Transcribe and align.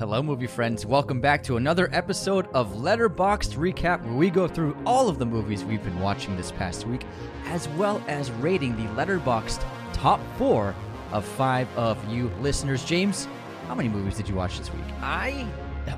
Hello, 0.00 0.22
movie 0.22 0.46
friends. 0.46 0.86
Welcome 0.86 1.20
back 1.20 1.42
to 1.42 1.58
another 1.58 1.90
episode 1.92 2.48
of 2.54 2.72
Letterboxd 2.72 3.54
Recap, 3.58 4.02
where 4.02 4.14
we 4.14 4.30
go 4.30 4.48
through 4.48 4.74
all 4.86 5.10
of 5.10 5.18
the 5.18 5.26
movies 5.26 5.62
we've 5.62 5.84
been 5.84 6.00
watching 6.00 6.38
this 6.38 6.50
past 6.50 6.86
week, 6.86 7.04
as 7.44 7.68
well 7.68 8.02
as 8.08 8.30
rating 8.30 8.74
the 8.78 8.90
Letterboxd 8.94 9.62
top 9.92 10.18
four 10.38 10.74
of 11.12 11.22
five 11.22 11.68
of 11.76 12.02
you 12.08 12.28
listeners. 12.40 12.82
James, 12.82 13.28
how 13.68 13.74
many 13.74 13.90
movies 13.90 14.16
did 14.16 14.26
you 14.26 14.34
watch 14.34 14.56
this 14.56 14.72
week? 14.72 14.86
I 15.02 15.46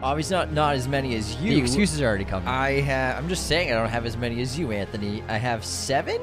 obviously 0.03 0.35
not 0.35 0.53
not 0.53 0.75
as 0.75 0.89
many 0.89 1.15
as 1.15 1.37
you. 1.37 1.51
The 1.51 1.61
excuses 1.61 2.01
are 2.01 2.07
already 2.09 2.25
coming. 2.25 2.49
I 2.49 2.81
have. 2.81 3.19
I'm 3.19 3.29
just 3.29 3.47
saying 3.47 3.71
I 3.71 3.77
don't 3.77 3.89
have 3.89 4.05
as 4.05 4.17
many 4.17 4.43
as 4.43 4.59
you, 4.59 4.73
Anthony. 4.73 5.23
I 5.29 5.37
have 5.37 5.65
seven 5.65 6.21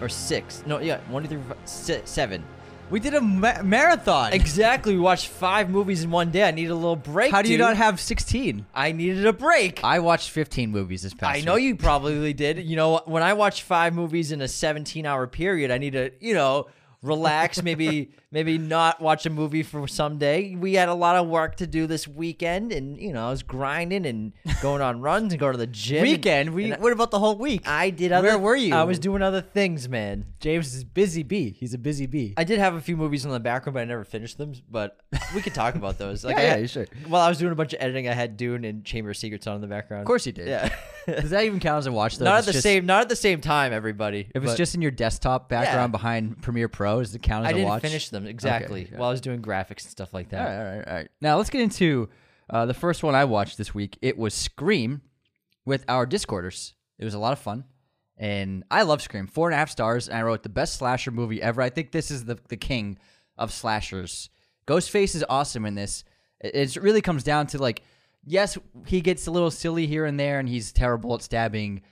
or 0.00 0.08
six. 0.08 0.64
No, 0.66 0.80
yeah, 0.80 0.98
one, 1.08 1.22
two, 1.22 1.28
three, 1.28 1.42
four, 1.46 1.56
si- 1.64 2.00
seven. 2.06 2.42
We 2.90 3.00
did 3.00 3.14
a 3.14 3.20
ma- 3.20 3.62
marathon. 3.62 4.32
Exactly. 4.32 4.94
We 4.94 5.00
watched 5.00 5.28
five 5.28 5.70
movies 5.70 6.04
in 6.04 6.10
one 6.10 6.30
day. 6.30 6.42
I 6.42 6.50
needed 6.50 6.70
a 6.70 6.74
little 6.74 6.96
break. 6.96 7.32
How 7.32 7.42
do 7.42 7.48
you 7.48 7.56
dude. 7.56 7.66
not 7.66 7.76
have 7.76 8.00
16? 8.00 8.66
I 8.74 8.92
needed 8.92 9.26
a 9.26 9.32
break. 9.32 9.82
I 9.84 10.00
watched 10.00 10.30
15 10.30 10.70
movies 10.70 11.02
this 11.02 11.14
past 11.14 11.38
I 11.38 11.42
know 11.42 11.56
you 11.56 11.76
probably 11.76 12.32
did. 12.34 12.58
You 12.58 12.76
know, 12.76 13.02
when 13.06 13.22
I 13.22 13.32
watch 13.34 13.62
five 13.62 13.94
movies 13.94 14.32
in 14.32 14.40
a 14.42 14.48
17 14.48 15.06
hour 15.06 15.26
period, 15.26 15.70
I 15.70 15.78
need 15.78 15.92
to, 15.92 16.10
you 16.20 16.34
know, 16.34 16.66
relax, 17.02 17.62
maybe 17.62 18.10
maybe 18.32 18.58
not 18.58 19.00
watch 19.00 19.26
a 19.26 19.30
movie 19.30 19.62
for 19.62 19.88
someday. 19.88 20.54
We 20.54 20.74
had 20.74 20.88
a 20.88 20.94
lot 20.94 21.16
of 21.16 21.26
work 21.26 21.56
to 21.56 21.66
do 21.66 21.86
this 21.86 22.06
weekend 22.06 22.72
and, 22.72 23.00
you 23.00 23.12
know, 23.12 23.26
I 23.26 23.30
was 23.30 23.42
grinding 23.42 24.06
and 24.06 24.32
going 24.62 24.80
on 24.82 25.00
runs 25.00 25.32
and 25.32 25.40
going 25.40 25.52
to 25.52 25.58
the 25.58 25.66
gym. 25.66 26.02
Weekend? 26.02 26.54
We, 26.54 26.70
what 26.70 26.92
about 26.92 27.10
the 27.10 27.18
whole 27.18 27.36
week? 27.36 27.66
I 27.66 27.90
did 27.90 28.12
other 28.12 28.28
Where 28.28 28.38
were 28.38 28.56
you? 28.56 28.74
I 28.74 28.84
was 28.84 28.98
doing 28.98 29.22
other 29.22 29.40
things, 29.40 29.88
man. 29.88 30.26
James 30.38 30.74
is 30.74 30.84
busy 30.84 31.22
bee. 31.22 31.50
He's 31.58 31.74
a 31.74 31.78
busy 31.78 32.06
bee. 32.06 32.34
I 32.36 32.44
did 32.44 32.58
have 32.60 32.74
a 32.74 32.80
few 32.80 32.96
movies 32.96 33.24
in 33.24 33.30
the 33.32 33.40
background, 33.40 33.74
but 33.74 33.80
I 33.80 33.84
never 33.84 34.04
finished 34.04 34.38
them. 34.38 34.52
But 34.70 34.96
we 35.34 35.42
could 35.42 35.54
talk 35.54 35.74
about 35.74 35.98
those. 35.98 36.24
Like, 36.30 36.36
Yeah, 36.36 36.54
I 36.54 36.56
yeah, 36.58 36.66
sure. 36.66 36.86
While 37.08 37.22
I 37.22 37.28
was 37.28 37.38
doing 37.38 37.50
a 37.50 37.56
bunch 37.56 37.72
of 37.72 37.80
editing, 37.82 38.06
I 38.08 38.12
had 38.12 38.36
Dune 38.36 38.64
and 38.64 38.84
Chamber 38.84 39.10
of 39.10 39.16
Secrets 39.16 39.46
on 39.46 39.56
in 39.56 39.60
the 39.60 39.66
background. 39.66 40.02
of 40.02 40.06
course 40.06 40.26
you 40.26 40.32
did. 40.32 40.46
Yeah. 40.48 40.72
Does 41.06 41.30
that 41.30 41.44
even 41.44 41.58
count 41.60 41.78
as 41.78 41.86
a 41.86 41.92
watch 41.92 42.18
though? 42.18 42.26
not 42.26 42.40
at 42.40 42.44
the 42.44 42.52
just- 42.52 42.62
same 42.62 42.84
not 42.86 43.00
at 43.02 43.08
the 43.08 43.16
same 43.16 43.40
time, 43.40 43.72
everybody. 43.72 44.28
If 44.34 44.42
it's 44.44 44.52
but 44.52 44.56
just 44.56 44.74
in 44.74 44.82
your 44.82 44.90
desktop 44.92 45.48
background 45.48 45.92
behind 45.92 46.40
Premiere 46.42 46.68
Pro, 46.68 47.00
does 47.00 47.14
it 47.14 47.22
count 47.22 47.46
as 47.46 47.48
I 47.48 47.50
a 47.50 47.54
didn't 47.54 47.68
watch? 47.68 47.82
finish 47.82 48.10
them 48.10 48.19
exactly 48.26 48.88
yeah. 48.90 48.98
while 48.98 49.08
I 49.08 49.12
was 49.12 49.20
doing 49.20 49.42
graphics 49.42 49.82
and 49.82 49.90
stuff 49.90 50.14
like 50.14 50.30
that. 50.30 50.44
right, 50.44 50.56
all 50.56 50.76
right, 50.76 50.88
all 50.88 50.94
right. 50.94 51.08
Now 51.20 51.36
let's 51.36 51.50
get 51.50 51.60
into 51.60 52.08
uh, 52.48 52.66
the 52.66 52.74
first 52.74 53.02
one 53.02 53.14
I 53.14 53.24
watched 53.24 53.58
this 53.58 53.74
week. 53.74 53.98
It 54.02 54.18
was 54.18 54.34
Scream 54.34 55.02
with 55.64 55.84
our 55.88 56.06
Discorders. 56.06 56.74
It 56.98 57.04
was 57.04 57.14
a 57.14 57.18
lot 57.18 57.32
of 57.32 57.38
fun, 57.38 57.64
and 58.16 58.64
I 58.70 58.82
love 58.82 59.02
Scream. 59.02 59.26
Four 59.26 59.48
and 59.48 59.54
a 59.54 59.58
half 59.58 59.70
stars. 59.70 60.08
And 60.08 60.18
I 60.18 60.22
wrote 60.22 60.42
the 60.42 60.48
best 60.48 60.76
slasher 60.76 61.10
movie 61.10 61.40
ever. 61.40 61.62
I 61.62 61.70
think 61.70 61.92
this 61.92 62.10
is 62.10 62.24
the 62.24 62.38
the 62.48 62.56
king 62.56 62.98
of 63.36 63.52
slashers. 63.52 64.30
Ghostface 64.66 65.14
is 65.14 65.24
awesome 65.28 65.64
in 65.64 65.74
this. 65.74 66.04
It, 66.40 66.76
it 66.76 66.82
really 66.82 67.00
comes 67.00 67.24
down 67.24 67.46
to 67.48 67.58
like, 67.58 67.82
yes, 68.24 68.58
he 68.86 69.00
gets 69.00 69.26
a 69.26 69.30
little 69.30 69.50
silly 69.50 69.86
here 69.86 70.04
and 70.04 70.18
there, 70.18 70.38
and 70.38 70.48
he's 70.48 70.72
terrible 70.72 71.14
at 71.14 71.22
stabbing 71.22 71.82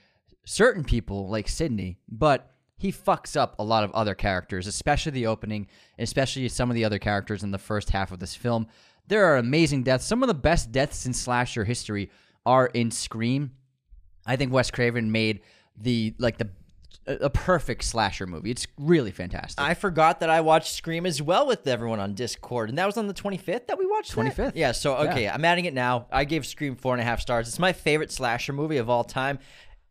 certain 0.45 0.83
people 0.83 1.29
like 1.29 1.47
Sydney, 1.47 1.97
but 2.09 2.51
he 2.79 2.93
fucks 2.93 3.35
up 3.35 3.55
a 3.59 3.63
lot 3.63 3.83
of 3.83 3.91
other 3.91 4.15
characters, 4.15 4.65
especially 4.65 5.11
the 5.11 5.27
opening, 5.27 5.67
especially 5.99 6.47
some 6.47 6.71
of 6.71 6.75
the 6.75 6.85
other 6.85 6.97
characters 6.97 7.43
in 7.43 7.51
the 7.51 7.57
first 7.57 7.89
half 7.89 8.11
of 8.11 8.19
this 8.19 8.35
film. 8.35 8.67
There 9.07 9.25
are 9.25 9.35
amazing 9.37 9.83
deaths. 9.83 10.05
Some 10.05 10.23
of 10.23 10.27
the 10.27 10.33
best 10.33 10.71
deaths 10.71 11.05
in 11.05 11.13
slasher 11.13 11.65
history 11.65 12.09
are 12.45 12.67
in 12.67 12.89
Scream. 12.89 13.51
I 14.25 14.37
think 14.37 14.53
Wes 14.53 14.71
Craven 14.71 15.11
made 15.11 15.41
the 15.75 16.15
like 16.19 16.37
the 16.37 16.49
a 17.05 17.29
perfect 17.29 17.83
slasher 17.83 18.27
movie. 18.27 18.51
It's 18.51 18.67
really 18.77 19.11
fantastic. 19.11 19.59
I 19.59 19.73
forgot 19.73 20.19
that 20.19 20.29
I 20.29 20.41
watched 20.41 20.73
Scream 20.73 21.05
as 21.05 21.21
well 21.21 21.47
with 21.47 21.67
everyone 21.67 21.99
on 21.99 22.13
Discord, 22.13 22.69
and 22.69 22.77
that 22.77 22.85
was 22.85 22.97
on 22.97 23.07
the 23.07 23.13
25th 23.13 23.67
that 23.67 23.77
we 23.77 23.85
watched. 23.87 24.15
that? 24.15 24.35
25th. 24.35 24.51
Yeah. 24.55 24.71
So 24.71 24.95
okay, 24.95 25.27
I'm 25.27 25.43
adding 25.43 25.65
it 25.65 25.73
now. 25.73 26.07
I 26.11 26.23
gave 26.25 26.45
Scream 26.45 26.75
four 26.75 26.93
and 26.93 27.01
a 27.01 27.03
half 27.03 27.19
stars. 27.19 27.47
It's 27.47 27.59
my 27.59 27.73
favorite 27.73 28.11
slasher 28.11 28.53
movie 28.53 28.77
of 28.77 28.89
all 28.89 29.03
time. 29.03 29.39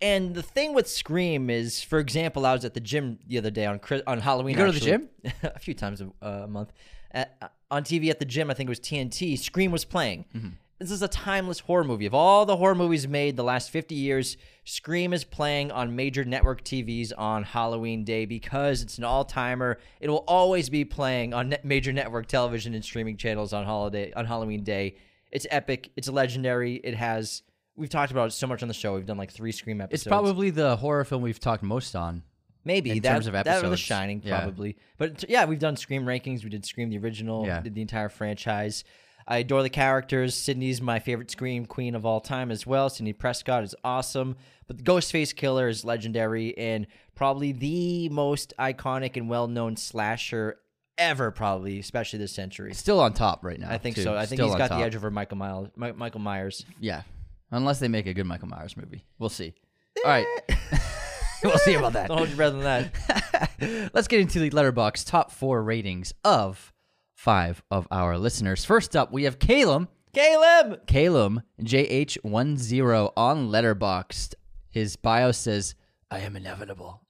And 0.00 0.34
the 0.34 0.42
thing 0.42 0.74
with 0.74 0.88
Scream 0.88 1.50
is, 1.50 1.82
for 1.82 1.98
example, 1.98 2.46
I 2.46 2.52
was 2.52 2.64
at 2.64 2.74
the 2.74 2.80
gym 2.80 3.18
the 3.26 3.38
other 3.38 3.50
day 3.50 3.66
on 3.66 3.80
on 4.06 4.20
Halloween. 4.20 4.56
You 4.56 4.64
go 4.64 4.70
to 4.70 4.78
the 4.78 4.84
gym? 4.84 5.08
a 5.42 5.58
few 5.58 5.74
times 5.74 6.00
a, 6.00 6.26
a 6.26 6.46
month. 6.46 6.72
At, 7.10 7.36
uh, 7.42 7.48
on 7.70 7.84
TV 7.84 8.08
at 8.10 8.18
the 8.18 8.24
gym, 8.24 8.50
I 8.50 8.54
think 8.54 8.68
it 8.68 8.70
was 8.70 8.80
TNT. 8.80 9.38
Scream 9.38 9.72
was 9.72 9.84
playing. 9.84 10.24
Mm-hmm. 10.34 10.48
This 10.78 10.92
is 10.92 11.02
a 11.02 11.08
timeless 11.08 11.58
horror 11.58 11.82
movie. 11.82 12.06
Of 12.06 12.14
all 12.14 12.46
the 12.46 12.56
horror 12.56 12.76
movies 12.76 13.08
made 13.08 13.36
the 13.36 13.42
last 13.42 13.70
50 13.70 13.96
years, 13.96 14.36
Scream 14.64 15.12
is 15.12 15.24
playing 15.24 15.72
on 15.72 15.96
major 15.96 16.24
network 16.24 16.62
TVs 16.62 17.12
on 17.18 17.42
Halloween 17.42 18.04
Day 18.04 18.26
because 18.26 18.80
it's 18.80 18.96
an 18.96 19.02
all-timer. 19.02 19.78
It 20.00 20.08
will 20.08 20.24
always 20.28 20.70
be 20.70 20.84
playing 20.84 21.34
on 21.34 21.48
net- 21.48 21.64
major 21.64 21.92
network 21.92 22.26
television 22.26 22.74
and 22.74 22.84
streaming 22.84 23.16
channels 23.16 23.52
on 23.52 23.64
holiday 23.64 24.12
on 24.12 24.26
Halloween 24.26 24.62
Day. 24.62 24.94
It's 25.32 25.48
epic. 25.50 25.90
It's 25.96 26.08
legendary. 26.08 26.76
It 26.76 26.94
has. 26.94 27.42
We've 27.78 27.88
talked 27.90 28.10
about 28.12 28.28
it 28.28 28.32
so 28.32 28.46
much 28.46 28.62
on 28.62 28.68
the 28.68 28.74
show. 28.74 28.94
We've 28.94 29.06
done 29.06 29.16
like 29.18 29.30
three 29.32 29.52
Scream 29.52 29.80
episodes. 29.80 30.02
it's 30.02 30.08
probably 30.08 30.50
the 30.50 30.76
horror 30.76 31.04
film 31.04 31.22
we've 31.22 31.40
talked 31.40 31.62
most 31.62 31.94
on. 31.96 32.22
Maybe 32.64 32.90
in 32.90 33.00
that, 33.00 33.12
terms 33.12 33.26
of 33.28 33.34
episodes. 33.34 33.62
that 33.62 33.66
or 33.66 33.70
The. 33.70 33.76
Shining, 33.76 34.20
Yeah. 34.24 34.40
probably. 34.40 34.76
But 34.98 35.24
yeah, 35.28 35.44
we've 35.46 35.58
done 35.60 35.76
Scream 35.76 36.04
rankings. 36.04 36.42
We 36.44 36.50
did 36.50 36.66
Scream 36.66 36.90
the 36.90 36.98
original. 36.98 37.46
Yeah. 37.46 37.60
Did 37.60 37.74
the 37.74 37.80
entire 37.80 38.08
franchise. 38.08 38.84
I 39.26 39.38
adore 39.38 39.62
the 39.62 39.70
characters. 39.70 40.34
Sydney's 40.34 40.80
my 40.82 40.98
favorite 40.98 41.30
Scream 41.30 41.66
queen 41.66 41.94
of 41.94 42.04
all 42.04 42.20
time 42.20 42.50
as 42.50 42.66
well. 42.66 42.90
Sydney 42.90 43.12
Prescott 43.12 43.62
is 43.62 43.74
awesome. 43.84 44.36
But 44.66 44.78
the 44.78 44.82
Ghostface 44.82 45.34
Killer 45.36 45.68
is 45.68 45.84
legendary 45.84 46.56
and 46.58 46.86
probably 47.14 47.52
the 47.52 48.08
most 48.10 48.52
iconic 48.58 49.16
and 49.16 49.28
well-known 49.28 49.76
slasher 49.76 50.58
ever, 50.98 51.30
probably, 51.30 51.78
especially 51.78 52.18
this 52.18 52.32
century. 52.32 52.74
Still 52.74 53.00
on 53.00 53.12
top 53.14 53.44
right 53.44 53.58
now. 53.60 53.70
I 53.70 53.78
think 53.78 53.96
too. 53.96 54.02
so. 54.02 54.14
I 54.16 54.26
think 54.26 54.38
Still 54.38 54.48
he's 54.48 54.56
got 54.56 54.68
top. 54.68 54.78
the 54.80 54.84
edge 54.84 54.96
over 54.96 55.10
Michael 55.10 55.36
Myers. 55.36 55.68
Michael 55.76 56.20
Myers. 56.20 56.64
Yeah. 56.80 57.02
Unless 57.50 57.78
they 57.80 57.88
make 57.88 58.06
a 58.06 58.14
good 58.14 58.26
Michael 58.26 58.48
Myers 58.48 58.76
movie. 58.76 59.04
We'll 59.18 59.30
see. 59.30 59.54
Eh. 59.96 60.00
All 60.04 60.10
right. 60.10 60.26
we'll 61.44 61.58
see 61.58 61.74
about 61.74 61.94
that. 61.94 62.08
Don't 62.08 62.18
hold 62.18 62.28
your 62.28 62.36
breath 62.36 62.52
on 62.52 62.62
that. 62.62 63.90
Let's 63.94 64.08
get 64.08 64.20
into 64.20 64.38
the 64.38 64.50
letterbox 64.50 65.04
top 65.04 65.30
four 65.30 65.62
ratings 65.62 66.12
of 66.24 66.72
five 67.14 67.62
of 67.70 67.88
our 67.90 68.18
listeners. 68.18 68.64
First 68.64 68.94
up, 68.94 69.12
we 69.12 69.24
have 69.24 69.38
Caleb. 69.38 69.88
Caleb. 70.12 70.86
Caleb, 70.86 71.42
JH10 71.62 73.12
on 73.16 73.48
Letterboxd. 73.50 74.34
His 74.70 74.96
bio 74.96 75.32
says, 75.32 75.74
I 76.10 76.20
am 76.20 76.36
inevitable. 76.36 77.02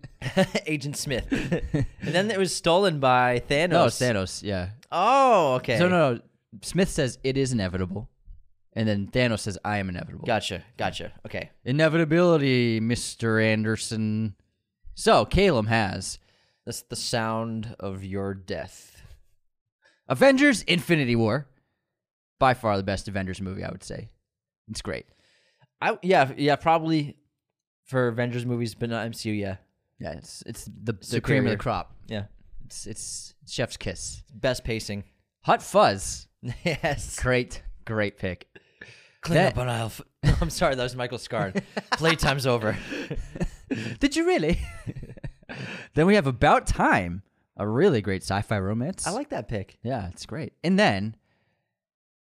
Agent 0.66 0.96
Smith. 0.96 1.26
and 1.30 1.86
then 2.00 2.30
it 2.30 2.38
was 2.38 2.54
stolen 2.54 3.00
by 3.00 3.42
Thanos. 3.48 3.70
No, 3.70 3.86
Thanos. 3.86 4.42
Yeah. 4.42 4.70
Oh, 4.90 5.54
okay. 5.54 5.78
So, 5.78 5.88
no, 5.88 6.14
no. 6.14 6.20
Smith 6.62 6.88
says, 6.88 7.18
it 7.22 7.36
is 7.36 7.52
inevitable. 7.52 8.08
And 8.74 8.88
then 8.88 9.06
Thanos 9.08 9.40
says, 9.40 9.58
I 9.64 9.78
am 9.78 9.88
inevitable. 9.90 10.24
Gotcha. 10.26 10.62
Gotcha. 10.78 11.12
Okay. 11.26 11.50
Inevitability, 11.64 12.80
Mr. 12.80 13.42
Anderson. 13.42 14.34
So, 14.94 15.24
Calum 15.26 15.66
has 15.66 16.18
That's 16.64 16.82
the 16.82 16.96
sound 16.96 17.76
of 17.80 18.02
your 18.04 18.32
death. 18.34 19.02
Avengers 20.08 20.62
Infinity 20.62 21.16
War. 21.16 21.48
By 22.38 22.54
far 22.54 22.76
the 22.76 22.82
best 22.82 23.06
Avengers 23.08 23.40
movie, 23.40 23.62
I 23.62 23.70
would 23.70 23.84
say. 23.84 24.08
It's 24.68 24.82
great. 24.82 25.06
I 25.80 25.98
yeah 26.02 26.32
yeah 26.36 26.56
probably 26.56 27.16
for 27.84 28.08
Avengers 28.08 28.44
movies, 28.46 28.74
but 28.74 28.90
not 28.90 29.06
MCU. 29.10 29.38
Yeah, 29.38 29.56
Yeah, 30.00 30.12
it's 30.12 30.42
it's 30.46 30.64
the, 30.64 30.92
the 31.10 31.20
cream 31.20 31.44
of 31.46 31.50
the 31.50 31.56
crop. 31.56 31.94
yeah. 32.08 32.24
It's 32.64 32.86
it's 32.86 33.34
chef's 33.46 33.76
kiss. 33.76 34.22
Best 34.34 34.64
pacing. 34.64 35.04
Hot 35.44 35.62
Fuzz. 35.62 36.26
yes. 36.64 37.18
Great, 37.20 37.62
great 37.84 38.18
pick. 38.18 38.46
Clean 39.22 39.36
That- 39.36 39.52
up 39.54 39.58
on 39.58 39.68
aisle. 39.68 39.86
F- 39.86 40.02
I'm 40.42 40.50
sorry, 40.50 40.74
that 40.74 40.82
was 40.82 40.94
Michael 40.96 41.18
Scarn. 41.18 41.52
Playtime's 41.92 42.46
over. 42.46 42.76
Did 44.00 44.14
you 44.16 44.26
really? 44.26 44.60
then 45.94 46.06
we 46.06 46.14
have 46.16 46.26
About 46.26 46.66
Time, 46.66 47.22
a 47.56 47.66
really 47.66 48.00
great 48.02 48.22
sci-fi 48.22 48.58
romance. 48.58 49.06
I 49.06 49.10
like 49.10 49.30
that 49.30 49.48
pick. 49.48 49.78
Yeah, 49.82 50.08
it's 50.08 50.26
great. 50.26 50.52
And 50.62 50.78
then 50.78 51.16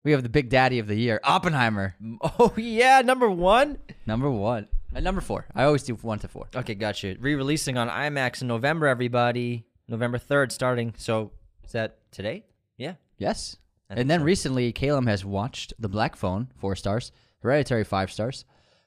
we 0.05 0.12
have 0.12 0.22
the 0.22 0.28
big 0.28 0.49
daddy 0.49 0.78
of 0.78 0.87
the 0.87 0.94
year, 0.97 1.21
Oppenheimer, 1.24 1.95
Oh 2.22 2.53
yeah, 2.57 3.01
number 3.03 3.28
one. 3.30 3.78
number 4.07 4.30
one. 4.30 4.69
And 4.95 5.04
number 5.04 5.21
four. 5.21 5.47
I 5.54 5.65
always 5.65 5.83
do 5.84 5.95
one 5.97 6.19
to 6.21 6.28
four. 6.28 6.48
Okay, 6.54 6.74
gotcha. 6.74 7.15
Re-releasing 7.21 7.77
on 7.78 7.89
IMAX 7.89 8.42
in 8.42 8.48
November. 8.48 8.89
Everybody, 8.89 9.65
November 9.89 10.19
third, 10.19 10.51
starting. 10.53 10.95
So 10.98 11.30
is 11.65 11.72
that 11.72 11.98
today? 12.10 12.45
Yeah. 12.77 12.95
Yes. 13.16 13.57
And 13.98 14.09
then 14.10 14.21
so. 14.21 14.25
recently, 14.25 14.72
Calum 14.72 15.07
has 15.07 15.25
watched 15.25 15.72
The 15.78 15.89
Black 15.89 16.16
Phone, 16.16 16.48
four 16.57 16.77
stars. 16.77 17.13
Hereditary, 17.42 17.84
five 17.84 18.10
stars. 18.13 18.45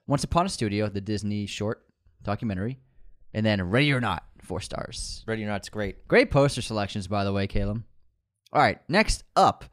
Once 0.08 0.24
Upon 0.24 0.46
a 0.46 0.50
Studio, 0.50 0.88
the 0.90 1.02
Disney 1.02 1.46
short 1.46 1.84
documentary. 2.24 2.80
And 3.34 3.46
then 3.46 3.62
Ready 3.70 3.92
or 3.92 4.00
Not, 4.00 4.24
four 4.42 4.62
stars. 4.62 5.24
Ready 5.28 5.44
or 5.44 5.48
Not's 5.48 5.70
great. 5.70 6.08
Great 6.08 6.30
poster 6.32 6.62
selections, 6.62 7.08
by 7.08 7.24
the 7.24 7.34
way, 7.34 7.48
Calum. 7.48 7.86
All 8.52 8.62
right, 8.62 8.80
next 8.88 9.24
up 9.36 9.66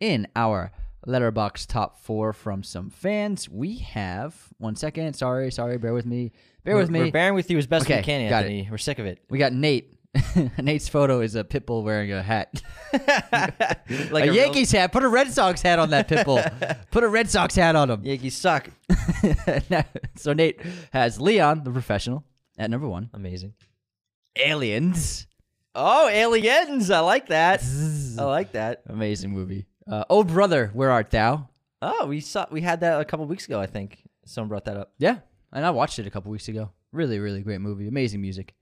in 0.00 0.28
our 0.36 0.70
letterbox 1.06 1.64
top 1.66 1.98
four 2.02 2.32
from 2.34 2.62
some 2.62 2.90
fans, 2.90 3.48
we 3.48 3.78
have 3.78 4.34
one 4.58 4.76
second. 4.76 5.14
Sorry, 5.14 5.50
sorry, 5.50 5.78
bear 5.78 5.94
with 5.94 6.04
me. 6.04 6.32
Bear 6.64 6.76
with 6.76 6.90
We're- 6.90 7.00
me. 7.04 7.08
We're 7.08 7.12
bearing 7.12 7.34
with 7.34 7.50
you 7.50 7.56
as 7.58 7.66
best 7.66 7.86
Okay, 7.86 7.98
we 7.98 8.02
can. 8.02 8.20
Anthony. 8.32 8.68
We're 8.70 8.76
sick 8.76 8.98
of 8.98 9.06
it. 9.06 9.20
we 9.30 9.38
got 9.38 9.52
Nate 9.54 9.95
Nate's 10.62 10.88
photo 10.88 11.20
is 11.20 11.34
a 11.34 11.44
pit 11.44 11.66
bull 11.66 11.82
wearing 11.82 12.12
a 12.12 12.22
hat, 12.22 12.62
like 12.92 14.24
a, 14.24 14.30
real- 14.30 14.34
Yankees 14.34 14.70
hat. 14.72 14.92
Put 14.92 15.02
a 15.04 15.08
Red 15.08 15.30
Sox 15.32 15.62
hat 15.62 15.78
on 15.78 15.90
that 15.90 16.08
pit 16.08 16.24
bull. 16.24 16.40
Put 16.90 17.04
a 17.04 17.08
Red 17.08 17.30
Sox 17.30 17.54
hat 17.54 17.76
on 17.76 17.90
him. 17.90 18.04
Yankees 18.04 18.36
suck. 18.36 18.68
so 20.16 20.32
Nate 20.32 20.60
has 20.92 21.20
Leon, 21.20 21.64
the 21.64 21.70
professional, 21.70 22.24
at 22.58 22.70
number 22.70 22.88
one. 22.88 23.10
Amazing. 23.14 23.54
Aliens, 24.36 25.26
Oh, 25.78 26.08
aliens! 26.08 26.90
I 26.90 27.00
like 27.00 27.26
that. 27.28 27.62
I 28.18 28.24
like 28.24 28.52
that. 28.52 28.82
amazing 28.86 29.30
movie. 29.30 29.66
Uh, 29.86 30.04
oh 30.08 30.24
brother, 30.24 30.70
where 30.72 30.90
art 30.90 31.10
thou? 31.10 31.48
Oh, 31.82 32.06
we 32.06 32.20
saw 32.20 32.46
we 32.50 32.62
had 32.62 32.80
that 32.80 32.98
a 33.00 33.04
couple 33.04 33.26
weeks 33.26 33.44
ago. 33.46 33.60
I 33.60 33.66
think 33.66 34.02
someone 34.24 34.48
brought 34.48 34.64
that 34.64 34.76
up. 34.78 34.92
Yeah, 34.98 35.18
and 35.52 35.66
I 35.66 35.70
watched 35.70 35.98
it 35.98 36.06
a 36.06 36.10
couple 36.10 36.30
weeks 36.30 36.48
ago. 36.48 36.70
Really, 36.92 37.18
really 37.18 37.42
great 37.42 37.60
movie. 37.60 37.88
Amazing 37.88 38.22
music. 38.22 38.54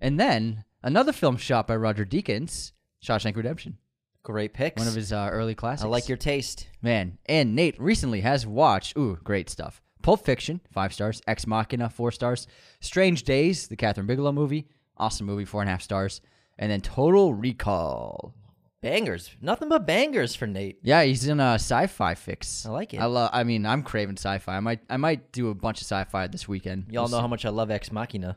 And 0.00 0.18
then 0.18 0.64
another 0.86 1.12
film 1.12 1.36
shot 1.36 1.66
by 1.66 1.76
Roger 1.76 2.04
Deakins, 2.06 2.72
Shawshank 3.04 3.36
Redemption, 3.36 3.76
Great 4.22 4.54
picks. 4.54 4.78
one 4.78 4.88
of 4.88 4.94
his 4.94 5.12
uh, 5.12 5.28
early 5.30 5.54
classics. 5.54 5.84
I 5.84 5.88
like 5.88 6.08
your 6.08 6.16
taste. 6.16 6.68
man. 6.82 7.18
And 7.26 7.54
Nate 7.54 7.78
recently 7.80 8.22
has 8.22 8.46
watched. 8.46 8.96
Ooh, 8.96 9.18
great 9.22 9.50
stuff. 9.50 9.82
Pulp 10.02 10.24
Fiction, 10.24 10.60
five 10.72 10.92
stars. 10.94 11.20
Ex 11.26 11.46
Machina, 11.46 11.90
four 11.90 12.10
stars. 12.12 12.46
Strange 12.80 13.22
Days, 13.24 13.66
the 13.68 13.76
Kathryn 13.76 14.06
Bigelow 14.06 14.32
movie, 14.32 14.68
awesome 14.96 15.26
movie, 15.26 15.44
four 15.44 15.60
and 15.60 15.68
a 15.68 15.72
half 15.72 15.82
stars. 15.82 16.20
And 16.58 16.70
then 16.72 16.80
Total 16.80 17.34
Recall. 17.34 18.34
Bangers. 18.82 19.30
Nothing 19.40 19.68
but 19.68 19.86
bangers 19.86 20.36
for 20.36 20.46
Nate. 20.46 20.78
Yeah, 20.82 21.02
he's 21.02 21.26
in 21.26 21.40
a 21.40 21.54
sci-fi 21.54 22.14
fix. 22.14 22.64
I 22.66 22.70
like 22.70 22.94
it. 22.94 22.98
I 23.00 23.06
love. 23.06 23.30
I 23.32 23.42
mean, 23.42 23.66
I'm 23.66 23.82
craving 23.82 24.16
sci-fi. 24.16 24.56
I 24.56 24.60
might. 24.60 24.80
I 24.88 24.96
might 24.96 25.32
do 25.32 25.48
a 25.50 25.54
bunch 25.54 25.80
of 25.80 25.86
sci-fi 25.86 26.28
this 26.28 26.46
weekend. 26.46 26.86
Y'all 26.90 27.04
We'll 27.04 27.10
know 27.10 27.16
see. 27.16 27.20
how 27.22 27.26
much 27.26 27.44
I 27.44 27.48
love 27.48 27.70
Ex 27.70 27.90
Machina. 27.90 28.36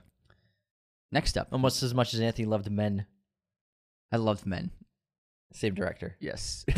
Next 1.11 1.37
up, 1.37 1.49
Almost 1.51 1.81
as 1.83 1.93
much 1.93 2.13
as 2.13 2.19
Anthony 2.19 2.45
loved 2.45 2.69
Men. 2.71 3.05
I 4.11 4.17
loved 4.17 4.45
Men. 4.45 4.71
Same 5.53 5.73
director. 5.73 6.15
Yes. 6.19 6.65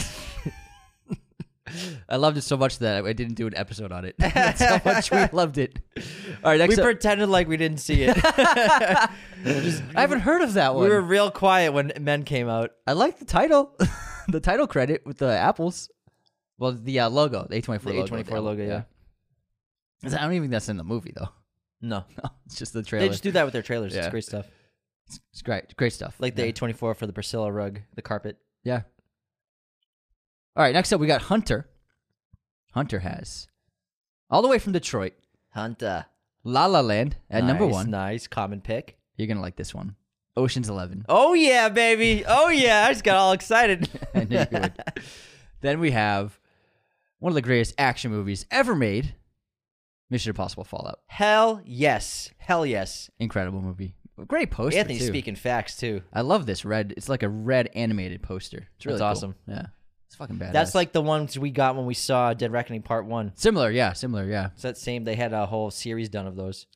I 2.09 2.17
loved 2.17 2.37
it 2.37 2.41
so 2.41 2.57
much 2.57 2.79
that 2.79 3.05
I 3.05 3.13
didn't 3.13 3.35
do 3.35 3.47
an 3.47 3.55
episode 3.55 3.91
on 3.91 4.05
it. 4.05 4.15
That's 4.19 4.61
how 4.61 4.81
much 4.83 5.11
we 5.11 5.25
loved 5.31 5.57
it. 5.57 5.79
All 6.43 6.51
right, 6.51 6.57
next 6.57 6.75
we 6.75 6.81
up. 6.81 6.85
pretended 6.85 7.29
like 7.29 7.47
we 7.47 7.57
didn't 7.57 7.79
see 7.79 8.03
it. 8.03 8.17
I 8.23 9.09
haven't 9.95 10.21
heard 10.21 10.41
of 10.41 10.53
that 10.53 10.75
one. 10.75 10.83
we 10.83 10.89
were 10.89 11.01
real 11.01 11.31
quiet 11.31 11.73
when 11.73 11.91
Men 11.99 12.23
came 12.23 12.49
out. 12.49 12.71
I 12.87 12.93
like 12.93 13.19
the 13.19 13.25
title, 13.25 13.77
the 14.27 14.39
title 14.39 14.67
credit 14.67 15.05
with 15.05 15.17
the 15.17 15.31
apples. 15.31 15.89
Well, 16.57 16.73
the 16.73 16.99
uh, 16.99 17.09
logo, 17.09 17.47
the 17.49 17.61
A24 17.61 17.81
The 17.81 17.93
logo. 17.93 18.15
A24 18.15 18.43
logo, 18.43 18.65
yeah. 18.65 18.83
I 20.03 20.09
don't 20.21 20.33
even 20.33 20.43
think 20.43 20.51
that's 20.51 20.69
in 20.69 20.77
the 20.77 20.83
movie 20.83 21.13
though. 21.15 21.29
No, 21.83 22.03
it's 22.45 22.57
just 22.57 22.73
the 22.73 22.83
trailer. 22.83 23.05
they 23.05 23.09
just 23.09 23.23
do 23.23 23.31
that 23.31 23.43
with 23.43 23.53
their 23.53 23.61
trailers. 23.63 23.93
Yeah. 23.95 24.01
It's 24.01 24.09
great 24.09 24.23
stuff. 24.25 24.45
It's 25.31 25.41
great, 25.41 25.75
great 25.77 25.93
stuff. 25.93 26.15
Like 26.19 26.35
the 26.35 26.45
yeah. 26.45 26.51
A24 26.51 26.95
for 26.95 27.07
the 27.07 27.13
Priscilla 27.13 27.51
rug, 27.51 27.79
the 27.95 28.01
carpet. 28.01 28.37
yeah. 28.63 28.81
All 30.55 30.63
right, 30.63 30.73
next 30.73 30.91
up 30.93 30.99
we 30.99 31.07
got 31.07 31.23
Hunter. 31.23 31.67
Hunter 32.73 32.99
has 32.99 33.47
all 34.29 34.41
the 34.41 34.47
way 34.47 34.59
from 34.59 34.73
Detroit, 34.73 35.13
Hunter. 35.53 36.05
La 36.43 36.65
La 36.65 36.81
Land 36.81 37.15
at 37.29 37.43
number 37.43 37.65
one. 37.67 37.89
Nice 37.89 38.27
common 38.27 38.61
pick. 38.61 38.97
You're 39.17 39.27
gonna 39.27 39.41
like 39.41 39.55
this 39.55 39.73
one. 39.73 39.95
Ocean's 40.37 40.69
Eleven. 40.69 41.05
Oh 41.09 41.33
yeah, 41.33 41.69
baby. 41.69 42.23
Oh 42.27 42.49
yeah. 42.49 42.85
I 42.87 42.91
just 42.93 43.03
got 43.03 43.17
all 43.17 43.31
excited. 43.33 43.89
I 44.15 44.23
knew 44.25 44.39
you 44.39 44.45
would. 44.51 44.73
Then 45.61 45.79
we 45.79 45.91
have 45.91 46.39
one 47.19 47.29
of 47.31 47.35
the 47.35 47.41
greatest 47.43 47.75
action 47.77 48.09
movies 48.09 48.47
ever 48.49 48.73
made, 48.75 49.13
Mission 50.11 50.29
Impossible 50.29 50.63
Fallout. 50.65 50.99
Hell 51.07 51.61
yes. 51.65 52.29
Hell 52.37 52.65
yes. 52.65 53.09
Incredible 53.17 53.61
movie. 53.61 53.95
Great 54.27 54.51
poster. 54.51 54.77
Anthony's 54.77 54.99
too. 55.01 55.07
speaking 55.07 55.35
facts 55.35 55.77
too. 55.77 56.03
I 56.13 56.21
love 56.21 56.45
this 56.45 56.63
red. 56.65 56.93
It's 56.97 57.09
like 57.09 57.23
a 57.23 57.29
red 57.29 57.69
animated 57.73 58.21
poster. 58.21 58.67
It's 58.75 58.85
really 58.85 58.99
That's 58.99 59.19
cool. 59.21 59.29
awesome. 59.29 59.35
Yeah, 59.47 59.65
it's 60.05 60.15
fucking 60.17 60.35
badass. 60.35 60.51
That's 60.51 60.75
like 60.75 60.91
the 60.91 61.01
ones 61.01 61.39
we 61.39 61.49
got 61.49 61.75
when 61.75 61.87
we 61.87 61.95
saw 61.95 62.33
Dead 62.35 62.51
Reckoning 62.51 62.83
Part 62.83 63.07
One. 63.07 63.31
similar. 63.35 63.71
Yeah, 63.71 63.93
similar. 63.93 64.25
Yeah, 64.25 64.49
It's 64.53 64.61
that 64.61 64.77
same. 64.77 65.05
They 65.05 65.15
had 65.15 65.33
a 65.33 65.47
whole 65.47 65.71
series 65.71 66.09
done 66.09 66.27
of 66.27 66.35
those. 66.35 66.67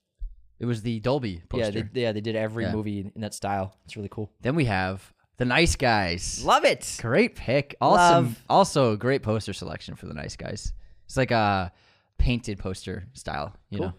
it 0.58 0.66
was 0.66 0.82
the 0.82 1.00
Dolby 1.02 1.44
Yeah, 1.54 1.70
they, 1.70 1.84
yeah, 1.94 2.14
they 2.14 2.22
did 2.22 2.36
every 2.38 2.64
Yeah. 2.64 2.72
movie 2.72 3.12
in 3.14 3.22
that 3.22 3.34
style. 3.36 3.76
It's 3.84 3.96
really 3.98 4.10
cool. 4.10 4.32
then 4.42 4.56
we 4.56 4.66
have 4.66 5.14
the 5.38 5.46
Nice 5.46 5.76
Guys. 5.76 6.44
Love 6.46 6.64
it. 6.64 6.98
Great 7.02 7.36
pick. 7.36 7.76
Also, 7.82 7.98
Love. 8.02 8.44
also 8.50 8.96
great 8.96 9.22
poster 9.22 9.52
selection 9.54 9.96
for 9.96 10.06
the 10.08 10.14
Nice 10.14 10.36
Guys. 10.38 10.72
It's 11.06 11.18
like 11.18 11.32
a 11.32 11.72
painted 12.18 12.60
poster 12.60 13.08
style, 13.14 13.54
you 13.70 13.78
Cool. 13.80 13.88
know. 13.88 13.94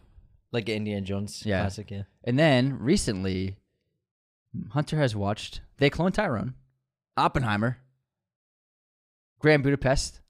Like 0.53 0.69
Indiana 0.69 1.01
Jones 1.03 1.43
Yeah. 1.45 1.61
classic. 1.61 1.91
Yeah. 1.91 2.03
And 2.25 2.39
then 2.39 2.79
recently, 2.79 3.57
Hunter 4.71 4.97
has 4.99 5.15
watched 5.15 5.61
They 5.79 5.91
Clone 5.91 6.13
Tyrone, 6.13 6.55
Oppenheimer, 7.17 7.79
Grand 9.39 9.63
Budapest, 9.63 10.21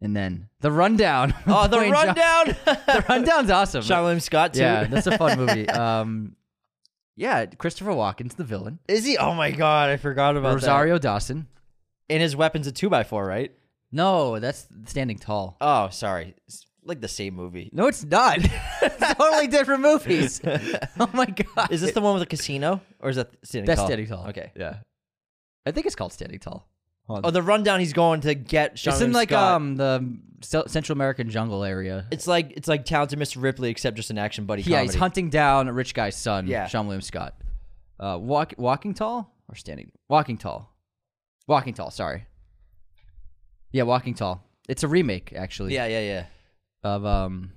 and 0.00 0.14
then 0.16 0.48
The 0.60 0.70
Rundown. 0.70 1.34
Oh, 1.46 1.66
the 1.66 1.78
rundown. 1.80 2.46
the 2.64 3.04
Rundown's 3.08 3.50
awesome. 3.50 3.82
Seann 3.82 4.02
William 4.02 4.20
Scott 4.20 4.54
too. 4.54 4.60
yeah, 4.60 4.84
that's 4.84 5.06
a 5.06 5.16
fun 5.18 5.38
movie. 5.46 5.68
Um, 5.68 6.36
yeah, 7.16 7.46
Christopher 7.46 7.90
Walken's 7.92 8.34
the 8.34 8.44
villain. 8.44 8.78
Is 8.88 9.04
he? 9.04 9.16
Oh 9.16 9.34
my 9.34 9.50
god, 9.50 9.90
I 9.90 9.96
forgot 9.96 10.36
about 10.36 10.54
Rosario 10.54 10.98
Dawson. 10.98 11.48
And 12.08 12.22
his 12.22 12.36
weapon's 12.36 12.66
a 12.68 12.72
two 12.72 12.88
by 12.88 13.02
four, 13.02 13.26
right? 13.26 13.52
No, 13.90 14.38
that's 14.38 14.68
Standing 14.84 15.18
Tall. 15.18 15.56
Oh, 15.60 15.88
sorry. 15.88 16.34
It's 16.86 16.90
like 16.90 17.00
the 17.00 17.08
same 17.08 17.34
movie. 17.34 17.68
No, 17.72 17.88
it's 17.88 18.04
not. 18.04 18.38
it's 18.82 19.14
totally 19.14 19.48
different 19.48 19.80
movies. 19.82 20.40
oh 21.00 21.10
my 21.12 21.26
god. 21.26 21.72
Is 21.72 21.80
this 21.80 21.90
the 21.90 22.00
one 22.00 22.14
with 22.14 22.22
the 22.22 22.26
casino, 22.26 22.80
or 23.00 23.10
is 23.10 23.16
that 23.16 23.28
Standing 23.42 23.66
That's 23.66 23.80
Tall? 23.80 23.88
Standing 23.88 24.06
Tall. 24.06 24.28
Okay. 24.28 24.52
Yeah. 24.54 24.76
I 25.66 25.72
think 25.72 25.86
it's 25.86 25.96
called 25.96 26.12
Standing 26.12 26.38
Tall. 26.38 26.68
Hold 27.08 27.18
on. 27.18 27.22
Oh, 27.26 27.30
the 27.32 27.42
rundown. 27.42 27.80
He's 27.80 27.92
going 27.92 28.20
to 28.20 28.36
get 28.36 28.78
Sean 28.78 28.92
it's 28.92 29.02
in 29.02 29.12
like 29.12 29.30
Scott. 29.30 29.54
um 29.54 29.74
the 29.74 30.16
Ce- 30.42 30.70
Central 30.70 30.96
American 30.96 31.28
jungle 31.28 31.64
area. 31.64 32.06
It's 32.12 32.28
like 32.28 32.52
it's 32.56 32.68
like 32.68 32.84
Talented 32.84 33.18
Mr. 33.18 33.42
Ripley, 33.42 33.68
except 33.70 33.96
just 33.96 34.12
an 34.12 34.18
action 34.18 34.44
buddy 34.44 34.62
yeah, 34.62 34.76
comedy. 34.76 34.86
he's 34.86 34.94
hunting 34.94 35.28
down 35.28 35.66
a 35.66 35.72
rich 35.72 35.92
guy's 35.92 36.14
son, 36.14 36.46
Yeah. 36.46 36.66
Seann 36.66 36.84
William 36.84 37.02
Scott. 37.02 37.34
Uh, 37.98 38.16
walk, 38.20 38.54
walking 38.58 38.94
tall 38.94 39.34
or 39.48 39.56
standing? 39.56 39.90
Walking 40.08 40.38
tall. 40.38 40.72
Walking 41.48 41.74
tall. 41.74 41.90
Sorry. 41.90 42.26
Yeah, 43.72 43.82
Walking 43.82 44.14
Tall. 44.14 44.44
It's 44.68 44.84
a 44.84 44.88
remake 44.88 45.32
actually. 45.34 45.74
Yeah, 45.74 45.86
yeah, 45.86 46.00
yeah. 46.00 46.26
Of 46.86 47.04
um. 47.04 47.52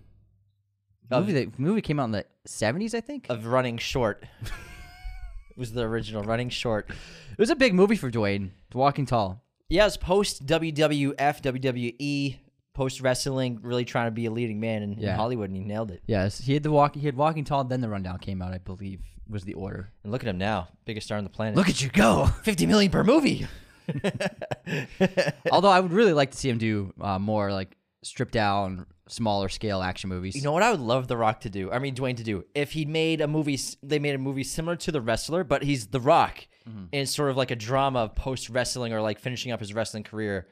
Movie 1.12 1.34
that 1.34 1.58
movie 1.60 1.82
came 1.82 2.00
out 2.00 2.06
in 2.06 2.12
the 2.12 2.26
seventies, 2.46 2.94
I 2.94 3.02
think. 3.02 3.28
Of 3.30 3.46
Running 3.46 3.78
Short. 3.78 4.24
it 4.44 5.58
was 5.58 5.72
the 5.72 5.82
original 5.82 6.24
Running 6.24 6.50
Short. 6.50 6.90
It 6.90 7.38
was 7.40 7.50
a 7.50 7.56
big 7.56 7.74
movie 7.74 7.96
for 7.96 8.12
Dwayne. 8.12 8.50
Walking 8.74 9.06
Tall. 9.06 9.44
Yeah, 9.70 9.86
it's 9.88 9.98
post 9.98 10.46
WWF, 10.46 11.16
WWE, 11.16 12.38
post 12.74 13.02
wrestling, 13.02 13.60
really 13.62 13.86
trying 13.86 14.08
to 14.08 14.12
be 14.12 14.26
a 14.26 14.32
leading 14.32 14.60
man 14.60 14.82
in, 14.84 14.94
in 14.94 15.00
Yeah. 15.00 15.16
Hollywood, 15.16 15.50
and 15.50 15.58
he 15.58 15.64
nailed 15.64 15.92
it. 15.92 16.02
Yes, 16.08 16.40
he 16.40 16.54
had 16.54 16.64
the 16.64 16.72
walk. 16.72 16.96
He 16.96 17.06
had 17.06 17.16
Walking 17.16 17.44
Tall. 17.44 17.64
Then 17.64 17.82
the 17.82 17.90
Rundown 17.90 18.18
came 18.20 18.42
out. 18.42 18.54
I 18.54 18.58
believe 18.60 19.02
was 19.28 19.44
the 19.44 19.54
order. 19.54 19.92
And 20.04 20.12
look 20.12 20.24
at 20.24 20.28
him 20.30 20.38
now, 20.40 20.70
biggest 20.86 21.06
star 21.08 21.18
on 21.20 21.24
the 21.24 21.30
planet. 21.30 21.56
Look 21.56 21.70
at 21.70 21.82
you 21.82 21.90
go. 21.90 22.26
50 22.44 22.66
million 22.66 22.92
per 22.92 23.04
movie. 23.04 23.48
Although 25.52 25.70
I 25.70 25.80
would 25.80 25.92
really 25.92 26.14
like 26.14 26.32
to 26.32 26.38
see 26.38 26.50
him 26.50 26.58
do 26.58 26.94
uh, 27.02 27.18
more 27.20 27.52
like 27.52 27.76
stripped 28.04 28.32
down, 28.34 28.86
smaller 29.08 29.50
scale 29.50 29.82
action 29.82 30.10
movies. 30.10 30.36
You 30.36 30.42
know 30.42 30.52
what 30.52 30.64
I 30.64 30.72
would 30.72 30.80
love 30.80 31.08
The 31.08 31.18
Rock 31.18 31.42
to 31.42 31.50
do? 31.50 31.72
I 31.72 31.80
mean, 31.80 31.96
Dwayne 31.96 32.16
to 32.18 32.24
do 32.24 32.46
if 32.56 32.72
he 32.72 32.86
made 32.86 33.22
a 33.22 33.28
movie. 33.28 33.60
They 33.84 34.00
made 34.00 34.16
a 34.16 34.20
movie 34.20 34.44
similar 34.44 34.76
to 34.78 34.92
The 34.92 35.02
Wrestler, 35.02 35.44
but 35.44 35.64
he's 35.64 35.88
The 35.88 36.00
Rock, 36.00 36.48
Mm-hmm. 36.70 36.78
and 36.94 37.02
it's 37.02 37.16
sort 37.16 37.32
of 37.32 37.38
like 37.38 37.50
a 37.52 37.56
drama 37.56 38.10
post 38.10 38.50
wrestling 38.50 38.94
or 38.94 39.02
like 39.02 39.18
finishing 39.20 39.52
up 39.52 39.60
his 39.60 39.74
wrestling 39.74 40.04
career 40.04 40.48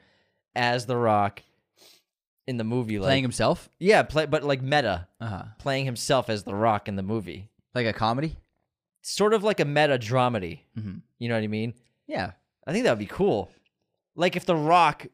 as 0.56 0.86
The 0.86 0.96
Rock 0.96 1.42
in 2.46 2.56
the 2.56 2.64
movie. 2.64 2.98
Like, 2.98 3.06
playing 3.08 3.22
himself, 3.24 3.68
yeah, 3.78 4.02
play, 4.02 4.26
but 4.26 4.42
like 4.42 4.60
meta, 4.62 5.06
uh 5.20 5.26
huh, 5.26 5.42
playing 5.58 5.84
himself 5.84 6.28
as 6.28 6.42
The 6.42 6.54
Rock 6.54 6.88
in 6.88 6.96
the 6.96 7.02
movie. 7.02 7.50
like 7.74 7.86
a 7.86 7.92
comedy. 7.92 8.36
Sort 9.02 9.32
of 9.32 9.44
like 9.44 9.60
a 9.60 9.64
meta 9.64 9.96
dramedy. 9.98 10.60
Mhm. 10.76 11.02
You 11.18 11.28
know 11.28 11.34
what 11.36 11.44
I 11.44 11.48
mean? 11.48 11.74
Yeah, 12.08 12.32
I 12.66 12.72
think 12.72 12.84
that 12.84 12.90
would 12.90 12.98
be 12.98 13.06
cool. 13.06 13.50
Like 14.16 14.34
if 14.34 14.44
The 14.44 14.56
Rock 14.56 15.06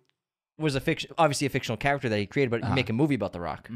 was 0.59 0.75
a 0.75 0.81
fiction, 0.81 1.11
obviously 1.19 1.47
a 1.47 1.51
fictional 1.51 1.77
character 1.77 2.09
that 2.09 2.19
he 2.19 2.27
created, 2.27 2.51
but 2.51 2.63
Uh-huh. 2.63 2.71
you 2.71 2.75
make 2.77 2.91
a 2.91 2.93
movie 2.93 3.15
about 3.15 3.33
The 3.33 3.41
Rock. 3.41 3.69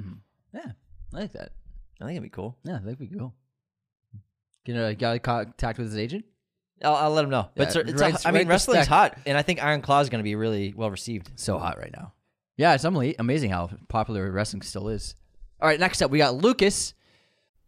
yeah, 0.55 0.73
I 1.15 1.21
like 1.21 1.33
that. 1.33 1.53
I 2.01 2.05
think 2.05 2.13
it'd 2.13 2.23
be 2.23 2.29
cool. 2.29 2.57
Yeah, 2.65 2.77
I 2.77 2.79
think 2.81 3.01
we 3.01 3.07
can 3.09 3.19
go. 3.19 3.33
Get 4.65 4.77
a 4.77 4.95
got 4.95 5.13
in 5.15 5.21
contact 5.21 5.79
with 5.79 5.89
his 5.89 5.97
agent. 5.97 6.25
I'll, 6.85 6.95
I'll 6.95 7.11
let 7.11 7.25
him 7.25 7.31
know. 7.31 7.49
But 7.57 7.75
Yeah, 7.75 7.81
it's, 7.81 7.91
it's 7.91 8.01
a- 8.01 8.05
write- 8.05 8.27
I 8.27 8.31
mean, 8.31 8.45
the 8.45 8.51
wrestling's 8.51 8.85
spec. 8.85 8.89
hot, 9.13 9.19
and 9.27 9.37
I 9.37 9.43
think 9.43 9.63
Iron 9.63 9.81
Claw 9.81 10.01
is 10.01 10.09
going 10.11 10.21
to 10.21 10.25
be 10.25 10.35
really 10.37 10.73
well 10.77 10.91
received. 10.91 11.33
So 11.37 11.59
hot 11.59 11.79
right 11.79 11.93
now. 11.93 12.13
Yeah, 12.57 12.75
it's 12.75 12.85
amazing, 12.85 13.17
amazing 13.19 13.51
how 13.51 13.71
popular 13.89 14.31
wrestling 14.31 14.63
still 14.63 14.89
is. 14.89 15.15
All 15.61 15.69
right, 15.69 15.81
next 15.81 16.03
up 16.03 16.11
we 16.11 16.19
got 16.19 16.35
Lucas. 16.35 16.95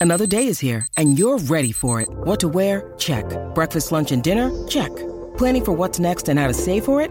Another 0.00 0.26
day 0.26 0.46
is 0.46 0.60
here, 0.60 0.86
and 0.96 1.18
you're 1.18 1.38
ready 1.38 1.72
for 1.72 2.00
it. 2.00 2.08
What 2.08 2.40
to 2.40 2.48
wear? 2.48 2.94
Check. 2.98 3.24
Breakfast, 3.54 3.92
lunch, 3.92 4.12
and 4.12 4.22
dinner? 4.22 4.50
Check. 4.66 4.90
Planning 5.36 5.64
for 5.64 5.72
what's 5.72 5.98
next 5.98 6.28
and 6.28 6.38
how 6.38 6.46
to 6.46 6.54
save 6.54 6.84
for 6.84 7.02
it? 7.02 7.10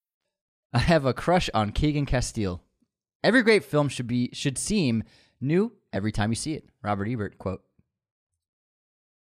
I 0.73 0.79
have 0.79 1.05
a 1.05 1.13
crush 1.13 1.49
on 1.53 1.71
Keegan 1.71 2.05
Castile. 2.05 2.61
Every 3.23 3.43
great 3.43 3.63
film 3.63 3.89
should 3.89 4.07
be 4.07 4.29
should 4.33 4.57
seem 4.57 5.03
new 5.39 5.73
every 5.93 6.11
time 6.11 6.31
you 6.31 6.35
see 6.35 6.53
it. 6.53 6.65
Robert 6.81 7.07
Ebert 7.07 7.37
quote. 7.37 7.61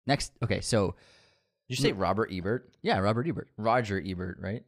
Next, 0.08 0.32
okay, 0.44 0.62
so 0.62 0.96
Did 1.70 1.80
you 1.80 1.84
say 1.84 1.92
Robert 1.92 2.30
Ebert? 2.32 2.70
yeah, 2.82 3.00
Robert 3.00 3.28
Ebert. 3.28 3.50
Roger 3.58 4.02
Ebert, 4.06 4.38
right? 4.40 4.64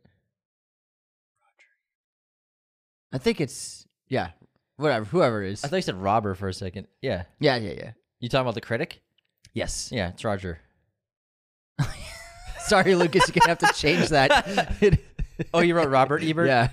I 3.14 3.18
think 3.18 3.40
it's 3.42 3.86
yeah, 4.08 4.32
whatever, 4.78 5.06
whoever 5.06 5.44
it 5.44 5.52
is. 5.52 5.64
I 5.64 5.68
thought 5.68 5.78
you 5.78 5.82
said 5.82 5.96
Robert 6.02 6.36
for 6.36 6.48
a 6.48 6.54
second. 6.54 6.88
Yeah. 7.02 7.24
yeah, 7.40 7.56
yeah, 7.58 7.74
yeah. 7.78 7.92
You 8.20 8.30
talking 8.30 8.42
about 8.42 8.56
the 8.56 8.62
critic? 8.62 9.02
Yes. 9.54 9.90
Yeah, 9.92 10.10
it's 10.10 10.24
Roger. 10.24 10.60
Sorry, 12.60 12.96
Lucas, 12.96 13.28
you're 13.28 13.40
gonna 13.40 13.50
have 13.50 13.60
to 13.60 13.74
change 13.80 14.10
that. 14.10 14.76
Oh, 15.54 15.60
you 15.62 15.76
wrote 15.76 15.90
Robert 15.90 16.24
Ebert? 16.24 16.48
yeah. 16.48 16.70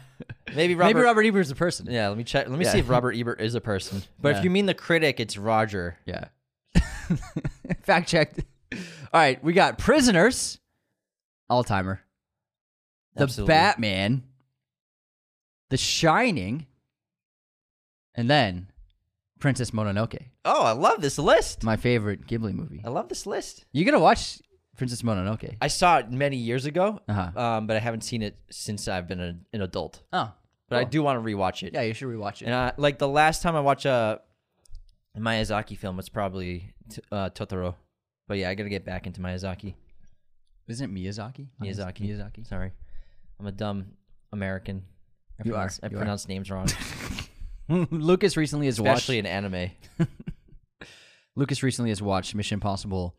Maybe 0.54 0.74
Robert. 0.74 0.94
Maybe 0.94 1.04
Robert 1.04 1.26
Ebert's 1.26 1.50
a 1.50 1.54
person. 1.54 1.86
Yeah, 1.90 2.08
let 2.08 2.16
me 2.18 2.24
check. 2.24 2.48
Let 2.48 2.58
me 2.58 2.64
Yeah. 2.64 2.72
see 2.72 2.78
if 2.78 2.88
Robert 2.88 3.12
Ebert 3.16 3.40
is 3.40 3.54
a 3.54 3.60
person. 3.60 4.02
But 4.20 4.30
Yeah. 4.30 4.38
if 4.38 4.44
you 4.44 4.50
mean 4.50 4.66
the 4.66 4.74
critic, 4.74 5.20
it's 5.20 5.36
Roger. 5.36 5.98
Yeah. 6.06 6.26
Fact 7.82 8.08
checked. 8.08 8.40
All 8.72 8.80
right, 9.20 9.42
we 9.44 9.52
got 9.52 9.78
Prisoners, 9.78 10.58
All 11.48 11.62
Timer, 11.62 12.00
The 13.14 13.24
Absolutely. 13.24 13.52
Batman, 13.52 14.22
The 15.70 15.76
Shining, 15.76 16.66
and 18.14 18.28
then 18.28 18.68
Princess 19.38 19.70
Mononoke, 19.70 20.18
Oh, 20.44 20.62
I 20.64 20.72
love 20.72 21.00
this 21.00 21.18
list. 21.18 21.62
my 21.62 21.76
favorite 21.76 22.26
Ghibli 22.26 22.52
movie. 22.54 22.80
I 22.84 22.88
love 22.88 23.08
this 23.08 23.26
list. 23.26 23.64
You 23.72 23.84
gonna 23.84 23.98
watch 24.00 24.40
Princess 24.76 25.02
Mononoke? 25.02 25.56
I 25.60 25.68
saw 25.68 25.98
it 25.98 26.10
many 26.10 26.36
years 26.36 26.66
ago, 26.66 27.00
Uh-huh. 27.08 27.40
um, 27.40 27.66
but 27.66 27.76
I 27.76 27.80
haven't 27.80 28.02
seen 28.02 28.22
it 28.22 28.36
since 28.50 28.88
I've 28.88 29.06
been 29.08 29.20
a, 29.20 29.36
an 29.52 29.62
adult. 29.62 30.02
Oh, 30.12 30.32
But 30.68 30.76
I 30.78 30.82
cool. 30.84 30.90
do 30.90 31.02
want 31.02 31.24
to 31.24 31.30
rewatch 31.34 31.62
it. 31.66 31.74
Yeah, 31.74 31.82
you 31.82 31.94
should 31.94 32.08
rewatch 32.08 32.42
it. 32.42 32.46
And 32.46 32.54
I, 32.54 32.72
like 32.76 32.98
the 32.98 33.08
last 33.08 33.42
time 33.42 33.54
I 33.56 33.60
watched 33.60 33.84
a 33.86 34.20
Miyazaki 35.16 35.76
film, 35.78 35.98
it's 35.98 36.08
probably 36.08 36.74
t- 36.90 37.02
uh, 37.12 37.30
Totoro. 37.30 37.76
But 38.26 38.38
yeah, 38.38 38.48
I 38.50 38.54
gotta 38.54 38.68
get 38.70 38.84
back 38.84 39.06
into 39.06 39.20
Miyazaki. 39.20 39.74
Isn't 40.66 40.90
it 40.90 40.94
Miyazaki? 40.94 41.48
Miyazaki. 41.62 42.00
Miyazaki. 42.00 42.46
Sorry, 42.46 42.72
I'm 43.38 43.46
a 43.46 43.52
dumb 43.52 43.92
American. 44.32 44.82
I 45.38 45.42
You 45.44 45.52
pronounce, 45.52 45.78
are. 45.78 45.86
I 45.86 45.88
You 45.90 45.96
are. 45.96 45.98
pronounce 45.98 46.26
names 46.28 46.50
wrong, 46.50 46.66
Lucas 47.90 48.36
recently 48.36 48.66
has 48.66 48.78
especially 48.78 49.16
watched. 49.18 49.26
in 49.26 49.44
anime. 49.44 49.70
Lucas 51.36 51.62
recently 51.62 51.90
has 51.90 52.00
watched 52.00 52.34
Mission 52.34 52.56
Impossible: 52.56 53.14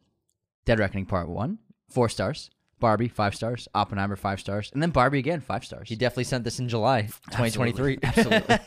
Dead 0.65 0.79
Reckoning 0.79 1.05
Part 1.05 1.29
One, 1.29 1.60
four 1.89 2.10
stars. 2.10 2.50
Barbie, 2.79 3.07
five 3.07 3.34
stars. 3.34 3.67
Oppenheimer, 3.74 4.15
five 4.15 4.39
stars, 4.39 4.69
and 4.74 4.81
then 4.81 4.89
Barbie 4.89 5.19
again, 5.19 5.39
five 5.39 5.63
stars. 5.63 5.88
He 5.88 5.95
definitely 5.95 6.25
sent 6.25 6.43
this 6.43 6.60
in 6.60 6.67
July 6.67 7.03
2023. 7.31 8.00
Absolutely. 8.03 8.57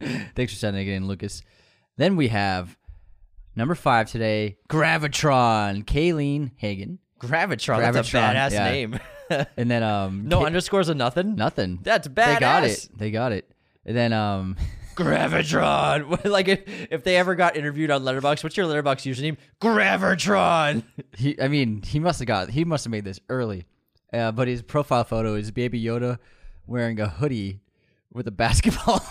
Thanks 0.36 0.52
for 0.52 0.58
sending 0.58 0.86
it 0.86 0.92
in, 0.92 1.08
Lucas. 1.08 1.42
Then 1.96 2.16
we 2.16 2.28
have 2.28 2.76
number 3.56 3.74
five 3.74 4.10
today, 4.10 4.58
Gravitron, 4.68 5.84
Kayleen 5.84 6.52
Hagen, 6.56 6.98
Gravitron, 7.20 7.92
that's 7.92 8.08
a 8.08 8.16
badass 8.16 8.50
yeah. 8.52 8.70
name. 8.70 9.00
and 9.56 9.70
then 9.70 9.82
um, 9.82 10.28
no 10.28 10.40
Ka- 10.40 10.46
underscores 10.46 10.88
or 10.88 10.94
nothing. 10.94 11.34
nothing. 11.34 11.80
That's 11.82 12.06
badass. 12.08 12.34
They 12.34 12.40
got 12.40 12.64
it. 12.64 12.88
They 12.96 13.10
got 13.10 13.32
it. 13.32 13.50
And 13.84 13.96
then 13.96 14.12
um, 14.12 14.56
Gravitron. 14.98 16.24
like 16.30 16.48
if, 16.48 16.60
if 16.90 17.04
they 17.04 17.16
ever 17.16 17.36
got 17.36 17.56
interviewed 17.56 17.90
on 17.90 18.04
Letterbox, 18.04 18.42
what's 18.42 18.56
your 18.56 18.66
Letterbox 18.66 19.04
username? 19.04 19.36
Gravitron. 19.60 20.82
he, 21.16 21.40
I 21.40 21.46
mean, 21.46 21.82
he 21.82 22.00
must 22.00 22.18
have 22.18 22.26
got, 22.26 22.50
he 22.50 22.64
must 22.64 22.84
have 22.84 22.90
made 22.90 23.04
this 23.04 23.20
early. 23.28 23.66
Uh, 24.12 24.32
but 24.32 24.48
his 24.48 24.62
profile 24.62 25.04
photo 25.04 25.34
is 25.34 25.50
Baby 25.52 25.82
Yoda 25.82 26.18
wearing 26.66 26.98
a 26.98 27.08
hoodie 27.08 27.60
with 28.12 28.26
a 28.26 28.32
basketball. 28.32 29.04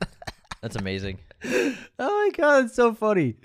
That's 0.60 0.74
amazing. 0.74 1.20
oh 1.44 1.74
my 1.98 2.30
god, 2.36 2.64
it's 2.64 2.74
so 2.74 2.92
funny. 2.92 3.36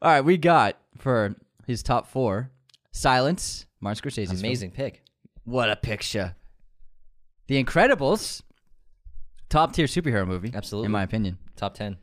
All 0.00 0.12
right, 0.12 0.20
we 0.20 0.36
got 0.36 0.76
for 0.98 1.34
his 1.66 1.82
top 1.82 2.06
four, 2.06 2.52
Silence, 2.92 3.66
Martin 3.80 4.02
Scorsese's 4.02 4.30
film. 4.30 4.38
Amazing 4.38 4.70
pick. 4.70 5.02
What 5.44 5.68
a 5.68 5.76
picture. 5.76 6.36
The 7.48 7.62
Incredibles, 7.62 8.42
top 9.50 9.74
tier 9.74 9.86
superhero 9.86 10.26
movie. 10.26 10.50
Absolutely. 10.54 10.86
In 10.86 10.92
my 10.92 11.02
opinion. 11.02 11.36
Top 11.56 11.74
10. 11.74 11.98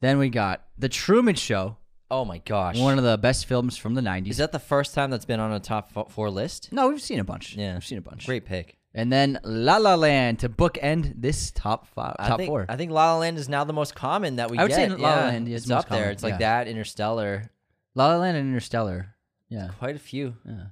Then 0.00 0.16
we 0.18 0.30
got 0.30 0.64
The 0.78 0.88
Truman 0.88 1.34
Show, 1.34 1.76
Oh 2.10 2.24
my 2.24 2.38
gosh. 2.38 2.78
one 2.78 2.96
of 2.98 3.04
the 3.04 3.18
best 3.18 3.46
films 3.46 3.76
from 3.76 3.94
the 3.94 4.00
90s. 4.00 4.30
Is 4.30 4.36
that 4.38 4.52
the 4.52 4.58
first 4.58 4.94
time 4.94 5.10
that's 5.10 5.24
been 5.26 5.40
on 5.40 5.52
a 5.52 5.60
top 5.60 5.90
fo- 5.92 6.04
four 6.06 6.30
list? 6.30 6.70
no, 6.72 6.88
we've 6.88 7.00
seen 7.02 7.20
a 7.20 7.24
bunch. 7.24 7.54
Yeah. 7.56 7.74
We've 7.74 7.84
seen 7.84 7.98
a 7.98 8.02
bunch. 8.02 8.24
Great 8.26 8.44
pick. 8.46 8.78
And 8.94 9.10
then 9.12 9.38
La 9.42 9.78
La 9.78 9.94
Land 9.94 10.40
to 10.40 10.48
bookend 10.50 11.14
this 11.22 11.50
top 11.50 11.86
five, 11.86 12.14
I 12.18 12.28
top 12.28 12.38
think, 12.38 12.48
four. 12.48 12.66
I 12.68 12.76
think 12.76 12.90
La 12.92 13.14
La 13.14 13.18
Land 13.20 13.38
is 13.38 13.48
now 13.48 13.64
the 13.64 13.72
most 13.72 13.94
common 13.94 14.36
that 14.36 14.50
we 14.50 14.58
I 14.58 14.64
would 14.64 14.72
say 14.72 14.88
get. 14.88 14.98
La 15.00 15.08
La 15.08 15.16
yeah, 15.16 15.24
Land 15.28 15.48
is 15.48 15.62
it's 15.62 15.66
most 15.68 15.78
up 15.84 15.88
there. 15.88 15.98
common, 16.00 16.12
It's 16.12 16.22
like 16.22 16.32
yeah. 16.32 16.64
that, 16.64 16.68
Interstellar. 16.68 17.50
La 17.94 18.08
La 18.08 18.16
Land 18.18 18.36
and 18.36 18.48
Interstellar. 18.48 19.14
Yeah. 19.48 19.68
Quite 19.78 19.96
a 19.96 20.00
few. 20.00 20.34
Yeah. 20.44 20.64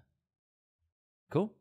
Cool. 1.30 1.52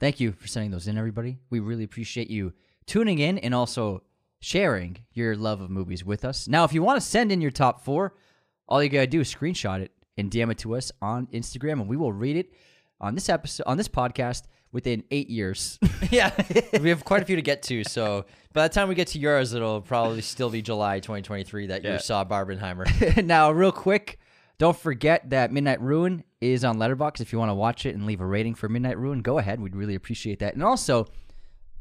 Thank 0.00 0.20
you 0.20 0.32
for 0.32 0.46
sending 0.46 0.70
those 0.70 0.88
in, 0.88 0.96
everybody. 0.96 1.38
We 1.50 1.60
really 1.60 1.84
appreciate 1.84 2.30
you 2.30 2.52
tuning 2.88 3.18
in 3.20 3.38
and 3.38 3.54
also 3.54 4.02
sharing 4.40 4.98
your 5.12 5.36
love 5.36 5.60
of 5.60 5.70
movies 5.70 6.04
with 6.04 6.24
us. 6.24 6.48
Now, 6.48 6.64
if 6.64 6.72
you 6.72 6.82
want 6.82 7.00
to 7.00 7.06
send 7.06 7.30
in 7.30 7.40
your 7.40 7.50
top 7.50 7.84
four, 7.84 8.14
all 8.68 8.82
you 8.82 8.88
gotta 8.88 9.06
do 9.06 9.20
is 9.20 9.32
screenshot 9.32 9.80
it 9.80 9.92
and 10.16 10.30
DM 10.30 10.50
it 10.50 10.58
to 10.58 10.74
us 10.76 10.90
on 11.00 11.26
Instagram, 11.28 11.74
and 11.80 11.88
we 11.88 11.96
will 11.96 12.12
read 12.12 12.36
it 12.36 12.52
on 13.00 13.14
this 13.14 13.28
episode 13.28 13.64
on 13.66 13.76
this 13.76 13.88
podcast 13.88 14.42
within 14.72 15.02
eight 15.10 15.30
years. 15.30 15.78
yeah, 16.10 16.30
we 16.80 16.88
have 16.90 17.04
quite 17.04 17.22
a 17.22 17.24
few 17.24 17.36
to 17.36 17.42
get 17.42 17.62
to. 17.62 17.84
So 17.84 18.26
by 18.52 18.66
the 18.68 18.74
time 18.74 18.88
we 18.88 18.94
get 18.94 19.08
to 19.08 19.18
yours, 19.18 19.54
it'll 19.54 19.80
probably 19.80 20.20
still 20.20 20.50
be 20.50 20.60
July 20.62 21.00
2023 21.00 21.68
that 21.68 21.84
Yeah. 21.84 21.94
you 21.94 21.98
saw 22.00 22.24
Barbenheimer. 22.24 23.24
now, 23.24 23.50
real 23.50 23.72
quick, 23.72 24.18
don't 24.58 24.76
forget 24.76 25.30
that 25.30 25.52
Midnight 25.52 25.80
Ruin 25.80 26.22
is 26.40 26.64
on 26.64 26.78
Letterbox. 26.78 27.20
If 27.20 27.32
you 27.32 27.38
want 27.38 27.50
to 27.50 27.54
watch 27.54 27.86
it 27.86 27.94
and 27.94 28.04
leave 28.06 28.20
a 28.20 28.26
rating 28.26 28.54
for 28.54 28.68
Midnight 28.68 28.98
Ruin, 28.98 29.22
go 29.22 29.38
ahead. 29.38 29.60
We'd 29.60 29.76
really 29.76 29.94
appreciate 29.94 30.40
that. 30.40 30.54
And 30.54 30.62
also, 30.62 31.06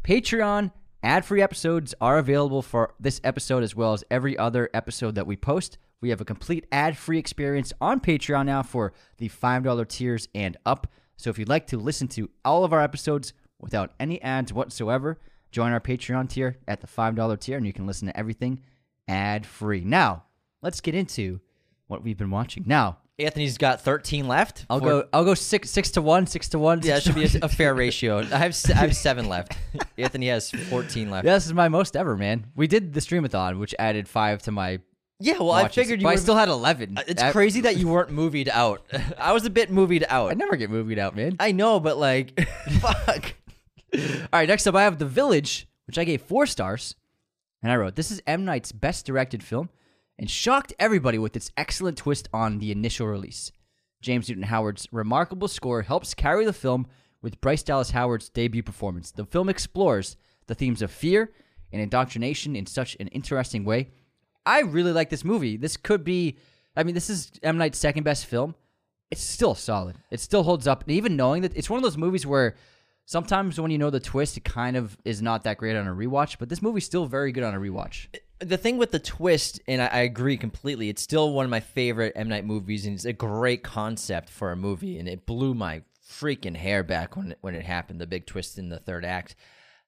Patreon 0.03 0.71
ad-free 1.03 1.41
episodes 1.41 1.93
are 2.01 2.17
available 2.17 2.61
for 2.61 2.93
this 2.99 3.21
episode 3.23 3.63
as 3.63 3.75
well 3.75 3.93
as 3.93 4.03
every 4.09 4.37
other 4.37 4.69
episode 4.73 5.15
that 5.15 5.27
we 5.27 5.35
post. 5.35 5.77
We 6.01 6.09
have 6.09 6.21
a 6.21 6.25
complete 6.25 6.65
ad-free 6.71 7.17
experience 7.17 7.73
on 7.81 7.99
Patreon 7.99 8.45
now 8.45 8.63
for 8.63 8.93
the 9.17 9.29
$5 9.29 9.87
tiers 9.87 10.27
and 10.35 10.57
up. 10.65 10.87
So 11.15 11.29
if 11.29 11.39
you'd 11.39 11.49
like 11.49 11.67
to 11.67 11.77
listen 11.77 12.07
to 12.09 12.29
all 12.45 12.63
of 12.63 12.73
our 12.73 12.81
episodes 12.81 13.33
without 13.59 13.93
any 13.99 14.21
ads 14.21 14.53
whatsoever, 14.53 15.19
join 15.51 15.71
our 15.71 15.79
Patreon 15.79 16.29
tier 16.29 16.57
at 16.67 16.81
the 16.81 16.87
$5 16.87 17.39
tier 17.39 17.57
and 17.57 17.65
you 17.65 17.73
can 17.73 17.87
listen 17.87 18.07
to 18.07 18.17
everything 18.17 18.61
ad-free. 19.07 19.83
Now, 19.83 20.25
let's 20.61 20.81
get 20.81 20.93
into 20.95 21.39
what 21.87 22.03
we've 22.03 22.17
been 22.17 22.31
watching. 22.31 22.63
Now, 22.67 22.97
Anthony's 23.19 23.57
got 23.57 23.81
13 23.81 24.27
left. 24.27 24.65
I'll 24.69 24.79
Four- 24.79 24.88
go. 24.89 25.07
I'll 25.12 25.25
go 25.25 25.33
six 25.33 25.69
six 25.71 25.89
to 25.91 26.01
one, 26.01 26.27
six 26.27 26.50
to 26.50 26.59
one. 26.59 26.81
Yeah, 26.83 26.97
it 26.97 27.03
should 27.03 27.15
be 27.15 27.24
a, 27.25 27.29
a 27.43 27.50
fair 27.50 27.74
ratio. 27.74 28.19
I 28.31 28.38
have 28.38 28.55
I 28.69 28.74
have 28.74 28.95
seven 28.95 29.27
left. 29.27 29.57
Anthony 29.97 30.27
has 30.27 30.51
14 30.51 31.09
left. 31.09 31.25
Yeah, 31.25 31.33
this 31.33 31.47
is 31.47 31.53
my 31.53 31.67
most 31.67 31.95
ever, 31.95 32.15
man. 32.15 32.45
We 32.55 32.67
did 32.67 32.93
the 32.93 33.00
streamathon, 33.00 33.57
which 33.59 33.74
added 33.79 34.07
five 34.07 34.41
to 34.43 34.51
my. 34.51 34.79
Yeah, 35.19 35.39
well, 35.39 35.50
I 35.51 35.63
watches, 35.63 35.75
figured 35.75 36.00
you. 36.01 36.05
but 36.05 36.12
I 36.12 36.15
still 36.17 36.36
had 36.36 36.47
eleven. 36.47 36.95
Uh, 36.95 37.03
It's 37.07 37.24
I, 37.24 37.31
crazy 37.31 37.62
that 37.62 37.77
you 37.79 37.88
weren't 37.88 38.12
movied 38.12 38.50
out. 38.50 38.86
I 39.17 39.33
was 39.33 39.45
a 39.45 39.50
bit 39.50 39.71
movied 39.71 40.05
out. 40.09 40.29
I 40.29 40.36
never 40.36 40.55
get 40.55 40.69
movied 40.69 41.00
out, 41.00 41.15
man. 41.15 41.38
I 41.39 41.51
know, 41.53 41.79
but 41.79 41.97
like, 41.97 42.39
fuck. 42.79 43.33
All 43.95 44.01
right, 44.31 44.47
next 44.47 44.67
up, 44.67 44.75
I 44.75 44.83
have 44.83 45.00
The 45.00 45.07
Village, 45.07 45.67
which 45.88 45.97
I 45.97 46.03
gave 46.03 46.21
four 46.21 46.45
stars, 46.45 46.93
and 47.63 47.71
I 47.71 47.77
wrote, 47.77 47.95
"This 47.95 48.12
is 48.12 48.21
M 48.27 48.45
Night's 48.45 48.71
best 48.71 49.07
directed 49.07 49.41
film, 49.41 49.69
and 50.19 50.29
shocked 50.29 50.74
everybody 50.79 51.17
with 51.17 51.36
its 51.36 51.51
excellent 51.57 51.97
twist 51.97 52.27
on 52.33 52.59
the 52.59 52.71
initial 52.71 53.07
release. 53.07 53.51
James 54.01 54.29
Newton 54.29 54.43
Howard's 54.43 54.88
remarkable 54.91 55.47
score 55.47 55.81
helps 55.81 56.13
carry 56.13 56.45
the 56.45 56.53
film 56.53 56.88
with 57.21 57.41
Bryce 57.41 57.63
Dallas 57.63 57.91
Howard's 57.91 58.29
debut 58.29 58.63
performance. 58.63 59.12
The 59.12 59.25
film 59.25 59.50
explores 59.50 60.17
the 60.47 60.55
themes 60.55 60.81
of 60.81 60.91
fear 60.91 61.31
and 61.71 61.81
indoctrination 61.81 62.55
in 62.55 62.65
such 62.65 62.95
an 63.00 63.07
interesting 63.09 63.65
way. 63.65 63.89
I 64.45 64.62
really 64.62 64.93
like 64.93 65.09
this 65.09 65.25
movie. 65.25 65.57
This 65.57 65.77
could 65.77 66.03
be, 66.03 66.38
I 66.75 66.83
mean, 66.83 66.95
this 66.95 67.09
is 67.09 67.31
M 67.43 67.57
Night's 67.57 67.77
second 67.79 68.03
best 68.03 68.25
film. 68.25 68.55
It's 69.12 69.21
still 69.21 69.55
solid. 69.55 69.97
It 70.12 70.19
still 70.19 70.43
holds 70.43 70.67
up. 70.67 70.83
And 70.83 70.91
even 70.91 71.15
knowing 71.15 71.41
that 71.41 71.55
it's 71.55 71.69
one 71.69 71.77
of 71.77 71.83
those 71.83 71.97
movies 71.97 72.25
where 72.25 72.55
sometimes 73.05 73.59
when 73.59 73.71
you 73.71 73.77
know 73.77 73.89
the 73.89 74.00
twist, 74.00 74.38
it 74.38 74.43
kind 74.45 74.77
of 74.77 74.97
is 75.03 75.21
not 75.21 75.43
that 75.43 75.57
great 75.57 75.75
on 75.75 75.88
a 75.88 75.93
rewatch. 75.93 76.38
But 76.39 76.50
this 76.50 76.62
movie's 76.62 76.86
still 76.86 77.05
very 77.05 77.31
good 77.31 77.43
on 77.43 77.55
a 77.55 77.59
rewatch. 77.59 78.07
The 78.39 78.58
thing 78.58 78.77
with 78.77 78.91
the 78.91 79.00
twist, 79.00 79.60
and 79.67 79.82
I, 79.82 79.88
I 79.88 80.00
agree 80.00 80.38
completely. 80.38 80.89
It's 80.89 81.01
still 81.01 81.34
one 81.34 81.46
of 81.46 81.51
my 81.51 81.60
favorite 81.60 82.13
M 82.15 82.29
Night 82.29 82.46
movies, 82.46 82.86
and 82.86 82.96
it's 82.96 83.06
a 83.06 83.13
great 83.13 83.63
concept 83.63 84.29
for 84.29 84.51
a 84.51 84.56
movie. 84.56 85.00
And 85.00 85.08
it 85.08 85.25
blew 85.25 85.53
my 85.53 85.82
freaking 86.08 86.56
hair 86.56 86.84
back 86.84 87.15
when 87.15 87.32
it, 87.32 87.38
when 87.41 87.56
it 87.56 87.65
happened, 87.65 88.00
the 88.00 88.08
big 88.08 88.25
twist 88.25 88.58
in 88.58 88.70
the 88.70 88.79
third 88.79 89.06
act. 89.06 89.36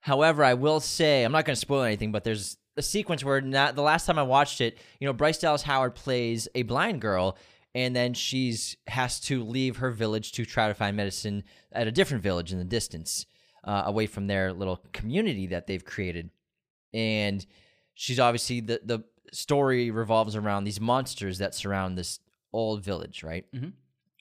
However, 0.01 0.43
I 0.43 0.53
will 0.53 0.79
say 0.79 1.23
I'm 1.23 1.31
not 1.31 1.45
going 1.45 1.55
to 1.55 1.59
spoil 1.59 1.83
anything, 1.83 2.11
but 2.11 2.23
there's 2.23 2.57
a 2.77 2.81
sequence 2.81 3.23
where 3.23 3.41
not 3.41 3.75
the 3.75 3.81
last 3.81 4.05
time 4.05 4.17
I 4.17 4.23
watched 4.23 4.61
it, 4.61 4.77
you 4.99 5.05
know, 5.05 5.13
Bryce 5.13 5.37
Dallas 5.37 5.63
Howard 5.63 5.95
plays 5.95 6.47
a 6.55 6.63
blind 6.63 7.01
girl, 7.01 7.37
and 7.75 7.95
then 7.95 8.13
she's 8.13 8.77
has 8.87 9.19
to 9.21 9.43
leave 9.43 9.77
her 9.77 9.91
village 9.91 10.31
to 10.33 10.45
try 10.45 10.67
to 10.69 10.73
find 10.73 10.95
medicine 10.95 11.43
at 11.71 11.87
a 11.87 11.91
different 11.91 12.23
village 12.23 12.51
in 12.51 12.57
the 12.57 12.65
distance, 12.65 13.25
uh, 13.63 13.83
away 13.85 14.07
from 14.07 14.27
their 14.27 14.53
little 14.53 14.81
community 14.93 15.47
that 15.47 15.67
they've 15.67 15.85
created, 15.85 16.29
and 16.93 17.45
she's 17.99 18.19
obviously 18.19 18.61
the 18.61 18.79
the 18.83 19.03
story 19.33 19.91
revolves 19.91 20.35
around 20.35 20.63
these 20.63 20.79
monsters 20.79 21.37
that 21.37 21.53
surround 21.53 21.97
this 21.97 22.19
old 22.53 22.81
village, 22.81 23.23
right? 23.23 23.45
Mm-hmm. 23.53 23.69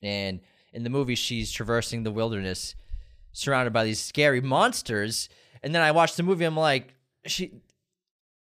And 0.03 0.41
in 0.73 0.83
the 0.83 0.91
movie, 0.91 1.15
she's 1.15 1.51
traversing 1.53 2.03
the 2.03 2.11
wilderness, 2.11 2.75
surrounded 3.33 3.73
by 3.73 3.85
these 3.85 4.01
scary 4.01 4.41
monsters. 4.41 5.29
And 5.63 5.75
then 5.75 5.81
I 5.81 5.93
watched 5.93 6.17
the 6.17 6.25
movie. 6.25 6.45
I'm 6.45 6.57
like, 6.57 6.95
she. 7.25 7.53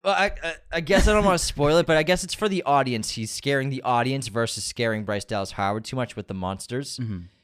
Well, 0.05 0.15
I, 0.15 0.33
I 0.43 0.55
I 0.75 0.81
guess 0.81 1.09
I 1.09 1.15
don't 1.15 1.25
want 1.25 1.41
to 1.41 1.45
spoil 1.45 1.79
it, 1.79 1.87
but 1.87 1.97
I 1.97 2.03
guess 2.03 2.23
it's 2.23 2.35
for 2.35 2.49
the 2.49 2.63
audience. 2.65 3.11
He's 3.11 3.31
scaring 3.31 3.71
the 3.71 3.83
audience 3.83 4.29
versus 4.29 4.63
scaring 4.63 5.05
Bryce 5.05 5.25
Dallas 5.25 5.53
Howard 5.53 5.87
too 5.87 5.97
much 5.97 6.17
with 6.17 6.29
the 6.29 6.35
monsters. 6.35 6.99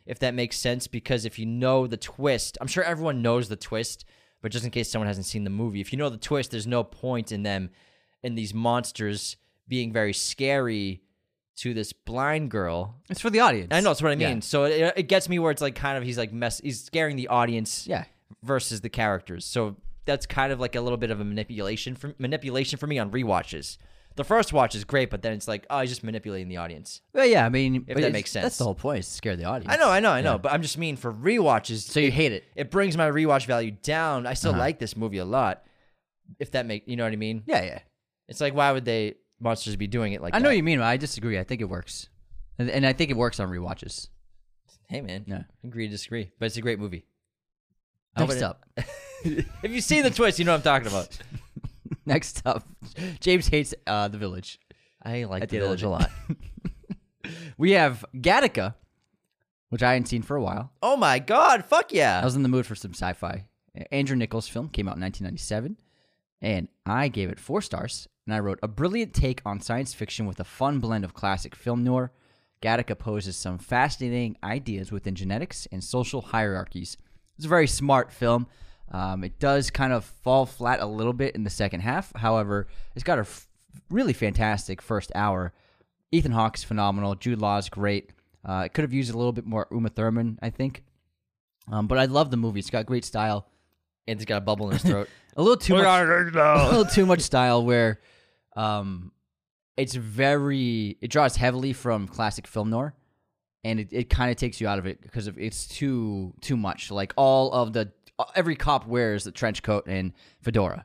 If 0.05 0.19
that 0.19 0.35
makes 0.35 0.59
sense, 0.59 0.87
because 0.87 1.25
if 1.25 1.39
you 1.39 1.47
know 1.47 1.87
the 1.87 1.97
twist, 1.97 2.59
I'm 2.61 2.67
sure 2.67 2.85
everyone 2.85 3.23
knows 3.23 3.49
the 3.49 3.57
twist, 3.57 4.05
but 4.43 4.53
just 4.53 4.65
in 4.65 4.71
case 4.71 4.91
someone 4.91 5.07
hasn't 5.07 5.27
seen 5.27 5.45
the 5.45 5.51
movie, 5.51 5.81
if 5.81 5.93
you 5.93 5.99
know 5.99 6.09
the 6.09 6.17
twist, 6.17 6.51
there's 6.51 6.67
no 6.67 6.83
point 6.85 7.33
in 7.33 7.43
them 7.43 7.71
in 8.23 8.35
these 8.35 8.53
monsters 8.55 9.37
being 9.69 9.93
very 9.93 10.13
scary 10.13 11.03
to 11.57 11.75
this 11.75 11.93
blind 11.93 12.51
girl. 12.51 12.97
It's 13.11 13.21
for 13.21 13.31
the 13.31 13.41
audience. 13.41 13.69
I 13.71 13.81
know 13.81 13.91
that's 13.91 14.03
what 14.03 14.13
I 14.13 14.15
Yeah. 14.15 14.31
mean. 14.31 14.41
So 14.43 14.65
it, 14.65 14.95
it 14.97 15.03
gets 15.09 15.29
me 15.29 15.39
where 15.39 15.51
it's 15.51 15.61
like 15.63 15.75
kind 15.75 15.99
of 15.99 16.05
he's 16.05 16.17
like 16.19 16.33
mess 16.33 16.61
he's 16.61 16.83
scaring 16.83 17.17
the 17.17 17.29
audience 17.29 17.87
Yeah. 17.87 18.05
versus 18.43 18.81
the 18.81 18.89
characters. 18.89 19.45
So 19.45 19.77
that's 20.07 20.25
kind 20.27 20.53
of 20.53 20.59
like 20.61 20.75
a 20.75 20.81
little 20.81 20.97
bit 20.97 21.11
of 21.11 21.21
a 21.21 21.25
manipulation 21.25 21.95
for 21.95 22.15
manipulation 22.19 22.79
for 22.79 22.87
me 22.87 22.99
on 22.99 23.11
rewatches. 23.11 23.77
The 24.21 24.25
first 24.25 24.53
watch 24.53 24.75
is 24.75 24.85
great, 24.85 25.09
but 25.09 25.23
then 25.23 25.33
it's 25.33 25.49
like, 25.49 25.65
oh, 25.71 25.81
he's 25.81 25.89
just 25.89 26.05
manipulating 26.05 26.49
the 26.49 26.59
audience. 26.59 27.01
Well, 27.15 27.25
yeah, 27.25 27.47
I 27.47 27.49
mean, 27.49 27.87
but 27.89 27.97
that 28.03 28.13
makes 28.13 28.31
sense. 28.31 28.43
That's 28.45 28.59
the 28.59 28.65
whole 28.65 28.75
point, 28.75 28.99
is 28.99 29.07
to 29.07 29.13
scare 29.15 29.35
the 29.35 29.45
audience. 29.47 29.73
I 29.73 29.79
know, 29.79 29.89
I 29.89 30.01
know, 30.01 30.11
I 30.11 30.21
know, 30.21 30.37
but 30.37 30.53
I'm 30.53 30.61
just 30.61 30.77
mean 30.77 30.97
for 30.97 31.11
rewatches. 31.11 31.89
So 31.91 32.01
you 32.01 32.11
hate 32.11 32.33
it. 32.33 32.45
it 32.55 32.71
brings 32.71 32.99
my 32.99 33.11
rewatch 33.11 33.47
value 33.47 33.71
down. 33.71 34.27
I 34.27 34.33
Uh-huh. 34.33 34.35
still 34.35 34.53
like 34.53 34.79
this 34.79 34.95
movie 34.95 35.17
a 35.17 35.25
lot. 35.25 35.63
If 36.39 36.51
that 36.51 36.67
make 36.67 36.87
you 36.87 36.97
know 36.97 37.05
what 37.05 37.15
I 37.15 37.17
mean? 37.17 37.45
Yeah, 37.47 37.63
yeah. 37.63 37.79
It's 38.29 38.43
like 38.43 38.53
why 38.55 38.71
would 38.73 38.85
they 38.85 39.15
monsters 39.41 39.77
be 39.77 39.87
doing 39.87 40.13
it 40.13 40.21
like 40.21 40.35
I 40.35 40.39
know 40.39 40.43
that? 40.43 40.49
what 40.51 40.57
you 40.59 40.65
mean. 40.65 40.81
but 40.81 40.85
I 40.85 40.99
disagree. 40.99 41.39
I 41.39 41.45
think 41.45 41.63
it 41.63 41.71
works, 41.71 42.11
and, 42.59 42.69
and 42.69 42.85
I 42.85 42.93
think 42.93 43.11
it 43.11 43.17
works 43.17 43.41
on 43.41 43.49
rewatches. 43.49 44.09
Hey 44.87 45.01
man, 45.01 45.25
Yeah. 45.27 45.45
agree 45.65 45.87
to 45.87 45.93
disagree, 45.93 46.31
but 46.39 46.45
it's 46.45 46.59
a 46.59 46.61
great 46.61 46.79
movie. 46.79 47.07
I 48.15 48.21
Next 48.27 48.37
it- 48.37 48.43
up, 48.43 48.67
If 49.25 49.71
you 49.71 49.81
see 49.81 50.03
the 50.03 50.11
twist, 50.11 50.39
you 50.39 50.45
know 50.45 50.53
what 50.53 50.59
I'm 50.59 50.63
talking 50.83 50.89
about. 50.89 51.19
next 52.11 52.43
up, 52.45 52.69
James 53.21 53.49
hates 53.49 53.75
uh, 53.87 54.09
the 54.09 54.19
village. 54.19 54.59
I 55.03 55.25
like 55.25 55.43
the 55.43 55.47
the 55.47 55.59
village 55.65 55.83
a 55.83 55.89
lot. 55.89 56.11
We 57.57 57.73
have 57.73 58.05
Gattaca, 58.15 58.75
which 59.69 59.83
I 59.83 59.93
hadn't 59.93 60.09
seen 60.09 60.23
for 60.23 60.37
a 60.37 60.43
while. 60.43 60.73
oh 60.83 60.97
my 60.97 61.19
god, 61.19 61.65
fuck 61.65 61.93
yeah! 61.93 62.21
I 62.21 62.25
was 62.25 62.35
in 62.35 62.43
the 62.43 62.49
mood 62.49 62.67
for 62.67 62.75
some 62.75 62.93
sci-fi. 62.95 63.45
Andrew 63.93 64.17
Niccol's 64.17 64.49
film 64.49 64.69
came 64.69 64.89
out 64.89 64.97
in 64.97 65.03
1997, 65.03 65.77
and 66.41 66.69
I 66.87 67.09
gave 67.09 67.29
it 67.31 67.39
four 67.39 67.61
stars. 67.63 68.09
And 68.27 68.35
I 68.35 68.41
wrote 68.41 68.59
a 68.63 68.69
brilliant 68.69 69.13
take 69.15 69.43
on 69.45 69.61
science 69.61 69.93
fiction 69.93 70.27
with 70.27 70.41
a 70.41 70.45
fun 70.45 70.79
blend 70.81 71.05
of 71.05 71.15
classic 71.15 71.55
film 71.55 71.85
noir. 71.85 72.13
Gattaca 72.63 72.99
poses 72.99 73.37
some 73.37 73.59
fascinating 73.59 74.37
ideas 74.43 74.91
within 74.91 75.15
genetics 75.15 75.67
and 75.71 75.85
social 75.85 76.21
hierarchies. 76.23 76.97
It's 77.37 77.47
a 77.47 77.49
very 77.49 77.67
smart 77.67 78.13
film. 78.13 78.47
Um, 78.91 79.23
it 79.25 79.39
does 79.39 79.71
kind 79.71 79.93
of 79.93 80.05
fall 80.05 80.47
flat 80.47 80.81
a 80.81 80.87
little 80.87 81.13
bit 81.13 81.35
in 81.35 81.45
the 81.45 81.51
second 81.51 81.81
half. 81.81 82.13
However, 82.17 82.67
it's 82.95 83.05
got 83.05 83.19
a 83.19 83.23
f- 83.23 83.49
really 83.89 84.13
fantastic 84.13 84.83
first 84.83 85.13
hour. 85.15 85.53
Ethan 86.11 86.33
Hawke's 86.33 86.65
phenomenal. 86.65 87.15
Jude 87.15 87.41
Law's 87.41 87.69
great. 87.69 88.11
Uh, 88.45 88.63
it 88.67 88.75
could 88.75 88.83
have 88.83 88.93
used 88.93 89.13
a 89.13 89.17
little 89.17 89.33
bit 89.33 89.47
more 89.47 89.69
Uma 89.71 89.91
Thurman, 89.91 90.39
I 90.43 90.51
think. 90.51 90.83
Um, 91.71 91.87
but 91.87 91.99
I 91.99 92.07
love 92.07 92.31
the 92.31 92.37
movie. 92.37 92.59
It's 92.59 92.71
got 92.71 92.87
great 92.87 93.05
style. 93.05 93.47
And 94.09 94.19
he's 94.19 94.27
got 94.27 94.39
a 94.39 94.41
bubble 94.41 94.67
in 94.67 94.73
his 94.73 94.83
throat. 94.83 95.09
A 95.37 95.43
little 95.43 95.57
too 95.57 95.75
much, 95.75 95.85
a 96.35 96.69
little 96.71 96.85
too 96.85 97.07
much 97.07 97.21
style 97.21 97.65
where 97.65 98.01
um, 98.57 99.13
it's 99.77 99.95
very 99.95 100.99
it 101.01 101.09
draws 101.09 101.37
heavily 101.37 101.73
from 101.73 102.09
classic 102.09 102.49
film 102.49 102.71
noir, 102.71 102.95
and 103.63 103.79
it, 103.79 103.89
it 103.93 104.11
kind 104.11 104.33
of 104.33 104.37
takes 104.37 104.61
you 104.61 104.67
out 104.67 104.81
of 104.81 104.87
it 104.87 105.01
because 105.01 105.29
of 105.29 105.39
it's 105.39 105.69
too 105.69 106.35
too 106.41 106.57
much. 106.57 106.91
Like 106.91 107.15
all 107.17 107.53
of 107.53 107.73
the 107.73 107.93
every 108.35 108.57
cop 108.57 108.87
wears 108.87 109.25
the 109.25 109.33
trench 109.33 109.63
coat 109.63 109.87
and 109.87 110.13
fedora. 110.43 110.85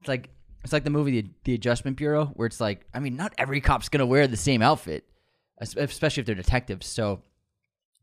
It's 0.00 0.08
like 0.08 0.30
it's 0.64 0.72
like 0.72 0.84
the 0.84 0.90
movie 0.90 1.20
the, 1.20 1.30
the 1.44 1.54
Adjustment 1.54 1.96
Bureau 1.96 2.26
where 2.34 2.46
it's 2.46 2.60
like 2.60 2.86
I 2.92 3.00
mean 3.00 3.16
not 3.16 3.34
every 3.38 3.60
cop's 3.60 3.88
gonna 3.88 4.06
wear 4.06 4.26
the 4.26 4.36
same 4.36 4.62
outfit, 4.62 5.04
especially 5.60 6.20
if 6.20 6.26
they're 6.26 6.34
detectives. 6.34 6.86
So 6.86 7.22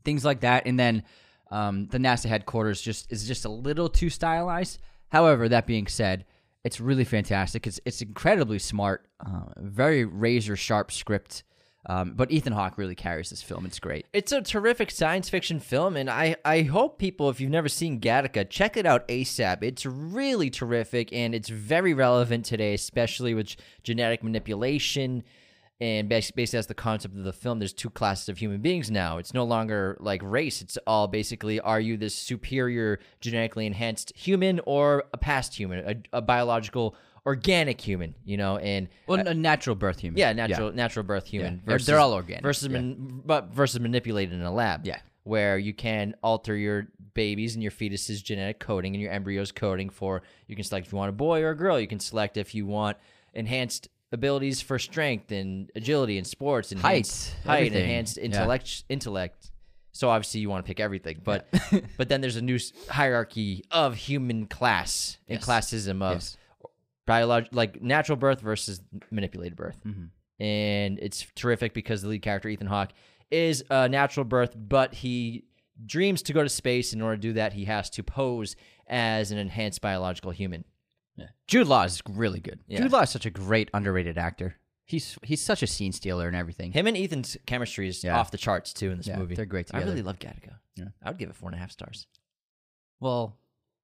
things 0.05 0.25
like 0.25 0.41
that, 0.41 0.65
and 0.65 0.79
then 0.79 1.03
um, 1.51 1.87
the 1.87 1.97
NASA 1.97 2.25
headquarters 2.25 2.81
just 2.81 3.11
is 3.11 3.27
just 3.27 3.45
a 3.45 3.49
little 3.49 3.89
too 3.89 4.09
stylized. 4.09 4.79
However, 5.09 5.47
that 5.49 5.67
being 5.67 5.87
said, 5.87 6.25
it's 6.63 6.79
really 6.79 7.03
fantastic. 7.03 7.67
It's 7.67 7.79
it's 7.85 8.01
incredibly 8.01 8.59
smart, 8.59 9.07
uh, 9.25 9.45
very 9.57 10.05
razor 10.05 10.55
sharp 10.55 10.91
script. 10.91 11.43
Um, 11.85 12.13
but 12.15 12.31
Ethan 12.31 12.53
Hawke 12.53 12.77
really 12.77 12.95
carries 12.95 13.29
this 13.29 13.41
film. 13.41 13.65
It's 13.65 13.79
great. 13.79 14.05
It's 14.13 14.31
a 14.31 14.41
terrific 14.41 14.89
science 14.89 15.29
fiction 15.29 15.59
film, 15.59 15.97
and 15.97 16.09
I, 16.09 16.37
I 16.45 16.61
hope 16.61 16.97
people, 16.97 17.29
if 17.29 17.41
you've 17.41 17.51
never 17.51 17.67
seen 17.67 17.99
Gattaca, 17.99 18.49
check 18.49 18.77
it 18.77 18.85
out 18.85 19.07
ASAP. 19.09 19.63
It's 19.63 19.85
really 19.85 20.49
terrific, 20.49 21.11
and 21.11 21.35
it's 21.35 21.49
very 21.49 21.93
relevant 21.93 22.45
today, 22.45 22.73
especially 22.73 23.33
with 23.33 23.55
genetic 23.83 24.23
manipulation. 24.23 25.23
And 25.81 26.07
bas- 26.07 26.31
basically, 26.31 26.57
that's 26.57 26.67
the 26.67 26.75
concept 26.75 27.17
of 27.17 27.25
the 27.25 27.33
film. 27.33 27.59
There's 27.59 27.73
two 27.73 27.89
classes 27.89 28.29
of 28.29 28.37
human 28.37 28.61
beings 28.61 28.89
now. 28.89 29.17
It's 29.17 29.33
no 29.33 29.43
longer 29.43 29.97
like 29.99 30.21
race. 30.23 30.61
It's 30.61 30.77
all 30.87 31.09
basically 31.09 31.59
are 31.59 31.81
you 31.81 31.97
this 31.97 32.15
superior 32.15 32.99
genetically 33.19 33.65
enhanced 33.65 34.13
human 34.15 34.61
or 34.65 35.03
a 35.13 35.17
past 35.17 35.55
human, 35.55 35.79
a, 36.13 36.17
a 36.17 36.21
biological 36.21 36.95
organic 37.25 37.79
human, 37.79 38.15
you 38.25 38.37
know? 38.37 38.57
And 38.57 38.89
Well, 39.07 39.19
uh, 39.27 39.31
a 39.31 39.33
natural 39.33 39.75
birth 39.75 39.99
human. 39.99 40.17
yeah, 40.19 40.33
natural 40.33 40.71
natural 40.71 41.03
birth 41.03 41.27
human. 41.27 41.61
They're- 41.65 41.77
they're 41.79 41.99
all 41.99 42.13
organic, 42.13 42.43
Versus 42.43 42.67
yeah. 42.67 42.79
man, 42.79 43.21
but 43.25 43.53
versus 43.53 43.79
manipulated 43.79 44.33
in 44.33 44.41
a 44.41 44.51
lab. 44.53 44.85
Yeah. 44.85 44.99
Where 45.23 45.57
you 45.57 45.73
can 45.73 46.15
alter 46.21 46.55
your 46.55 46.89
babies 47.13 47.53
and 47.53 47.61
your 47.63 47.71
fetus's 47.71 48.21
genetic 48.21 48.59
coding 48.59 48.93
and 48.93 49.01
your 49.01 49.11
embryo's 49.11 49.51
coding 49.51 49.89
for 49.89 50.21
you 50.47 50.55
can 50.55 50.65
select 50.65 50.87
if 50.87 50.91
you 50.91 50.97
want 50.97 51.09
a 51.09 51.13
boy 51.13 51.41
or 51.43 51.51
a 51.51 51.55
girl. 51.55 51.79
You 51.79 51.87
can 51.87 51.99
select 51.99 52.35
if 52.37 52.53
you 52.53 52.65
want 52.65 52.97
enhanced 53.33 53.87
abilities 54.11 54.61
for 54.61 54.77
strength 54.77 55.31
and 55.31 55.71
agility 55.75 56.17
and 56.17 56.27
sports 56.27 56.71
and 56.71 56.81
Height, 56.81 57.35
height, 57.45 57.57
everything. 57.57 57.83
enhanced 57.83 58.17
Yeah. 58.17 58.23
intellect 58.25 58.83
intellect. 58.89 59.51
So 59.93 60.09
obviously 60.09 60.41
you 60.41 60.49
want 60.49 60.65
to 60.65 60.67
pick 60.67 60.79
everything, 60.79 61.21
but 61.23 61.47
but 61.97 62.09
then 62.09 62.19
there's 62.21 62.35
a 62.35 62.41
new 62.41 62.59
hierarchy 62.89 63.63
of 63.71 63.95
human 63.95 64.47
class 64.47 65.17
and 65.29 65.39
Yes. 65.39 65.47
classism 65.47 66.01
of 66.03 66.15
Yes. 66.15 66.37
Biolog- 67.07 67.49
like 67.51 67.81
natural 67.81 68.17
birth 68.17 68.41
versus 68.41 68.81
manipulated 69.11 69.55
birth. 69.57 69.77
Mm-hmm. 69.85 70.43
And 70.43 70.99
it's 70.99 71.25
terrific 71.35 71.73
because 71.73 72.01
the 72.01 72.07
lead 72.09 72.21
character 72.21 72.49
Ethan 72.49 72.67
Hawke 72.67 72.91
is 73.31 73.63
a 73.69 73.87
natural 73.87 74.25
birth, 74.25 74.55
but 74.57 74.93
he 74.93 75.45
dreams 75.85 76.21
to 76.23 76.33
go 76.33 76.43
to 76.43 76.49
space. 76.49 76.93
In 76.93 77.01
order 77.01 77.15
to 77.15 77.21
do 77.21 77.33
that, 77.33 77.53
he 77.53 77.65
has 77.65 77.89
to 77.91 78.03
pose 78.03 78.55
as 78.87 79.31
an 79.31 79.37
enhanced 79.37 79.81
biological 79.81 80.31
human. 80.31 80.65
Jude 81.47 81.67
Law 81.67 81.83
is 81.83 82.01
really 82.09 82.39
good. 82.39 82.59
Yeah. 82.67 82.81
Jude 82.81 82.91
Law 82.91 83.01
is 83.01 83.09
such 83.11 83.25
a 83.25 83.29
great 83.29 83.69
underrated 83.73 84.17
actor. 84.17 84.55
He's 84.85 85.17
he's 85.23 85.41
such 85.41 85.61
a 85.63 85.67
scene 85.67 85.91
stealer 85.91 86.27
and 86.27 86.35
everything. 86.35 86.71
Him 86.71 86.87
and 86.87 86.97
Ethan's 86.97 87.37
chemistry 87.45 87.87
is 87.87 88.03
Yeah. 88.03 88.17
off 88.19 88.31
the 88.31 88.37
charts 88.37 88.73
too 88.73 88.89
in 88.91 88.97
this 88.97 89.07
Yeah, 89.07 89.17
movie. 89.19 89.35
they're 89.35 89.45
great 89.45 89.67
Together. 89.67 89.85
I 89.85 89.87
really 89.87 90.01
love 90.01 90.19
Gattaca. 90.19 90.55
Yeah. 90.75 90.85
I 91.03 91.09
would 91.11 91.19
give 91.19 91.29
it 91.29 91.35
four 91.35 91.49
and 91.49 91.55
a 91.55 91.59
half 91.59 91.71
stars. 91.71 92.07
Well, 92.99 93.37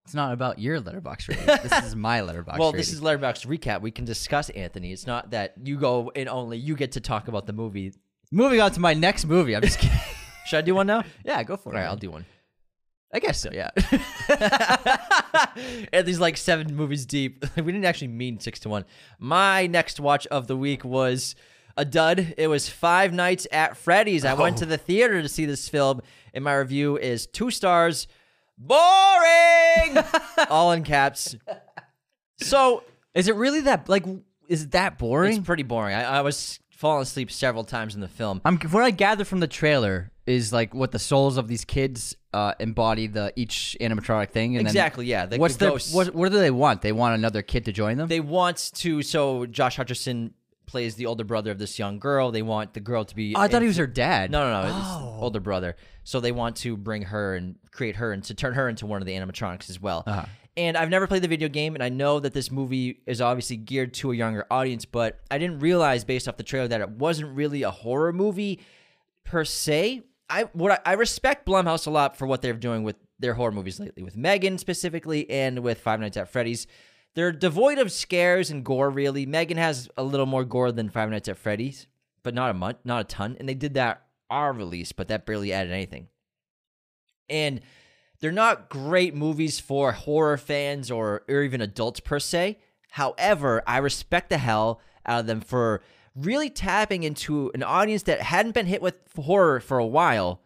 it's 0.10 0.16
not 0.16 0.34
about 0.34 0.58
your 0.58 0.80
letterbox 0.80 1.30
rating. 1.30 1.46
this 1.70 1.84
is 1.84 1.96
my 1.96 2.22
letterbox. 2.22 2.58
well, 2.58 2.70
rating. 2.70 2.80
this 2.80 2.92
is 2.92 3.00
letterbox 3.00 3.46
recap. 3.46 3.82
We 3.82 3.92
can 3.92 4.06
discuss 4.06 4.50
Anthony. 4.50 4.92
It's 4.92 5.06
not 5.06 5.30
that 5.30 5.54
you 5.64 5.78
go 5.78 6.12
and 6.16 6.28
only 6.28 6.58
you 6.58 6.76
get 6.76 6.94
to 6.94 7.00
talk 7.00 7.28
about 7.28 7.46
the 7.46 7.54
movie. 7.54 7.94
moving 8.32 8.60
on 8.60 8.72
to 8.72 8.80
my 8.80 8.96
next 8.96 9.26
movie. 9.26 9.56
I'm 9.56 9.62
just 9.62 9.78
kidding. 9.80 10.00
Should 10.48 10.58
I 10.58 10.62
do 10.62 10.74
one 10.74 10.88
now? 10.88 11.04
yeah, 11.24 11.44
go 11.44 11.58
for 11.58 11.70
All 11.70 11.76
it. 11.76 11.82
right, 11.82 11.86
I'll 11.86 11.96
do 11.96 12.10
one. 12.10 12.26
I 13.14 13.20
guess 13.20 13.40
so. 13.40 13.52
Yeah. 13.54 13.70
and 15.94 16.08
these 16.08 16.20
like 16.20 16.38
seven 16.38 16.76
movies 16.76 17.06
deep. 17.06 17.46
we 17.56 17.72
didn't 17.72 17.86
actually 17.86 18.08
mean 18.08 18.40
six 18.40 18.60
to 18.62 18.70
one. 18.70 18.86
My 19.20 19.68
next 19.68 20.00
watch 20.00 20.26
of 20.28 20.48
the 20.48 20.58
week 20.58 20.84
was 20.84 21.36
a 21.78 21.86
dud. 21.86 22.34
It 22.36 22.48
was 22.48 22.68
Five 22.68 23.14
Nights 23.14 23.46
at 23.52 23.78
Freddy's. 23.78 24.26
I 24.26 24.34
went 24.34 24.56
oh. 24.56 24.60
to 24.62 24.66
the 24.66 24.78
theater 24.80 25.22
to 25.22 25.30
see 25.30 25.46
this 25.46 25.70
film, 25.70 26.02
and 26.34 26.44
my 26.44 26.56
review 26.56 26.98
is 26.98 27.28
two 27.28 27.52
stars. 27.52 28.08
Boring! 28.60 30.04
All 30.50 30.72
in 30.74 30.84
caps. 30.84 31.36
So 32.38 32.84
is 33.14 33.28
it 33.28 33.36
really 33.36 33.62
that 33.62 33.88
like? 33.90 34.06
Is 34.48 34.64
it 34.64 34.72
that 34.72 34.98
boring? 34.98 35.38
it's 35.38 35.46
pretty 35.46 35.64
boring. 35.64 35.96
I, 35.96 36.18
I 36.18 36.22
was 36.22 36.60
falling 36.72 37.04
asleep 37.04 37.32
several 37.32 37.64
times 37.64 37.96
in 37.96 38.02
the 38.02 38.08
film. 38.08 38.42
I'm 38.46 38.58
what 38.58 38.84
I 38.84 38.92
gather 38.92 39.26
from 39.26 39.40
the 39.40 39.48
trailer 39.48 40.12
is 40.26 40.54
like 40.54 40.74
what 40.74 40.92
the 40.92 41.00
souls 41.00 41.38
of 41.38 41.48
these 41.48 41.66
kids 41.66 42.16
uh, 42.34 42.54
embody 42.60 43.08
the 43.08 43.34
each 43.36 43.76
animatronic 43.82 44.30
thing. 44.30 44.56
And 44.58 44.66
then 44.66 44.72
Exactly, 44.72 45.06
yeah, 45.06 45.26
the- 45.26 45.38
what's 45.38 45.56
the 45.56 45.66
their 45.66 45.70
ghosts. 45.72 45.94
what? 45.94 46.14
What 46.14 46.32
do 46.32 46.38
they 46.40 46.52
want? 46.52 46.82
They 46.82 46.92
want 46.92 47.16
another 47.16 47.42
kid 47.42 47.66
to 47.66 47.72
join 47.72 47.98
them. 47.98 48.08
They 48.08 48.20
want 48.20 48.72
to. 48.76 49.02
So 49.02 49.46
Josh 49.46 49.78
Hutcherson 49.78 50.32
plays 50.70 50.96
the 50.96 51.08
older 51.08 51.24
brother 51.24 51.52
of 51.52 51.58
this 51.58 51.80
young 51.80 52.00
girl. 52.00 52.32
They 52.32 52.42
want 52.44 52.74
the 52.74 52.80
girl 52.80 53.04
to 53.04 53.16
be. 53.16 53.36
oh, 53.36 53.40
I 53.40 53.48
thought 53.48 53.62
he 53.62 53.68
was 53.68 53.78
her 53.78 53.88
dad. 53.88 54.32
No, 54.32 54.44
no, 54.44 54.62
no. 54.62 54.78
It's 54.78 54.88
the 54.88 55.22
older 55.22 55.40
brother. 55.40 55.76
So 56.04 56.20
they 56.20 56.32
want 56.32 56.56
to 56.58 56.78
bring 56.78 57.04
her 57.04 57.36
and 57.36 57.56
create 57.72 57.96
her 57.96 58.12
and 58.12 58.24
to 58.26 58.34
turn 58.34 58.54
her 58.54 58.70
into 58.70 58.86
one 58.86 59.02
of 59.02 59.08
the 59.08 59.14
animatronics 59.14 59.70
as 59.70 59.82
well. 59.82 60.04
Uh-huh. 60.06 60.26
And 60.56 60.78
I've 60.78 60.90
never 60.90 61.08
played 61.08 61.22
the 61.22 61.28
video 61.28 61.48
game, 61.48 61.74
and 61.76 61.84
I 61.84 61.90
know 61.90 62.20
that 62.20 62.34
this 62.34 62.52
movie 62.52 63.02
is 63.06 63.22
obviously 63.22 63.56
geared 63.56 63.94
to 63.96 64.12
a 64.12 64.16
younger 64.16 64.46
audience, 64.52 64.84
but 64.84 65.20
I 65.32 65.38
didn't 65.38 65.60
realize 65.60 66.04
based 66.04 66.28
off 66.28 66.38
the 66.38 66.44
trailer 66.44 66.68
that 66.68 66.82
it 66.82 66.90
wasn't 66.90 67.36
really 67.36 67.64
a 67.64 67.72
horror 67.72 68.12
movie 68.12 68.60
per 69.24 69.46
se. 69.46 70.04
I 70.30 70.44
what 70.54 70.72
I, 70.72 70.92
I 70.92 70.94
respect 70.94 71.48
Blumhouse 71.48 71.88
a 71.88 71.90
lot 71.90 72.18
for 72.18 72.28
what 72.28 72.42
they're 72.42 72.54
doing 72.54 72.84
with 72.84 72.98
their 73.20 73.34
horror 73.36 73.52
movies 73.52 73.80
lately, 73.80 74.04
with 74.04 74.18
Megan 74.18 74.58
specifically, 74.58 75.30
and 75.30 75.60
with 75.60 75.80
Five 75.80 76.00
Nights 76.00 76.18
at 76.18 76.30
Freddy's. 76.30 76.68
They're 77.20 77.34
devoid 77.34 77.80
of 77.80 77.92
scares 77.92 78.50
and 78.50 78.64
gore. 78.64 78.90
Really, 78.90 79.26
Megan 79.26 79.58
has 79.58 79.90
a 79.98 80.04
little 80.04 80.26
more 80.26 80.46
gore 80.46 80.72
than 80.72 80.88
Five 80.88 81.10
Nights 81.10 81.28
at 81.28 81.36
Freddy's, 81.36 81.86
but 82.24 82.34
not 82.34 82.50
a 82.50 82.54
much, 82.54 82.78
not 82.86 83.02
a 83.02 83.04
ton. 83.04 83.36
And 83.38 83.50
they 83.50 83.56
did 83.56 83.74
that 83.74 84.04
our 84.30 84.54
release, 84.54 84.94
but 84.94 85.10
that 85.10 85.26
barely 85.26 85.52
added 85.52 85.74
anything. 85.74 86.08
And 87.30 87.60
they're 88.22 88.32
not 88.32 88.70
great 88.70 89.16
movies 89.16 89.60
for 89.60 89.92
horror 89.92 90.38
fans 90.38 90.90
or, 90.90 91.24
or 91.28 91.42
even 91.42 91.60
adults 91.60 92.00
per 92.00 92.20
se. 92.20 92.58
However, 92.92 93.64
I 93.68 93.80
respect 93.80 94.30
the 94.30 94.38
hell 94.38 94.80
out 95.06 95.20
of 95.20 95.28
them 95.28 95.42
for 95.42 95.82
really 96.16 96.50
tapping 96.50 97.04
into 97.04 97.52
an 97.54 97.64
audience 97.64 98.04
that 98.04 98.22
hadn't 98.22 98.54
been 98.54 98.68
hit 98.68 98.82
with 98.82 98.96
horror 99.18 99.60
for 99.60 99.78
a 99.78 99.86
while 99.86 100.40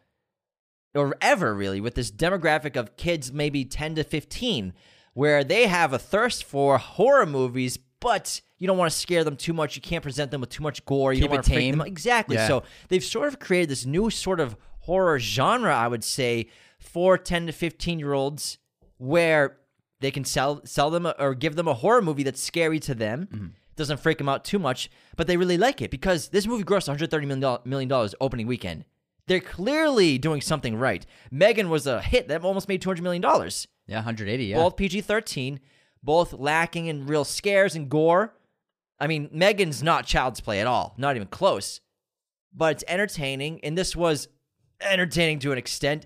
or 0.95 1.15
ever 1.21 1.53
really 1.53 1.79
with 1.79 1.93
this 1.93 2.09
demographic 2.09 2.75
of 2.75 2.97
kids 2.97 3.31
maybe 3.31 3.63
10 3.63 3.93
to 3.93 4.03
15 4.03 4.73
where 5.13 5.43
they 5.43 5.67
have 5.67 5.93
a 5.93 5.99
thirst 5.99 6.43
for 6.43 6.77
horror 6.77 7.25
movies 7.25 7.77
but 7.99 8.41
you 8.57 8.67
don't 8.67 8.77
want 8.77 8.91
to 8.91 8.97
scare 8.97 9.23
them 9.23 9.35
too 9.35 9.53
much 9.53 9.75
you 9.75 9.81
can't 9.81 10.03
present 10.03 10.31
them 10.31 10.41
with 10.41 10.49
too 10.49 10.63
much 10.63 10.83
gore 10.85 11.13
you 11.13 11.21
Keep 11.21 11.29
don't 11.29 11.35
want 11.37 11.45
to 11.45 11.49
them 11.51 11.59
tame. 11.59 11.81
out. 11.81 11.87
exactly 11.87 12.35
Yeah. 12.35 12.47
so 12.47 12.63
they've 12.89 13.03
sort 13.03 13.27
of 13.27 13.39
created 13.39 13.69
this 13.69 13.85
new 13.85 14.09
sort 14.09 14.39
of 14.39 14.55
horror 14.79 15.19
genre 15.19 15.73
i 15.75 15.87
would 15.87 16.03
say 16.03 16.47
for 16.79 17.17
10 17.17 17.47
to 17.47 17.53
15 17.53 17.99
year 17.99 18.13
olds 18.13 18.57
where 18.97 19.57
they 19.99 20.11
can 20.11 20.25
sell 20.25 20.61
sell 20.65 20.89
them 20.89 21.05
a, 21.05 21.15
or 21.19 21.33
give 21.33 21.55
them 21.55 21.67
a 21.67 21.73
horror 21.73 22.01
movie 22.01 22.23
that's 22.23 22.41
scary 22.41 22.79
to 22.81 22.93
them 22.95 23.27
Mm-hmm. 23.31 23.47
doesn't 23.75 23.99
freak 23.99 24.17
them 24.17 24.29
out 24.29 24.43
too 24.43 24.59
much 24.59 24.89
but 25.15 25.27
they 25.27 25.37
really 25.37 25.57
like 25.57 25.81
it 25.81 25.89
because 25.91 26.29
this 26.29 26.45
movie 26.47 26.63
grossed 26.63 26.93
$130 26.93 27.65
million 27.65 28.09
opening 28.19 28.47
weekend 28.47 28.85
they're 29.27 29.39
clearly 29.39 30.17
doing 30.17 30.41
something 30.41 30.75
right 30.75 31.05
megan 31.31 31.69
was 31.69 31.87
a 31.87 32.01
hit 32.01 32.27
that 32.27 32.43
almost 32.43 32.67
made 32.67 32.81
200 32.81 33.01
million 33.01 33.21
dollars 33.21 33.67
Yeah, 33.87 33.97
180. 33.97 34.45
Yeah. 34.45 34.57
both 34.57 34.75
pg-13 34.77 35.59
both 36.01 36.33
lacking 36.33 36.87
in 36.87 37.05
real 37.07 37.23
scares 37.25 37.75
and 37.75 37.89
gore 37.89 38.33
i 38.99 39.07
mean 39.07 39.29
megan's 39.31 39.81
not 39.83 40.05
child's 40.05 40.39
play 40.41 40.59
at 40.61 40.67
all 40.67 40.93
not 40.97 41.15
even 41.15 41.27
close 41.27 41.79
but 42.55 42.73
it's 42.75 42.83
entertaining 42.87 43.59
and 43.63 43.77
this 43.77 43.95
was 43.95 44.27
entertaining 44.81 45.39
to 45.39 45.51
an 45.51 45.57
extent 45.57 46.05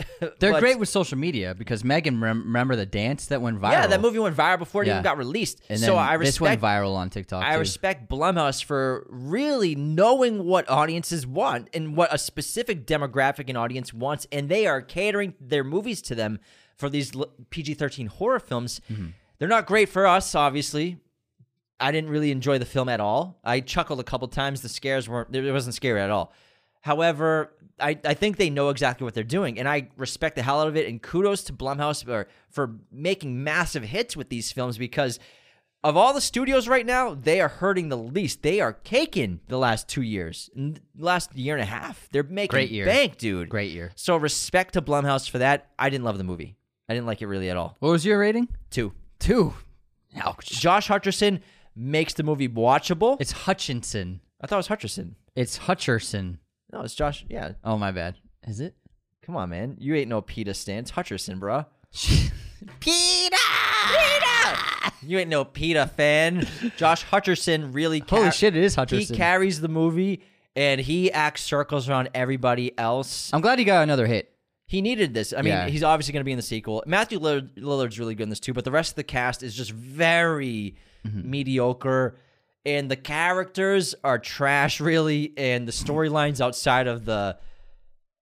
They're 0.20 0.52
but- 0.52 0.60
great 0.60 0.78
with 0.78 0.88
social 0.88 1.18
media 1.18 1.54
because 1.54 1.84
Megan 1.84 2.20
rem- 2.22 2.44
remember 2.44 2.74
the 2.74 2.86
dance 2.86 3.26
that 3.26 3.42
went 3.42 3.60
viral. 3.60 3.72
yeah 3.72 3.86
that 3.86 4.00
movie 4.00 4.18
went 4.18 4.34
viral 4.36 4.58
before 4.58 4.82
it 4.82 4.86
Yeah. 4.86 4.94
even 4.94 5.04
got 5.04 5.18
released 5.18 5.60
And 5.68 5.78
so 5.78 5.86
then 5.88 5.98
i 5.98 6.16
this 6.16 6.40
went 6.40 6.52
respect 6.60 6.62
viral 6.62 6.96
on 6.96 7.10
TikTok. 7.10 7.44
I 7.44 7.52
too. 7.54 7.58
respect 7.58 8.08
Blumhouse 8.10 8.64
for 8.64 9.06
really 9.10 9.74
knowing 9.74 10.44
what 10.44 10.68
audiences 10.70 11.26
want 11.26 11.68
and 11.74 11.96
what 11.96 12.12
a 12.14 12.18
specific 12.18 12.86
demographic 12.86 13.48
and 13.50 13.58
audience 13.58 13.92
wants, 13.92 14.26
and 14.32 14.48
they 14.48 14.66
are 14.66 14.80
catering 14.80 15.34
their 15.38 15.64
movies 15.64 16.00
to 16.02 16.14
them 16.14 16.38
for 16.80 16.90
these 16.90 17.12
PG 17.50 17.74
13 17.74 18.06
horror 18.06 18.40
films. 18.40 18.80
Mm-hmm. 18.90 19.08
They're 19.38 19.48
not 19.48 19.66
great 19.66 19.88
for 19.88 20.06
us, 20.06 20.34
obviously. 20.34 20.98
I 21.78 21.92
didn't 21.92 22.10
really 22.10 22.30
enjoy 22.30 22.58
the 22.58 22.66
film 22.66 22.88
at 22.88 23.00
all. 23.00 23.38
I 23.44 23.60
chuckled 23.60 24.00
a 24.00 24.04
couple 24.04 24.28
times. 24.28 24.60
The 24.60 24.68
scares 24.68 25.08
weren't, 25.08 25.34
it 25.34 25.52
wasn't 25.52 25.74
scary 25.74 26.00
at 26.00 26.10
all. 26.10 26.32
However, 26.82 27.52
I, 27.78 27.98
I 28.04 28.14
think 28.14 28.36
they 28.36 28.50
know 28.50 28.68
exactly 28.68 29.04
what 29.04 29.14
they're 29.14 29.24
doing, 29.24 29.58
and 29.58 29.68
I 29.68 29.88
respect 29.96 30.36
the 30.36 30.42
hell 30.42 30.60
out 30.60 30.68
of 30.68 30.76
it. 30.76 30.88
And 30.88 31.00
kudos 31.00 31.44
to 31.44 31.52
Blumhouse 31.52 32.04
for, 32.04 32.26
for 32.50 32.76
making 32.90 33.42
massive 33.42 33.82
hits 33.82 34.16
with 34.16 34.28
these 34.28 34.52
films 34.52 34.78
because 34.78 35.18
of 35.82 35.96
all 35.96 36.12
the 36.12 36.20
studios 36.20 36.68
right 36.68 36.84
now, 36.84 37.14
they 37.14 37.40
are 37.40 37.48
hurting 37.48 37.88
the 37.88 37.96
least. 37.96 38.42
They 38.42 38.60
are 38.60 38.74
caking 38.74 39.40
the 39.48 39.56
last 39.56 39.88
two 39.88 40.02
years, 40.02 40.50
last 40.98 41.34
year 41.34 41.54
and 41.54 41.62
a 41.62 41.66
half. 41.66 42.08
They're 42.12 42.22
making 42.22 42.50
Great 42.50 42.70
year. 42.70 42.84
bank, 42.84 43.16
dude. 43.16 43.48
Great 43.48 43.72
year. 43.72 43.90
So 43.94 44.16
respect 44.16 44.74
to 44.74 44.82
Blumhouse 44.82 45.28
for 45.28 45.38
that. 45.38 45.70
I 45.78 45.88
didn't 45.88 46.04
love 46.04 46.18
the 46.18 46.24
movie. 46.24 46.56
I 46.90 46.92
didn't 46.92 47.06
like 47.06 47.22
it 47.22 47.28
really 47.28 47.48
at 47.48 47.56
all. 47.56 47.76
What 47.78 47.90
was 47.90 48.04
your 48.04 48.18
rating? 48.18 48.48
Two. 48.70 48.92
Two. 49.20 49.54
Ouch. 50.16 50.46
Josh 50.46 50.88
Hutcherson 50.88 51.40
makes 51.76 52.14
the 52.14 52.24
movie 52.24 52.48
watchable. 52.48 53.16
It's 53.20 53.30
Hutchinson. 53.30 54.20
I 54.40 54.48
thought 54.48 54.56
it 54.56 54.68
was 54.68 54.68
Hutcherson. 54.68 55.12
It's 55.36 55.56
Hutcherson. 55.60 56.38
No, 56.72 56.80
it's 56.80 56.96
Josh. 56.96 57.24
Yeah, 57.28 57.52
Oh 57.62 57.78
my 57.78 57.92
bad. 57.92 58.16
Is 58.48 58.58
it? 58.58 58.74
come 59.24 59.36
on, 59.36 59.50
man. 59.50 59.76
You 59.78 59.94
ain't 59.94 60.08
no 60.08 60.20
Peeta 60.20 60.52
stance. 60.56 60.90
Hutcherson, 60.90 61.38
bro. 61.38 61.64
Peter. 62.80 63.36
Peter! 63.86 64.92
You 65.02 65.18
ain't 65.18 65.30
no 65.30 65.44
Peeta 65.44 65.88
fan. 65.92 66.44
Josh 66.76 67.04
Hutcherson 67.06 67.72
really. 67.72 68.02
Holy 68.08 68.32
shit! 68.32 68.56
It 68.56 68.64
is 68.64 68.74
Hutcherson. 68.74 69.10
He 69.10 69.16
carries 69.16 69.60
the 69.60 69.68
movie, 69.68 70.22
and 70.56 70.80
he 70.80 71.12
acts 71.12 71.42
circles 71.42 71.88
around 71.88 72.10
everybody 72.14 72.76
else. 72.76 73.30
I'm 73.32 73.40
glad 73.42 73.60
he 73.60 73.64
got 73.64 73.84
another 73.84 74.06
hit. 74.08 74.29
He 74.70 74.80
needed 74.82 75.14
this. 75.14 75.32
I 75.32 75.38
mean, 75.42 75.46
Yeah. 75.52 75.66
he's 75.68 75.82
obviously 75.82 76.12
going 76.12 76.20
to 76.20 76.24
be 76.24 76.30
in 76.30 76.36
the 76.38 76.42
sequel. 76.42 76.84
Matthew 76.86 77.18
Lillard, 77.18 77.54
Lillard's 77.56 77.98
really 77.98 78.14
good 78.14 78.22
in 78.22 78.28
this 78.28 78.38
too, 78.38 78.52
but 78.52 78.64
the 78.64 78.70
rest 78.70 78.92
of 78.92 78.94
the 78.96 79.02
cast 79.02 79.42
is 79.42 79.52
just 79.54 79.72
very 79.72 80.76
Mm-hmm. 81.04 81.30
mediocre, 81.30 82.14
and 82.66 82.90
the 82.90 82.94
characters 82.96 83.94
are 84.04 84.18
trash, 84.18 84.80
really, 84.80 85.32
and 85.36 85.66
the 85.66 85.72
storylines 85.72 86.40
outside 86.40 86.86
of 86.86 87.04
the 87.06 87.36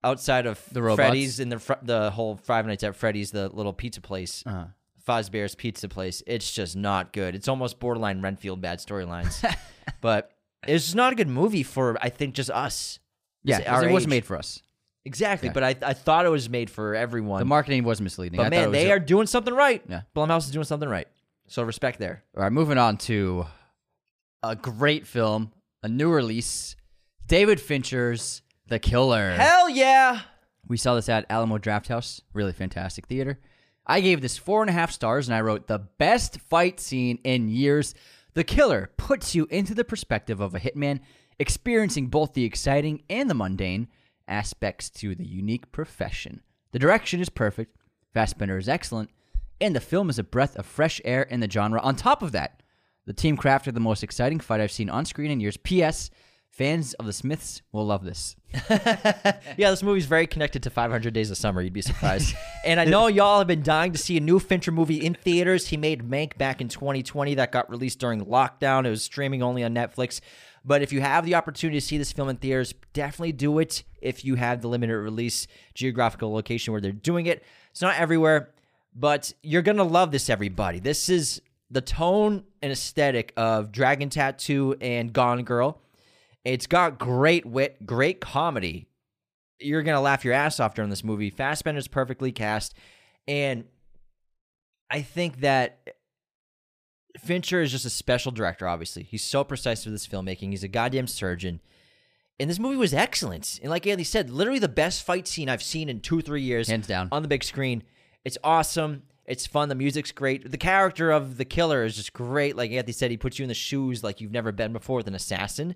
outside 0.05 0.47
of 0.47 0.63
The 0.73 0.81
robots? 0.81 0.97
Freddy's 1.09 1.41
and 1.41 1.51
the 1.53 1.59
fr- 1.59 1.73
the 1.83 2.11
whole 2.13 2.37
Five 2.37 2.67
Nights 2.67 2.85
at 2.85 2.95
Freddy's, 2.97 3.31
the 3.33 3.49
little 3.49 3.73
pizza 3.73 4.01
place, 4.01 4.45
Uh-huh. 4.47 4.67
Fazbear's 5.07 5.55
Pizza 5.57 5.89
Place. 5.89 6.23
It's 6.27 6.53
just 6.53 6.77
not 6.77 7.13
good. 7.13 7.35
It's 7.35 7.49
almost 7.49 7.79
borderline 7.81 8.23
Renfield 8.23 8.61
bad 8.61 8.79
storylines, 8.79 9.43
but 10.01 10.31
it's 10.67 10.85
just 10.85 10.97
not 10.97 11.13
a 11.13 11.17
good 11.17 11.29
movie 11.29 11.63
for 11.65 11.99
I 12.01 12.09
think 12.11 12.35
just 12.35 12.49
us. 12.51 13.01
Yeah, 13.43 13.59
It's 13.59 13.67
our 13.69 13.81
'cause 13.83 13.91
it 13.91 13.93
was 13.93 14.07
made 14.07 14.25
for 14.25 14.37
us. 14.37 14.63
Exactly, 15.09 15.49
but 15.49 15.65
I 15.65 15.75
I 15.83 15.95
thought 15.95 16.27
it 16.27 16.29
was 16.29 16.49
made 16.51 16.69
for 16.71 16.95
everyone. 16.95 17.39
The 17.41 17.45
marketing 17.47 17.83
was 17.85 18.01
misleading. 18.01 18.39
I 18.39 18.45
But 18.45 18.45
thought 18.45 18.51
man, 18.51 18.69
was 18.71 18.73
they 18.79 18.91
a- 18.91 18.95
are 18.97 18.99
doing 18.99 19.27
something 19.27 19.55
right. 19.55 19.83
Yeah. 19.89 20.03
Blumhouse 20.15 20.45
is 20.47 20.51
doing 20.51 20.65
something 20.65 20.89
right. 20.89 21.09
So 21.49 21.63
respect 21.63 21.99
there. 21.99 22.23
All 22.37 22.43
right, 22.43 22.53
moving 22.53 22.77
on 22.79 22.99
to 23.09 23.47
a 24.43 24.55
great 24.55 25.07
film, 25.07 25.51
a 25.83 25.89
new 25.89 26.11
release, 26.13 26.77
David 27.27 27.59
Fincher's 27.61 28.43
The 28.69 28.79
Killer. 28.79 29.33
Hell 29.33 29.71
yeah! 29.71 30.21
We 30.69 30.77
saw 30.77 30.95
this 30.95 31.09
at 31.09 31.25
Alamo 31.31 31.57
Drafthouse, 31.59 32.21
really 32.35 32.53
fantastic 32.53 33.07
theater. 33.07 33.39
I 33.87 34.01
gave 34.03 34.21
this 34.21 34.37
four 34.37 34.61
and 34.63 34.69
a 34.69 34.75
half 34.75 34.91
stars, 34.91 35.27
and 35.27 35.35
I 35.35 35.41
wrote 35.41 35.67
the 35.67 35.79
best 35.79 36.39
fight 36.43 36.79
scene 36.81 37.19
in 37.25 37.49
years. 37.49 37.95
The 38.35 38.45
Killer 38.45 38.91
puts 38.99 39.35
you 39.35 39.47
into 39.51 39.75
the 39.75 39.85
perspective 39.85 40.41
of 40.41 40.55
a 40.55 40.61
hitman 40.61 41.01
experiencing 41.39 42.09
both 42.09 42.35
the 42.35 42.45
exciting 42.45 43.03
and 43.09 43.31
the 43.31 43.35
mundane 43.35 43.89
aspects 44.29 44.91
to 44.91 45.15
the 45.15 45.27
unique 45.27 45.73
profession. 45.73 46.43
The 46.73 46.79
direction 46.79 47.21
is 47.21 47.29
perfect, 47.29 47.77
Fassbender 48.13 48.59
is 48.59 48.69
excellent, 48.69 49.11
and 49.61 49.75
the 49.75 49.81
film 49.81 50.11
is 50.11 50.19
a 50.19 50.25
breath 50.25 50.57
of 50.57 50.67
fresh 50.67 51.01
air 51.05 51.23
in 51.23 51.41
the 51.41 51.51
genre. 51.51 51.81
On 51.81 51.97
top 51.97 52.23
of 52.23 52.33
that, 52.33 52.63
the 53.07 53.13
team 53.13 53.37
crafted 53.37 53.75
the 53.75 53.81
most 53.81 54.03
exciting 54.03 54.39
fight 54.41 54.61
I've 54.61 54.71
seen 54.71 54.91
on 54.91 55.05
screen 55.05 55.31
in 55.31 55.41
years. 55.41 55.57
P.S. 55.57 56.11
Fans 56.51 56.95
of 56.95 57.07
the 57.07 57.13
Smiths 57.13 57.63
will 57.73 57.87
love 57.87 58.05
this. 58.05 58.37
Yeah, 59.57 59.71
this 59.71 59.83
movie's 59.83 60.07
very 60.07 60.27
connected 60.27 60.63
to 60.65 60.71
500 60.71 61.13
Days 61.13 61.31
of 61.31 61.37
Summer. 61.37 61.61
You'd 61.61 61.73
be 61.73 61.83
surprised. 61.83 62.35
and 62.65 62.79
I 62.79 62.85
know 62.85 63.07
y'all 63.07 63.39
have 63.39 63.47
been 63.47 63.63
dying 63.63 63.93
to 63.93 63.99
see 63.99 64.17
a 64.17 64.21
new 64.21 64.39
Fincher 64.39 64.71
movie 64.71 65.05
in 65.05 65.15
theaters. 65.15 65.69
He 65.69 65.77
made 65.77 66.09
Mank 66.09 66.39
back 66.39 66.61
in 66.61 66.69
2020 66.69 67.35
that 67.37 67.51
got 67.53 67.69
released 67.71 67.99
during 67.99 68.25
lockdown. 68.25 68.87
It 68.87 68.91
was 68.91 69.03
streaming 69.03 69.43
only 69.43 69.65
on 69.65 69.75
Netflix. 69.75 70.21
But 70.69 70.83
if 70.83 70.93
you 70.93 71.01
have 71.01 71.25
the 71.25 71.35
opportunity 71.35 71.81
to 71.81 71.87
see 71.87 71.97
this 71.97 72.13
film 72.13 72.29
in 72.29 72.37
theaters, 72.37 72.75
definitely 72.93 73.33
do 73.33 73.59
it 73.59 73.85
if 74.03 74.23
you 74.23 74.35
have 74.35 74.61
the 74.61 74.69
limited 74.69 74.99
release 74.99 75.47
geographical 75.73 76.31
location 76.31 76.73
where 76.73 76.81
they're 76.83 76.93
doing 76.93 77.25
it. 77.25 77.43
It's 77.71 77.81
not 77.81 77.97
everywhere, 77.97 78.51
but 78.95 79.33
you're 79.43 79.63
going 79.63 79.79
to 79.79 79.83
love 79.83 80.11
this, 80.11 80.29
everybody. 80.29 80.79
This 80.79 81.09
is 81.09 81.41
the 81.71 81.81
tone 81.81 82.45
and 82.61 82.71
aesthetic 82.71 83.33
of 83.35 83.73
Dragon 83.73 84.11
Tattoo 84.11 84.77
and 84.79 85.11
Gone 85.11 85.43
Girl. 85.43 85.81
It's 86.45 86.67
got 86.67 86.99
great 86.99 87.47
wit, 87.47 87.87
great 87.87 88.21
comedy. 88.21 88.89
You're 89.59 89.83
going 89.83 89.97
to 89.97 90.03
laugh 90.03 90.23
your 90.23 90.35
ass 90.35 90.61
off 90.61 90.75
during 90.75 90.91
this 90.91 91.03
movie. 91.03 91.31
Fassbender's 91.31 91.89
perfectly 91.89 92.31
cast. 92.31 92.75
And 93.27 93.65
I 94.91 95.01
think 95.01 95.41
that 95.41 95.95
Fincher 97.19 97.63
is 97.63 97.71
just 97.73 97.85
a 97.85 97.91
special 97.91 98.33
director, 98.33 98.69
obviously. 98.69 99.03
He's 99.03 99.25
so 99.25 99.45
precise 99.45 99.85
with 99.85 99.93
his 99.93 100.07
filmmaking. 100.07 100.51
He's 100.51 100.65
a 100.65 100.69
goddamn 100.69 101.07
surgeon. 101.07 101.61
And 102.41 102.49
this 102.49 102.59
movie 102.59 102.77
was 102.77 102.95
excellent. 102.95 103.59
And 103.63 103.71
like 103.71 103.87
Andy 103.87 104.05
said, 104.05 104.31
literally 104.31 104.61
the 104.61 104.69
best 104.69 105.03
fight 105.05 105.27
scene 105.27 105.49
I've 105.49 105.63
seen 105.63 105.89
in 105.89 106.01
two, 106.01 106.21
three 106.21 106.43
years. 106.43 106.69
Hands 106.69 106.87
down. 106.87 107.09
On 107.11 107.23
the 107.23 107.29
big 107.29 107.43
screen. 107.43 107.83
It's 108.25 108.39
awesome. 108.45 109.03
It's 109.27 109.47
fun. 109.47 109.69
The 109.69 109.75
music's 109.75 110.13
great. 110.13 110.51
The 110.51 110.57
character 110.59 111.11
of 111.11 111.37
the 111.37 111.45
killer 111.45 111.85
is 111.85 111.97
just 111.97 112.13
great. 112.13 112.57
Like 112.57 112.71
Anthony 112.71 112.93
said, 112.93 113.11
he 113.11 113.17
puts 113.17 113.39
you 113.39 113.43
in 113.43 113.49
the 113.49 113.55
shoes 113.55 114.05
like 114.05 114.21
you've 114.21 114.33
never 114.33 114.53
been 114.53 114.73
before 114.73 114.99
with 114.99 115.09
an 115.09 115.15
assassin. 115.15 115.75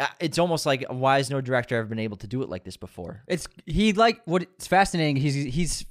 Uh, 0.00 0.06
It's 0.20 0.38
almost 0.38 0.66
like 0.66 0.84
why 0.88 1.18
has 1.18 1.30
no 1.30 1.40
director 1.40 1.76
ever 1.76 1.86
been 1.86 1.98
able 2.00 2.16
to 2.18 2.26
do 2.26 2.42
it 2.42 2.48
like 2.48 2.64
this 2.64 2.76
before? 2.76 3.22
It's 3.28 3.46
he 3.66 3.92
like 3.92 4.22
what's 4.24 4.66
fascinating. 4.66 5.16
He's 5.16 5.34
he's 5.34 5.86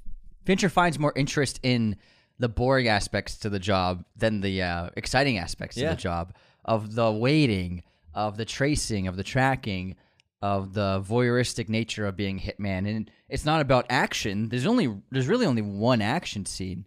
Fincher 0.45 0.67
finds 0.67 0.99
more 0.99 1.13
interest 1.15 1.59
in 1.63 1.95
the 2.43 2.49
boring 2.49 2.89
aspects 2.89 3.37
to 3.37 3.49
the 3.49 3.59
job 3.59 4.03
than 4.17 4.41
the 4.41 4.61
uh, 4.61 4.89
exciting 4.97 5.37
aspects 5.37 5.77
Yeah. 5.77 5.89
to 5.91 5.95
the 5.95 6.01
job 6.01 6.33
of 6.65 6.93
the 6.93 7.09
waiting, 7.09 7.83
of 8.13 8.35
the 8.35 8.43
tracing, 8.45 9.07
of 9.07 9.15
the 9.15 9.23
tracking, 9.23 9.95
of 10.41 10.73
the 10.73 11.01
voyeuristic 11.07 11.69
nature 11.69 12.05
of 12.05 12.17
being 12.17 12.37
hitman. 12.39 12.85
And 12.89 13.09
it's 13.29 13.45
not 13.45 13.61
about 13.61 13.85
action. 13.89 14.49
There's 14.49 14.65
only 14.65 14.93
there's 15.09 15.27
really 15.27 15.45
only 15.45 15.61
one 15.61 16.01
action 16.01 16.45
scene, 16.45 16.85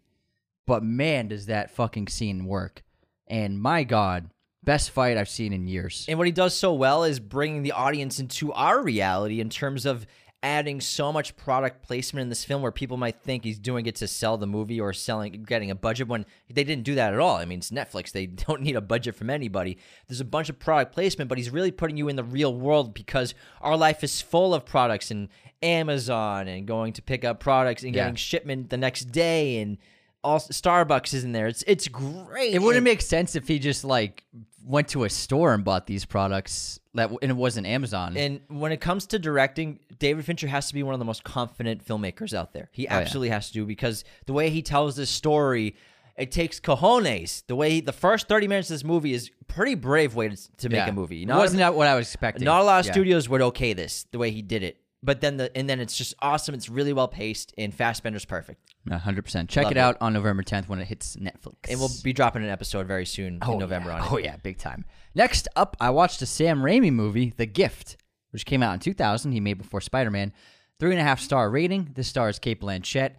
but 0.66 0.82
man, 0.82 1.28
does 1.28 1.46
that 1.46 1.70
fucking 1.70 2.08
scene 2.08 2.44
work! 2.44 2.82
And 3.26 3.58
my 3.58 3.82
god, 3.82 4.28
best 4.62 4.90
fight 4.90 5.16
I've 5.16 5.28
seen 5.28 5.52
in 5.54 5.66
years. 5.66 6.04
And 6.06 6.18
what 6.18 6.26
he 6.26 6.32
does 6.32 6.54
so 6.54 6.74
well 6.74 7.02
is 7.04 7.18
bringing 7.18 7.62
the 7.62 7.72
audience 7.72 8.20
into 8.20 8.52
our 8.52 8.82
reality 8.82 9.40
in 9.40 9.48
terms 9.48 9.86
of 9.86 10.06
adding 10.46 10.80
so 10.80 11.12
much 11.12 11.36
product 11.36 11.82
placement 11.82 12.22
in 12.22 12.28
this 12.28 12.44
film 12.44 12.62
where 12.62 12.70
people 12.70 12.96
might 12.96 13.20
think 13.20 13.42
he's 13.42 13.58
doing 13.58 13.84
it 13.86 13.96
to 13.96 14.06
sell 14.06 14.38
the 14.38 14.46
movie 14.46 14.80
or 14.80 14.92
selling 14.92 15.42
getting 15.42 15.72
a 15.72 15.74
budget 15.74 16.06
when 16.06 16.24
they 16.48 16.62
didn't 16.62 16.84
do 16.84 16.94
that 16.94 17.12
at 17.12 17.18
all. 17.18 17.36
I 17.36 17.44
mean, 17.44 17.58
it's 17.58 17.70
Netflix. 17.72 18.12
They 18.12 18.26
don't 18.46 18.62
need 18.62 18.76
a 18.76 18.80
budget 18.80 19.16
from 19.16 19.28
anybody. 19.28 19.76
There's 20.06 20.20
a 20.20 20.24
bunch 20.24 20.48
of 20.48 20.58
product 20.60 20.92
placement, 20.94 21.28
but 21.28 21.36
he's 21.36 21.50
really 21.50 21.72
putting 21.72 21.96
you 21.96 22.08
in 22.08 22.14
the 22.14 22.22
real 22.24 22.54
world 22.54 22.94
because 22.94 23.34
our 23.60 23.76
life 23.76 24.04
is 24.04 24.22
full 24.22 24.54
of 24.54 24.64
products 24.64 25.10
and 25.10 25.28
Amazon 25.62 26.48
and 26.48 26.66
going 26.66 26.92
to 26.92 27.02
pick 27.02 27.24
up 27.24 27.40
products 27.40 27.82
and 27.82 27.94
Yeah. 27.94 28.02
getting 28.04 28.14
shipment 28.16 28.70
the 28.70 28.76
next 28.76 29.06
day 29.06 29.58
and 29.60 29.78
all 30.26 30.40
Starbucks 30.40 31.14
is 31.14 31.24
in 31.24 31.32
there. 31.32 31.46
It's 31.46 31.62
it's 31.66 31.88
great. 31.88 32.52
It 32.52 32.60
wouldn't 32.60 32.84
make 32.84 33.00
sense 33.00 33.36
if 33.36 33.46
he 33.46 33.58
just 33.58 33.84
like 33.84 34.24
went 34.64 34.88
to 34.88 35.04
a 35.04 35.10
store 35.10 35.54
and 35.54 35.64
bought 35.64 35.86
these 35.86 36.04
products 36.04 36.80
that 36.94 37.10
and 37.22 37.30
it 37.30 37.36
wasn't 37.36 37.66
Amazon. 37.66 38.16
And 38.16 38.40
when 38.48 38.72
it 38.72 38.80
comes 38.80 39.06
to 39.08 39.18
directing, 39.18 39.78
David 39.98 40.24
Fincher 40.24 40.48
has 40.48 40.66
to 40.68 40.74
be 40.74 40.82
one 40.82 40.94
of 40.94 40.98
the 40.98 41.04
most 41.04 41.22
confident 41.22 41.84
filmmakers 41.86 42.34
out 42.34 42.52
there. 42.52 42.68
He 42.72 42.88
oh, 42.88 42.92
yeah. 42.94 43.00
absolutely 43.00 43.28
has 43.28 43.46
to 43.48 43.52
do 43.52 43.64
because 43.64 44.04
the 44.26 44.32
way 44.32 44.50
he 44.50 44.62
tells 44.62 44.96
this 44.96 45.10
story, 45.10 45.76
it 46.16 46.32
takes 46.32 46.58
cojones. 46.58 47.44
The 47.46 47.54
way 47.54 47.80
the 47.80 47.92
first 47.92 48.26
thirty 48.26 48.48
minutes 48.48 48.68
of 48.68 48.74
this 48.74 48.84
movie 48.84 49.12
is 49.12 49.30
pretty 49.46 49.76
brave 49.76 50.16
way 50.16 50.30
to, 50.30 50.36
to 50.56 50.68
make 50.68 50.78
Yeah. 50.78 50.88
a 50.88 50.92
movie. 50.92 51.22
It 51.22 51.28
Not, 51.28 51.38
wasn't 51.38 51.58
that 51.58 51.74
what 51.74 51.86
I 51.86 51.94
was 51.94 52.08
expecting. 52.08 52.44
not 52.44 52.60
a 52.60 52.64
lot 52.64 52.80
of 52.80 52.86
Yeah. 52.86 52.92
studios 52.92 53.28
would 53.28 53.42
okay 53.42 53.72
this 53.74 54.06
the 54.10 54.18
way 54.18 54.32
he 54.32 54.42
did 54.42 54.64
it. 54.64 54.78
But 55.06 55.20
then 55.20 55.36
the 55.36 55.56
and 55.56 55.70
then 55.70 55.78
it's 55.78 55.96
just 55.96 56.14
awesome. 56.20 56.52
It's 56.52 56.68
really 56.68 56.92
well 56.92 57.06
paced 57.06 57.54
and 57.56 57.72
Fassbender's 57.72 58.24
perfect. 58.24 58.74
Hundred 58.90 59.22
percent. 59.22 59.48
Check 59.48 59.64
Love 59.64 59.72
it 59.72 59.76
it. 59.78 59.80
out 59.80 59.96
on 60.00 60.12
November 60.12 60.42
tenth 60.42 60.68
when 60.68 60.80
it 60.80 60.88
hits 60.88 61.14
Netflix. 61.14 61.70
And 61.70 61.78
we'll 61.78 61.92
be 62.02 62.12
dropping 62.12 62.42
an 62.42 62.48
episode 62.48 62.88
very 62.88 63.06
soon 63.06 63.38
oh, 63.40 63.52
in 63.52 63.58
November 63.60 63.90
yeah. 63.90 64.00
on 64.00 64.02
it. 64.02 64.12
Oh 64.12 64.18
yeah, 64.18 64.36
big 64.36 64.58
time. 64.58 64.84
Next 65.14 65.46
up, 65.54 65.76
I 65.80 65.90
watched 65.90 66.20
a 66.22 66.26
Sam 66.26 66.60
Raimi 66.60 66.92
movie, 66.92 67.32
The 67.36 67.46
Gift, 67.46 67.96
which 68.32 68.44
came 68.44 68.64
out 68.64 68.74
in 68.74 68.80
2000. 68.80 69.30
He 69.30 69.38
made 69.38 69.58
before 69.58 69.80
Spider 69.80 70.10
Man. 70.10 70.32
Three 70.80 70.90
and 70.90 71.00
a 71.00 71.04
half 71.04 71.20
star 71.20 71.50
rating. 71.50 71.92
This 71.94 72.08
stars 72.08 72.40
Cate 72.40 72.60
Blanchett. 72.60 73.12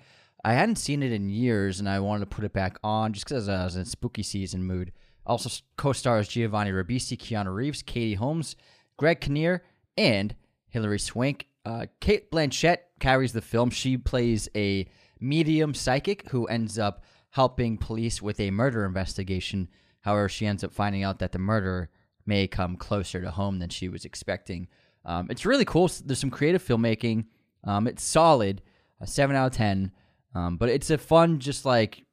I 0.43 0.53
hadn't 0.53 0.75
seen 0.75 1.01
it 1.01 1.13
in 1.13 1.29
years, 1.29 1.79
and 1.79 1.87
I 1.87 2.01
wanted 2.01 2.29
to 2.29 2.35
put 2.35 2.43
it 2.43 2.51
back 2.53 2.77
on 2.83 3.13
just 3.13 3.25
because 3.25 3.47
I 3.47 3.63
was 3.63 3.77
in 3.77 3.85
spooky 3.85 4.23
season 4.23 4.65
mood. 4.65 4.91
Also 5.25 5.49
co-stars 5.77 6.27
Giovanni 6.27 6.71
Ribisi, 6.71 7.17
Keanu 7.17 7.55
Reeves, 7.55 7.81
Katie 7.81 8.15
Holmes, 8.15 8.57
Greg 8.97 9.21
Kinnear, 9.21 9.63
and 9.97 10.35
Hilary 10.69 10.99
Swank. 10.99 11.47
Uh, 11.67 11.85
Cate 11.99 12.31
Blanchett 12.31 12.77
carries 13.01 13.33
the 13.33 13.41
film. 13.41 13.69
She 13.69 13.97
plays 13.97 14.47
a 14.55 14.87
medium 15.19 15.73
psychic 15.73 16.29
who 16.29 16.45
ends 16.45 16.79
up 16.79 17.03
helping 17.31 17.77
police 17.77 18.21
with 18.21 18.39
a 18.39 18.51
murder 18.51 18.85
investigation. 18.85 19.67
However, 19.99 20.29
she 20.29 20.47
ends 20.47 20.63
up 20.63 20.71
finding 20.71 21.03
out 21.03 21.19
that 21.19 21.33
the 21.33 21.39
murderer 21.39 21.89
may 22.25 22.47
come 22.47 22.77
closer 22.77 23.21
to 23.21 23.31
home 23.31 23.59
than 23.59 23.67
she 23.67 23.89
was 23.89 24.05
expecting. 24.05 24.69
Um, 25.03 25.27
it's 25.29 25.45
really 25.45 25.65
cool. 25.65 25.91
There's 26.05 26.19
some 26.19 26.29
creative 26.29 26.65
filmmaking. 26.65 27.25
Um, 27.65 27.85
it's 27.85 28.03
solid, 28.03 28.61
a 29.01 29.07
seven 29.07 29.35
out 29.35 29.47
of 29.47 29.51
ten. 29.51 29.91
Um, 30.33 30.55
but 30.55 30.69
it's 30.69 30.89
a 30.89 30.97
fun, 30.97 31.39
just 31.39 31.65
like 31.65 32.05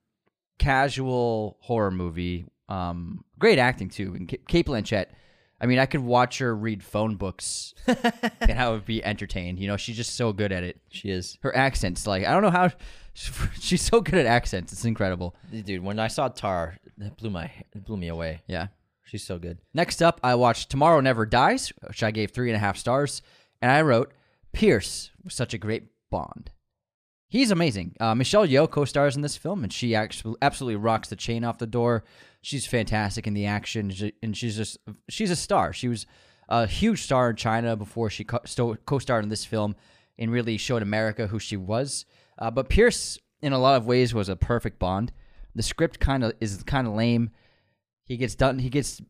casual 0.59 1.59
horror 1.61 1.93
movie. 1.93 2.47
Um, 2.69 3.25
great 3.39 3.61
acting 3.61 3.89
too. 3.89 4.15
And 4.17 4.29
Cate 4.49 4.67
Blanchett. 4.67 5.07
I 5.61 5.67
mean, 5.67 5.79
I 5.79 5.87
could 5.87 6.01
watch 6.01 6.39
her 6.39 6.55
read 6.55 6.83
phone 6.83 7.17
books, 7.17 7.75
and 7.87 8.59
I 8.59 8.71
would 8.71 8.85
be 8.85 9.05
entertained. 9.05 9.59
You 9.59 9.69
know, 9.69 9.77
she's 9.77 9.97
just 9.97 10.17
so 10.17 10.33
good 10.33 10.53
at 10.53 10.63
it. 10.65 10.81
She 10.91 11.11
is. 11.11 11.39
Her 11.43 11.55
accents, 11.57 12.07
like 12.07 12.27
I 12.27 12.33
don't 12.33 12.43
know 12.43 12.51
how 12.51 12.71
she's 13.15 13.83
so 13.83 14.01
good 14.01 14.15
at 14.15 14.27
accents. 14.27 14.73
It's 14.73 14.85
incredible. 14.85 15.35
Dude, 15.51 15.83
when 15.83 15.99
I 15.99 16.09
saw 16.09 16.29
Tar, 16.29 16.77
it 16.99 17.17
blew 17.17 17.31
my 17.31 17.45
it 17.75 17.85
blew 17.85 17.97
me 17.97 18.09
away. 18.09 18.43
Yeah. 18.47 18.69
She's 19.07 19.23
so 19.23 19.39
good. 19.39 19.59
Next 19.75 20.03
up, 20.03 20.19
I 20.25 20.35
watched 20.35 20.71
Tomorrow 20.71 21.01
Never 21.01 21.27
Dies, 21.27 21.73
which 21.87 22.03
I 22.03 22.11
gave 22.11 22.31
three 22.31 22.49
and 22.49 22.57
a 22.57 22.61
half 22.61 22.77
stars, 22.77 23.23
and 23.61 23.71
I 23.71 23.83
wrote 23.83 24.13
Pierce 24.53 25.11
was 25.23 25.35
such 25.35 25.55
a 25.55 25.59
great 25.59 25.85
Bond. 26.11 26.51
He's 27.29 27.51
amazing. 27.51 27.97
Uh, 27.99 28.15
Michelle 28.15 28.47
Yeoh 28.47 28.71
co-stars 28.71 29.17
in 29.17 29.23
this 29.23 29.37
film, 29.37 29.65
and 29.65 29.73
she 29.73 29.95
actually 29.95 30.37
absolutely 30.41 30.77
rocks 30.77 31.09
the 31.09 31.17
chain 31.17 31.45
off 31.45 31.59
the 31.59 31.67
door. 31.67 32.05
She's 32.45 32.67
fantastic 32.67 33.27
in 33.27 33.33
the 33.33 33.47
action, 33.47 33.91
and 34.23 34.37
she's 34.37 34.57
just 34.57 34.77
she's 35.09 35.31
a 35.31 35.37
star. 35.37 35.73
She 35.73 35.89
was 35.89 36.07
a 36.49 36.67
huge 36.67 37.03
star 37.03 37.31
in 37.31 37.37
China 37.37 37.75
before 37.75 38.11
she 38.11 38.23
co-starred 38.25 39.25
in 39.25 39.31
this 39.31 39.47
film, 39.47 39.75
and 40.19 40.31
really 40.31 40.59
showed 40.59 40.83
America 40.83 41.27
who 41.27 41.39
she 41.39 41.57
was. 41.57 42.05
Uh, 42.39 42.51
but 42.51 42.69
Pierce, 42.69 43.19
in 43.41 43.55
a 43.55 43.59
lot 43.59 43.77
of 43.77 43.87
ways, 43.87 44.13
was 44.13 44.29
a 44.29 44.37
perfect 44.37 44.79
Bond. 44.79 45.11
The 45.55 45.63
script 45.63 46.01
kind 46.01 46.23
of 46.23 46.35
is 46.39 46.63
kind 46.65 46.87
of 46.87 46.93
lame. 46.93 47.31
He 48.05 48.19
gets 48.19 48.35
done. 48.35 48.59
He 48.59 48.69
gets 48.69 49.01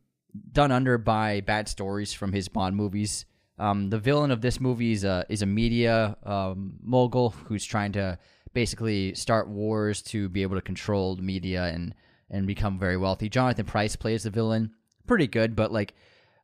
done 0.52 0.70
under 0.70 0.96
by 0.96 1.40
bad 1.40 1.68
stories 1.68 2.12
from 2.12 2.32
his 2.32 2.48
Bond 2.48 2.76
movies. 2.76 3.26
Um, 3.58 3.90
the 3.90 3.98
villain 3.98 4.30
of 4.30 4.42
this 4.42 4.60
movie 4.60 4.92
is 4.92 5.02
a 5.02 5.26
is 5.28 5.42
a 5.42 5.46
media 5.46 6.16
um, 6.24 6.74
mogul 6.82 7.30
who's 7.30 7.64
trying 7.64 7.92
to 7.92 8.16
basically 8.52 9.14
start 9.14 9.48
wars 9.48 10.02
to 10.02 10.28
be 10.28 10.42
able 10.42 10.54
to 10.54 10.62
control 10.62 11.16
media 11.16 11.64
and 11.64 11.94
and 12.30 12.46
become 12.46 12.78
very 12.78 12.96
wealthy. 12.96 13.28
Jonathan 13.28 13.66
Pryce 13.66 13.96
plays 13.96 14.24
the 14.24 14.30
villain, 14.30 14.72
pretty 15.06 15.26
good, 15.26 15.54
but 15.54 15.72
like 15.72 15.94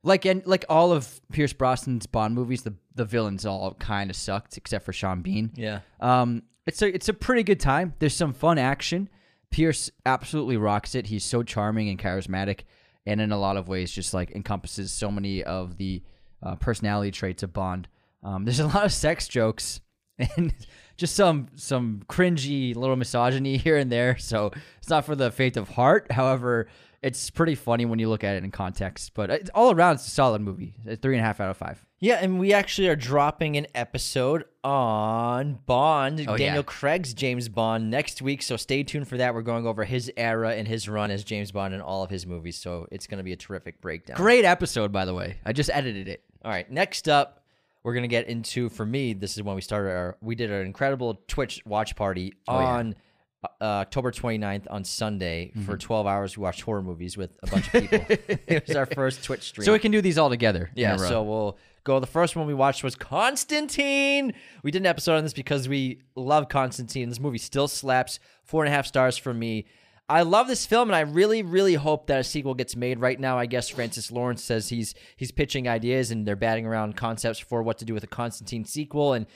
like 0.02 0.24
and 0.24 0.46
like 0.46 0.64
all 0.68 0.92
of 0.92 1.20
Pierce 1.32 1.52
Brosnan's 1.52 2.06
Bond 2.06 2.34
movies, 2.34 2.62
the 2.62 2.74
the 2.94 3.04
villains 3.04 3.44
all 3.46 3.74
kind 3.74 4.10
of 4.10 4.16
sucked 4.16 4.56
except 4.56 4.84
for 4.84 4.92
Sean 4.92 5.22
Bean. 5.22 5.50
Yeah. 5.54 5.80
Um, 6.00 6.42
it's 6.66 6.82
a 6.82 6.94
it's 6.94 7.08
a 7.08 7.14
pretty 7.14 7.42
good 7.42 7.60
time. 7.60 7.94
There's 7.98 8.14
some 8.14 8.32
fun 8.32 8.58
action. 8.58 9.08
Pierce 9.50 9.90
absolutely 10.06 10.56
rocks 10.56 10.94
it. 10.94 11.06
He's 11.08 11.24
so 11.24 11.42
charming 11.42 11.88
and 11.88 11.98
charismatic, 11.98 12.60
and 13.04 13.20
in 13.20 13.32
a 13.32 13.38
lot 13.38 13.56
of 13.56 13.68
ways, 13.68 13.90
just 13.90 14.14
like 14.14 14.30
encompasses 14.30 14.92
so 14.92 15.10
many 15.10 15.42
of 15.42 15.76
the 15.76 16.02
uh, 16.42 16.56
personality 16.56 17.10
traits 17.10 17.42
of 17.42 17.52
Bond. 17.52 17.88
Um, 18.22 18.44
there's 18.44 18.60
a 18.60 18.66
lot 18.66 18.84
of 18.84 18.92
sex 18.92 19.28
jokes 19.28 19.80
and 20.36 20.54
just 21.00 21.16
some 21.16 21.48
some 21.56 22.02
cringy 22.08 22.76
little 22.76 22.94
misogyny 22.94 23.56
here 23.66 23.76
and 23.78 23.90
there. 23.90 24.18
So 24.18 24.52
it's 24.78 24.90
not 24.90 25.04
for 25.06 25.16
the 25.16 25.30
faint 25.32 25.56
of 25.56 25.70
heart. 25.70 26.12
However, 26.12 26.68
it's 27.02 27.30
pretty 27.30 27.54
funny 27.54 27.86
when 27.86 27.98
you 27.98 28.10
look 28.10 28.22
at 28.22 28.36
it 28.36 28.44
in 28.44 28.50
context. 28.50 29.12
But 29.14 29.30
it's, 29.30 29.50
all 29.54 29.72
around, 29.72 29.94
it's 29.94 30.06
a 30.06 30.10
solid 30.10 30.42
movie. 30.42 30.74
A 30.86 30.96
three 30.96 31.14
and 31.16 31.22
a 31.22 31.26
half 31.26 31.40
out 31.40 31.48
of 31.50 31.56
five. 31.56 31.84
Yeah, 31.98 32.18
and 32.20 32.38
we 32.38 32.52
actually 32.52 32.88
are 32.88 32.96
dropping 32.96 33.56
an 33.56 33.66
episode 33.74 34.44
on 34.62 35.58
Bond, 35.64 36.20
Oh, 36.28 36.36
Daniel 36.36 36.56
yeah. 36.56 36.62
Craig's 36.62 37.14
James 37.14 37.48
Bond 37.48 37.90
next 37.90 38.20
week. 38.20 38.42
So 38.42 38.58
stay 38.58 38.82
tuned 38.82 39.08
for 39.08 39.16
that. 39.16 39.32
We're 39.34 39.40
going 39.42 39.66
over 39.66 39.84
his 39.84 40.12
era 40.18 40.52
and 40.52 40.68
his 40.68 40.86
run 40.88 41.10
as 41.10 41.24
James 41.24 41.50
Bond 41.52 41.72
in 41.72 41.80
all 41.80 42.02
of 42.02 42.10
his 42.10 42.26
movies. 42.26 42.56
So 42.56 42.86
it's 42.92 43.06
going 43.06 43.18
to 43.18 43.24
be 43.24 43.32
a 43.32 43.36
terrific 43.36 43.80
breakdown. 43.80 44.16
Great 44.18 44.44
episode, 44.44 44.92
by 44.92 45.06
the 45.06 45.14
way. 45.14 45.38
I 45.46 45.54
just 45.54 45.70
edited 45.72 46.08
it. 46.08 46.22
All 46.44 46.50
right, 46.50 46.70
next 46.70 47.08
up, 47.08 47.39
we're 47.82 47.94
gonna 47.94 48.08
get 48.08 48.28
into. 48.28 48.68
For 48.68 48.84
me, 48.86 49.12
this 49.14 49.36
is 49.36 49.42
when 49.42 49.54
we 49.54 49.60
started 49.62 49.90
our. 49.90 50.16
We 50.20 50.34
did 50.34 50.50
an 50.50 50.66
incredible 50.66 51.22
Twitch 51.28 51.62
watch 51.64 51.96
party 51.96 52.34
Oh, 52.48 52.58
yeah. 52.58 52.66
on 52.66 52.94
uh, 53.42 53.64
October 53.64 54.10
29th 54.12 54.66
on 54.70 54.84
Sunday 54.84 55.50
for 55.64 55.72
Mm-hmm. 55.72 55.74
12 55.76 56.06
hours. 56.06 56.36
We 56.36 56.42
watched 56.42 56.60
horror 56.60 56.82
movies 56.82 57.16
with 57.16 57.30
a 57.42 57.46
bunch 57.46 57.66
of 57.66 57.72
people. 57.72 58.00
it 58.46 58.66
was 58.68 58.76
our 58.76 58.84
first 58.86 59.24
Twitch 59.24 59.42
stream. 59.44 59.64
So 59.64 59.72
we 59.72 59.78
can 59.78 59.92
do 59.92 60.02
these 60.02 60.18
all 60.18 60.28
together. 60.28 60.70
Yeah, 60.74 60.96
so 60.96 61.22
we'll 61.22 61.56
go. 61.84 62.00
The 62.00 62.06
first 62.06 62.36
one 62.36 62.46
we 62.46 62.52
watched 62.52 62.84
was 62.84 62.94
Constantine. 62.96 64.34
We 64.62 64.70
did 64.70 64.82
an 64.82 64.86
episode 64.86 65.16
on 65.16 65.22
this 65.24 65.32
because 65.32 65.68
we 65.68 66.02
love 66.14 66.48
Constantine. 66.48 67.08
This 67.08 67.20
movie 67.20 67.38
still 67.38 67.68
slaps. 67.68 68.20
Four 68.44 68.64
and 68.64 68.72
a 68.72 68.76
half 68.76 68.86
stars 68.86 69.16
for 69.16 69.32
me. 69.32 69.66
I 70.10 70.22
love 70.22 70.48
this 70.48 70.66
film, 70.66 70.88
and 70.88 70.96
I 70.96 71.02
really, 71.02 71.42
really 71.42 71.74
hope 71.74 72.08
that 72.08 72.18
a 72.18 72.24
sequel 72.24 72.54
gets 72.54 72.74
made. 72.74 72.98
Right 72.98 73.18
now, 73.18 73.38
I 73.38 73.46
guess 73.46 73.68
Francis 73.68 74.10
Lawrence 74.10 74.42
says 74.42 74.68
he's 74.68 74.92
he's 75.16 75.30
pitching 75.30 75.68
ideas, 75.68 76.10
and 76.10 76.26
they're 76.26 76.34
batting 76.34 76.66
around 76.66 76.96
concepts 76.96 77.38
for 77.38 77.62
what 77.62 77.78
to 77.78 77.84
do 77.84 77.94
with 77.94 78.02
a 78.02 78.08
Constantine 78.08 78.64
sequel. 78.64 79.12
And 79.12 79.26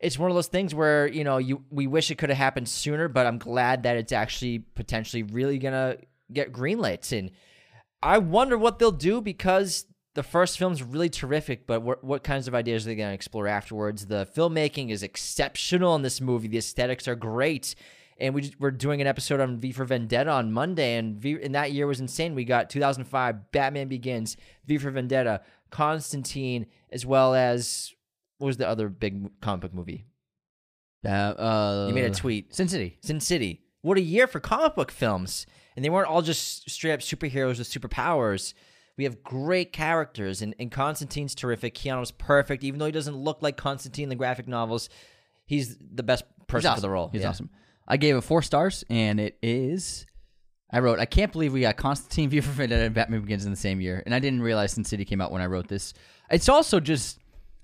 it's 0.00 0.18
one 0.18 0.30
of 0.30 0.34
those 0.34 0.46
things 0.46 0.74
where 0.74 1.06
you 1.06 1.22
know 1.22 1.36
you 1.36 1.64
we 1.68 1.86
wish 1.86 2.10
it 2.10 2.16
could 2.16 2.30
have 2.30 2.38
happened 2.38 2.66
sooner, 2.66 3.08
but 3.08 3.26
I'm 3.26 3.36
glad 3.36 3.82
that 3.82 3.98
it's 3.98 4.10
actually 4.10 4.60
potentially 4.60 5.22
really 5.22 5.58
gonna 5.58 5.98
get 6.32 6.50
greenlit. 6.50 7.16
And 7.16 7.30
I 8.02 8.16
wonder 8.16 8.56
what 8.56 8.78
they'll 8.78 8.90
do 8.90 9.20
because 9.20 9.84
the 10.14 10.22
first 10.22 10.58
film's 10.58 10.82
really 10.82 11.10
terrific, 11.10 11.66
but 11.66 11.82
what, 11.82 12.02
what 12.02 12.24
kinds 12.24 12.48
of 12.48 12.54
ideas 12.54 12.86
are 12.86 12.90
they 12.90 12.96
going 12.96 13.08
to 13.08 13.14
explore 13.14 13.46
afterwards? 13.48 14.06
The 14.06 14.28
filmmaking 14.36 14.90
is 14.90 15.02
exceptional 15.02 15.94
in 15.94 16.02
this 16.02 16.20
movie. 16.20 16.48
The 16.48 16.58
aesthetics 16.58 17.08
are 17.08 17.14
great. 17.14 17.74
And 18.22 18.34
we, 18.34 18.42
just- 18.42 18.60
we're 18.60 18.70
doing 18.70 19.00
an 19.00 19.06
episode 19.06 19.40
on 19.40 19.58
V 19.58 19.72
for 19.72 19.84
Vendetta 19.84 20.30
on 20.30 20.52
Monday, 20.52 20.96
and 20.96 21.16
V, 21.16 21.38
and 21.42 21.54
that 21.56 21.72
year 21.72 21.86
was 21.86 22.00
insane. 22.00 22.34
We 22.34 22.44
got 22.44 22.70
2005, 22.70 23.50
Batman 23.52 23.88
Begins, 23.88 24.36
V 24.66 24.78
for 24.78 24.90
Vendetta, 24.90 25.40
Constantine, 25.70 26.66
as 26.90 27.04
well 27.04 27.34
as 27.34 27.92
what 28.38 28.46
was 28.46 28.56
the 28.58 28.68
other 28.68 28.88
big 28.88 29.28
comic 29.40 29.62
book 29.62 29.74
movie? 29.74 30.06
Uh, 31.04 31.08
uh, 31.08 31.86
You 31.88 31.94
made 31.94 32.04
a 32.04 32.10
tweet. 32.14 32.54
Sin 32.54 32.68
City. 32.68 32.96
Sin 33.02 33.18
City. 33.20 33.62
What 33.80 33.98
a 33.98 34.02
year 34.02 34.26
for 34.28 34.38
comic 34.40 34.76
book 34.76 34.90
films. 34.92 35.44
And 35.74 35.84
they 35.84 35.90
weren't 35.90 36.08
all 36.08 36.22
just 36.22 36.70
straight 36.70 36.92
up 36.92 37.00
superheroes 37.00 37.58
with 37.58 37.68
superpowers. 37.68 38.54
We 38.96 39.04
have 39.04 39.22
great 39.24 39.72
characters, 39.72 40.42
and, 40.42 40.54
and 40.60 40.70
Constantine's 40.70 41.34
terrific. 41.34 41.74
Keanu's 41.74 42.12
perfect, 42.12 42.62
even 42.62 42.78
though 42.78 42.86
he 42.86 42.92
doesn't 42.92 43.16
look 43.16 43.42
like 43.42 43.56
Constantine 43.56 44.04
in 44.04 44.08
the 44.10 44.14
graphic 44.14 44.46
novels. 44.46 44.88
He's 45.46 45.76
the 45.78 46.02
best 46.02 46.24
person 46.46 46.70
He's 46.70 46.76
for 46.76 46.82
the 46.82 46.90
role. 46.90 47.08
He's 47.10 47.22
Yeah. 47.22 47.30
awesome. 47.30 47.50
I 47.92 47.98
gave 47.98 48.16
it 48.16 48.22
four 48.22 48.40
stars, 48.40 48.84
and 48.88 49.20
it 49.20 49.36
is. 49.42 50.06
I 50.70 50.78
wrote, 50.78 50.98
I 50.98 51.04
can't 51.04 51.30
believe 51.30 51.52
we 51.52 51.60
got 51.60 51.76
Constantine, 51.76 52.30
V 52.30 52.40
for 52.40 52.50
Vendetta, 52.50 52.84
and 52.84 52.94
Batman 52.94 53.20
Begins 53.20 53.44
in 53.44 53.50
the 53.50 53.56
same 53.56 53.82
year, 53.82 54.02
and 54.06 54.14
I 54.14 54.18
didn't 54.18 54.40
realize 54.40 54.72
Sin 54.72 54.84
City 54.84 55.04
came 55.04 55.20
out 55.20 55.30
when 55.30 55.42
I 55.42 55.46
wrote 55.46 55.68
this. 55.68 55.92
It's 56.30 56.48
also 56.48 56.80
just, 56.80 57.18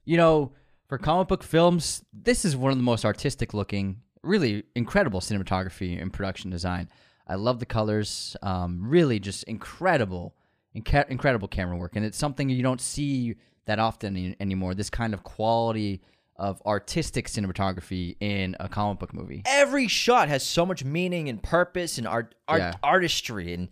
you 0.04 0.18
know, 0.18 0.52
for 0.86 0.98
comic 0.98 1.28
book 1.28 1.42
films, 1.42 2.04
this 2.12 2.44
is 2.44 2.54
one 2.54 2.70
of 2.70 2.76
the 2.76 2.84
most 2.84 3.06
artistic 3.06 3.54
looking, 3.54 4.02
really 4.22 4.64
incredible 4.74 5.20
cinematography 5.20 5.98
and 5.98 6.12
production 6.12 6.50
design. 6.50 6.90
I 7.26 7.36
love 7.36 7.58
the 7.58 7.64
colors, 7.64 8.36
um, 8.42 8.82
really 8.86 9.18
just 9.18 9.44
incredible, 9.44 10.36
inca- 10.74 11.06
incredible 11.08 11.48
camera 11.48 11.78
work, 11.78 11.96
and 11.96 12.04
it's 12.04 12.18
something 12.18 12.50
you 12.50 12.62
don't 12.62 12.82
see 12.82 13.36
that 13.64 13.78
often 13.78 14.14
any- 14.14 14.36
anymore. 14.40 14.74
This 14.74 14.90
kind 14.90 15.14
of 15.14 15.22
quality 15.22 16.02
of 16.38 16.62
artistic 16.64 17.26
cinematography 17.28 18.16
in 18.20 18.56
a 18.60 18.68
comic 18.68 18.98
book 19.00 19.12
movie. 19.12 19.42
Every 19.44 19.88
shot 19.88 20.28
has 20.28 20.44
so 20.44 20.64
much 20.64 20.84
meaning 20.84 21.28
and 21.28 21.42
purpose 21.42 21.98
and 21.98 22.06
art, 22.06 22.34
art 22.46 22.60
Yeah. 22.60 22.74
artistry, 22.82 23.52
and 23.54 23.68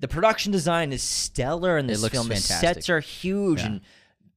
the 0.00 0.08
production 0.08 0.50
design 0.50 0.92
is 0.92 1.02
stellar 1.02 1.76
in 1.76 1.86
this 1.86 2.00
looks 2.00 2.14
film. 2.14 2.28
The 2.28 2.34
fantastic. 2.36 2.60
sets 2.74 2.88
are 2.88 3.00
huge 3.00 3.60
and 3.60 3.82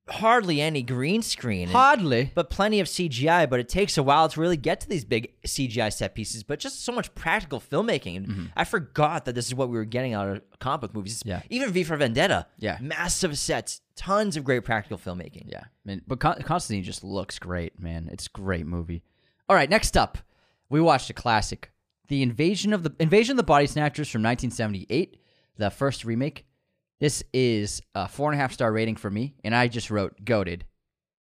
hardly 0.09 0.59
any 0.61 0.81
green 0.83 1.21
screen. 1.21 1.69
Hardly. 1.69 2.31
but 2.35 2.49
plenty 2.49 2.79
of 2.79 2.87
CGI. 2.87 3.49
But 3.49 3.59
it 3.59 3.69
takes 3.69 3.97
a 3.97 4.03
while 4.03 4.27
to 4.29 4.39
really 4.41 4.57
get 4.57 4.81
to 4.81 4.89
these 4.89 5.05
big 5.05 5.33
CGI 5.45 5.91
set 5.93 6.13
pieces. 6.15 6.43
But 6.43 6.59
just 6.59 6.83
so 6.83 6.91
much 6.91 7.13
practical 7.15 7.59
filmmaking. 7.59 8.15
And 8.17 8.51
I 8.55 8.63
forgot 8.65 9.25
that 9.25 9.35
this 9.35 9.47
is 9.47 9.55
what 9.55 9.69
we 9.69 9.77
were 9.77 9.85
getting 9.85 10.13
out 10.13 10.27
of 10.27 10.41
comic 10.59 10.81
book 10.81 10.93
movies. 10.93 11.19
Mm-hmm. 11.19 11.29
Yeah. 11.29 11.41
Even 11.49 11.71
V 11.71 11.83
for 11.83 11.95
Vendetta. 11.97 12.47
Yeah. 12.57 12.77
Massive 12.81 13.37
sets, 13.37 13.81
tons 13.95 14.35
of 14.37 14.43
great 14.43 14.63
practical 14.65 14.97
filmmaking. 14.97 15.45
Yeah, 15.51 15.63
man, 15.85 16.01
but 16.07 16.19
Con- 16.19 16.41
Constantine 16.41 16.83
just 16.83 17.03
looks 17.03 17.39
great, 17.39 17.79
man. 17.79 18.09
It's 18.11 18.27
a 18.27 18.29
great 18.29 18.65
movie. 18.65 19.03
All 19.49 19.55
right, 19.55 19.69
next 19.69 19.95
up, 19.97 20.17
we 20.69 20.81
watched 20.81 21.09
a 21.09 21.13
classic, 21.13 21.71
the 22.07 22.21
invasion 22.23 22.73
of 22.73 22.83
the 22.83 22.93
invasion 22.99 23.33
of 23.33 23.37
the 23.37 23.43
body 23.43 23.67
snatchers 23.67 24.09
from 24.09 24.21
1978, 24.23 25.17
the 25.57 25.69
first 25.69 26.05
remake. 26.05 26.45
This 27.03 27.21
is 27.33 27.81
a 27.93 28.07
four 28.07 28.31
and 28.31 28.39
a 28.39 28.41
half 28.41 28.53
star 28.53 28.71
rating 28.71 28.95
for 28.95 29.09
me, 29.09 29.35
and 29.43 29.53
I 29.53 29.67
just 29.67 29.91
wrote 29.91 30.23
goaded. 30.23 30.63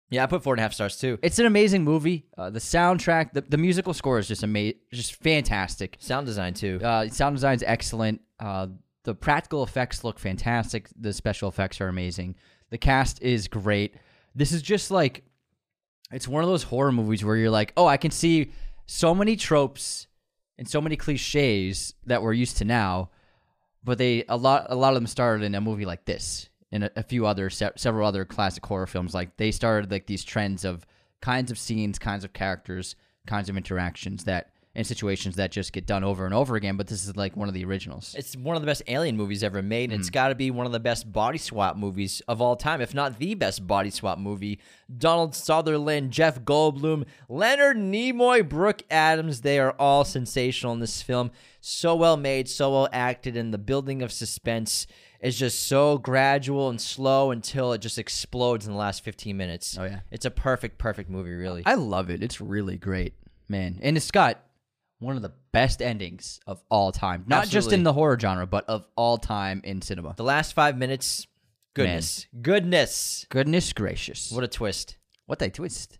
Yeah, 0.09 0.23
I 0.23 0.27
put 0.27 0.41
four 0.41 0.53
and 0.53 0.61
a 0.61 0.63
half 0.63 0.71
stars 0.71 0.97
too. 0.97 1.19
It's 1.21 1.39
an 1.39 1.45
amazing 1.45 1.83
movie. 1.83 2.25
Uh, 2.37 2.49
the 2.49 2.59
soundtrack, 2.59 3.33
the, 3.33 3.41
the 3.41 3.57
musical 3.57 3.93
score 3.93 4.17
is 4.17 4.29
just 4.29 4.43
amazing, 4.43 4.79
just 4.93 5.21
fantastic. 5.21 5.97
Sound 5.99 6.25
design 6.25 6.53
too. 6.53 6.79
Uh, 6.81 7.09
sound 7.09 7.35
design's 7.35 7.63
excellent. 7.63 8.21
Uh, 8.39 8.67
the 9.03 9.13
practical 9.13 9.61
effects 9.61 10.05
look 10.05 10.19
fantastic. 10.19 10.87
The 10.97 11.11
special 11.11 11.49
effects 11.49 11.81
are 11.81 11.89
amazing. 11.89 12.35
The 12.69 12.77
cast 12.77 13.21
is 13.21 13.49
great. 13.49 13.95
This 14.33 14.53
is 14.53 14.61
just 14.61 14.89
like 14.89 15.25
it's 16.13 16.29
one 16.29 16.43
of 16.43 16.49
those 16.49 16.63
horror 16.63 16.93
movies 16.93 17.25
where 17.25 17.35
you're 17.35 17.51
like, 17.51 17.73
oh, 17.75 17.87
I 17.87 17.97
can 17.97 18.11
see 18.11 18.53
so 18.85 19.13
many 19.13 19.35
tropes 19.35 20.07
and 20.57 20.65
so 20.65 20.79
many 20.79 20.95
cliches 20.95 21.93
that 22.05 22.21
we're 22.23 22.31
used 22.31 22.55
to 22.59 22.63
now, 22.63 23.09
but 23.87 23.97
they 23.97 24.25
a 24.27 24.35
lot 24.35 24.67
a 24.69 24.75
lot 24.75 24.89
of 24.89 24.95
them 24.95 25.07
started 25.07 25.45
in 25.45 25.55
a 25.55 25.61
movie 25.61 25.85
like 25.85 26.03
this 26.03 26.49
and 26.73 26.83
a, 26.83 26.99
a 26.99 27.03
few 27.03 27.25
other 27.25 27.49
se- 27.49 27.71
several 27.77 28.05
other 28.05 28.25
classic 28.25 28.65
horror 28.65 28.85
films. 28.85 29.13
Like 29.13 29.37
they 29.37 29.49
started 29.49 29.89
like 29.89 30.07
these 30.07 30.25
trends 30.25 30.65
of 30.65 30.85
kinds 31.21 31.51
of 31.51 31.57
scenes, 31.57 31.97
kinds 31.97 32.25
of 32.25 32.33
characters, 32.33 32.97
kinds 33.25 33.47
of 33.47 33.55
interactions 33.55 34.25
that 34.25 34.51
and 34.77 34.85
situations 34.87 35.35
that 35.35 35.51
just 35.51 35.73
get 35.73 35.85
done 35.85 36.03
over 36.05 36.25
and 36.25 36.33
over 36.33 36.55
again. 36.55 36.77
But 36.77 36.85
this 36.87 37.03
is 37.05 37.17
like 37.17 37.35
one 37.35 37.47
of 37.49 37.53
the 37.55 37.65
originals. 37.65 38.15
It's 38.17 38.37
one 38.37 38.55
of 38.55 38.61
the 38.61 38.65
best 38.67 38.83
alien 38.87 39.17
movies 39.17 39.43
ever 39.43 39.61
made, 39.61 39.85
and 39.85 39.93
Mm-hmm. 39.93 39.99
it's 40.01 40.09
got 40.09 40.27
to 40.29 40.35
be 40.35 40.51
one 40.51 40.65
of 40.67 40.71
the 40.71 40.79
best 40.79 41.11
body 41.11 41.39
swap 41.39 41.75
movies 41.75 42.21
of 42.27 42.41
all 42.41 42.55
time, 42.55 42.79
if 42.79 42.93
not 42.93 43.17
the 43.19 43.33
best 43.33 43.65
body 43.67 43.89
swap 43.89 44.19
movie. 44.19 44.59
Donald 44.95 45.33
Sutherland, 45.35 46.11
Jeff 46.11 46.39
Goldblum, 46.41 47.05
Leonard 47.27 47.75
Nimoy, 47.77 48.47
Brooke 48.47 48.83
Adams, 48.91 49.41
they 49.41 49.59
are 49.59 49.71
all 49.79 50.05
sensational 50.05 50.71
in 50.73 50.79
this 50.79 51.01
film. 51.01 51.31
So 51.59 51.95
well 51.95 52.15
made, 52.15 52.47
so 52.47 52.71
well 52.71 52.87
acted, 52.93 53.35
and 53.35 53.51
the 53.53 53.57
building 53.57 54.01
of 54.03 54.11
suspense 54.11 54.85
is 55.19 55.37
just 55.39 55.65
so 55.65 55.97
gradual 55.97 56.69
and 56.69 56.79
slow 56.79 57.31
until 57.31 57.73
it 57.73 57.79
just 57.79 57.97
explodes 57.97 58.67
in 58.67 58.71
the 58.73 58.77
last 58.77 59.03
15 59.03 59.35
minutes. 59.35 59.75
Oh, 59.79 59.85
yeah. 59.85 60.01
It's 60.11 60.25
a 60.25 60.31
perfect, 60.31 60.77
perfect 60.77 61.09
movie, 61.09 61.33
really. 61.33 61.63
I 61.65 61.73
love 61.73 62.11
it. 62.11 62.21
It's 62.21 62.39
really 62.39 62.77
great, 62.77 63.15
man. 63.49 63.79
And 63.81 63.97
it's 63.97 64.11
got 64.11 64.39
one 64.99 65.15
of 65.15 65.21
the 65.21 65.33
best 65.51 65.81
endings 65.81 66.39
of 66.47 66.61
all 66.69 66.91
time. 66.91 67.23
Not 67.27 67.47
just 67.47 67.71
in 67.71 67.83
the 67.83 67.93
horror 67.93 68.19
genre, 68.19 68.47
but 68.47 68.65
of 68.67 68.87
all 68.95 69.17
time 69.17 69.61
in 69.63 69.81
cinema. 69.81 70.13
the 70.17 70.23
last 70.23 70.53
five 70.53 70.77
minutes, 70.77 71.27
goodness. 71.73 72.27
Goodness. 72.41 73.25
Goodness 73.29 73.73
gracious. 73.73 74.31
What 74.31 74.43
a 74.43 74.47
twist. 74.47 74.97
what 75.25 75.41
a 75.41 75.49
twist. 75.49 75.99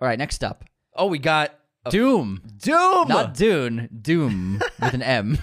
All 0.00 0.08
right, 0.08 0.18
next 0.18 0.44
up. 0.44 0.64
Oh, 0.94 1.06
we 1.06 1.18
got 1.18 1.58
Doom. 1.90 2.42
Doom. 2.56 3.08
Not 3.08 3.34
Dune. 3.34 3.88
Doom 4.00 4.60
with 4.80 4.94
an 4.94 5.02
M. 5.02 5.38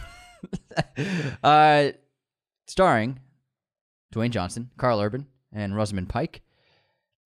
uh, 1.44 1.90
starring 2.68 3.20
Dwayne 4.14 4.32
Johnson, 4.32 4.70
Karl 4.78 5.00
Urban, 5.00 5.28
and 5.54 5.76
Rosamund 5.76 6.10
Pike. 6.10 6.42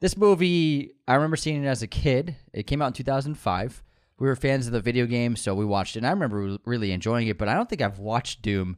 This 0.02 0.18
movie, 0.18 0.92
I 1.08 1.16
remember 1.16 1.38
seeing 1.38 1.64
it 1.64 1.68
as 1.68 1.82
a 1.82 1.88
kid. 1.88 2.36
It 2.54 2.68
came 2.68 2.82
out 2.82 2.88
in 2.88 2.94
2005. 2.94 3.84
We 4.18 4.28
were 4.28 4.36
fans 4.36 4.66
of 4.68 4.74
the 4.74 4.80
video 4.82 5.06
game, 5.06 5.36
so 5.36 5.54
we 5.54 5.66
watched 5.66 5.96
it. 5.96 6.00
And 6.00 6.08
I 6.08 6.12
remember 6.12 6.58
really 6.66 6.92
enjoying 6.92 7.28
it, 7.28 7.38
but 7.38 7.48
I 7.50 7.54
don't 7.54 7.70
think 7.70 7.82
I've 7.82 8.00
watched 8.00 8.42
Doom 8.42 8.78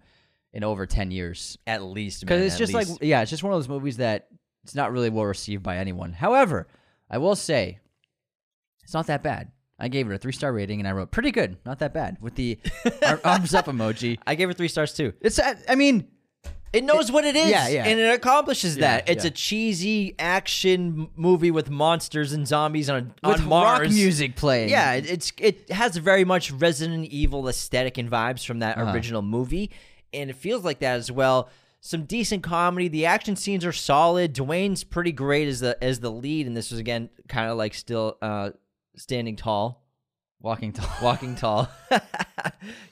in 0.51 0.63
over 0.63 0.85
10 0.85 1.11
years. 1.11 1.57
At 1.67 1.83
least, 1.83 2.21
Because 2.21 2.41
it's 2.41 2.57
just 2.57 2.73
like, 2.73 2.87
yeah, 3.01 3.21
it's 3.21 3.29
just 3.29 3.43
one 3.43 3.53
of 3.53 3.57
those 3.59 3.69
movies 3.69 3.97
that 3.97 4.27
it's 4.63 4.73
not 4.75 4.91
really 4.91 5.09
well 5.09 5.25
received 5.25 5.61
by 5.61 5.77
anyone. 5.77 6.11
However, 6.13 6.67
I 7.09 7.19
will 7.19 7.35
say, 7.35 7.79
it's 8.83 8.93
not 8.93 9.07
that 9.07 9.21
bad. 9.21 9.51
I 9.79 9.89
gave 9.89 10.09
it 10.09 10.13
a 10.15 10.17
three 10.17 10.31
star 10.33 10.51
rating, 10.51 10.79
and 10.79 10.87
I 10.87 10.91
wrote 10.91 11.11
pretty 11.11 11.31
good, 11.31 11.57
not 11.63 11.79
that 11.79 11.93
bad, 11.93 12.17
with 12.19 12.33
the 12.33 12.57
arms 13.23 13.53
up 13.53 13.67
emoji. 13.67 14.17
I 14.25 14.33
gave 14.33 14.49
it 14.49 14.57
three 14.57 14.67
stars 14.67 14.93
too. 14.93 15.13
It's, 15.21 15.39
I 15.69 15.75
mean, 15.75 16.07
It 16.73 16.83
knows 16.83 17.11
what 17.11 17.23
it 17.23 17.35
is, 17.35 17.49
yeah, 17.49 17.67
yeah. 17.69 17.85
and 17.85 17.99
it 17.99 18.13
accomplishes 18.13 18.75
that. 18.77 19.05
Yeah, 19.07 19.13
it's 19.13 19.23
yeah. 19.23 19.29
a 19.29 19.33
cheesy 19.33 20.15
action 20.19 21.09
movie 21.15 21.49
with 21.51 21.69
monsters 21.69 22.33
and 22.33 22.47
zombies 22.47 22.89
on 22.89 23.13
with 23.23 23.39
on 23.41 23.47
Mars. 23.47 23.79
rock 23.81 23.89
music 23.89 24.35
playing. 24.35 24.69
Yeah, 24.69 24.93
it, 24.93 25.09
it's 25.09 25.31
it 25.39 25.69
has 25.71 25.95
very 25.97 26.25
much 26.25 26.51
Resident 26.51 27.05
Evil 27.05 27.47
aesthetic 27.47 27.97
and 27.97 28.11
vibes 28.11 28.45
from 28.45 28.59
that 28.59 28.77
Uh-huh. 28.77 28.91
original 28.93 29.21
movie, 29.21 29.71
and 30.13 30.29
it 30.29 30.35
feels 30.35 30.63
like 30.65 30.79
that 30.79 30.97
as 30.97 31.11
well. 31.11 31.49
Some 31.79 32.03
decent 32.03 32.43
comedy. 32.43 32.87
The 32.89 33.05
action 33.05 33.35
scenes 33.35 33.63
are 33.63 33.71
solid. 33.71 34.33
Dwayne's 34.33 34.83
pretty 34.83 35.11
great 35.13 35.47
as 35.47 35.61
the 35.61 35.81
as 35.83 35.99
the 36.01 36.11
lead, 36.11 36.47
and 36.47 36.57
this 36.57 36.69
was 36.71 36.79
again 36.79 37.09
kind 37.29 37.49
of 37.49 37.57
like 37.57 37.73
still 37.75 38.17
uh, 38.21 38.49
standing 38.97 39.35
tall. 39.37 39.83
walking 40.41 40.73
tall. 40.73 40.89
walking 41.01 41.35
tall, 41.35 41.69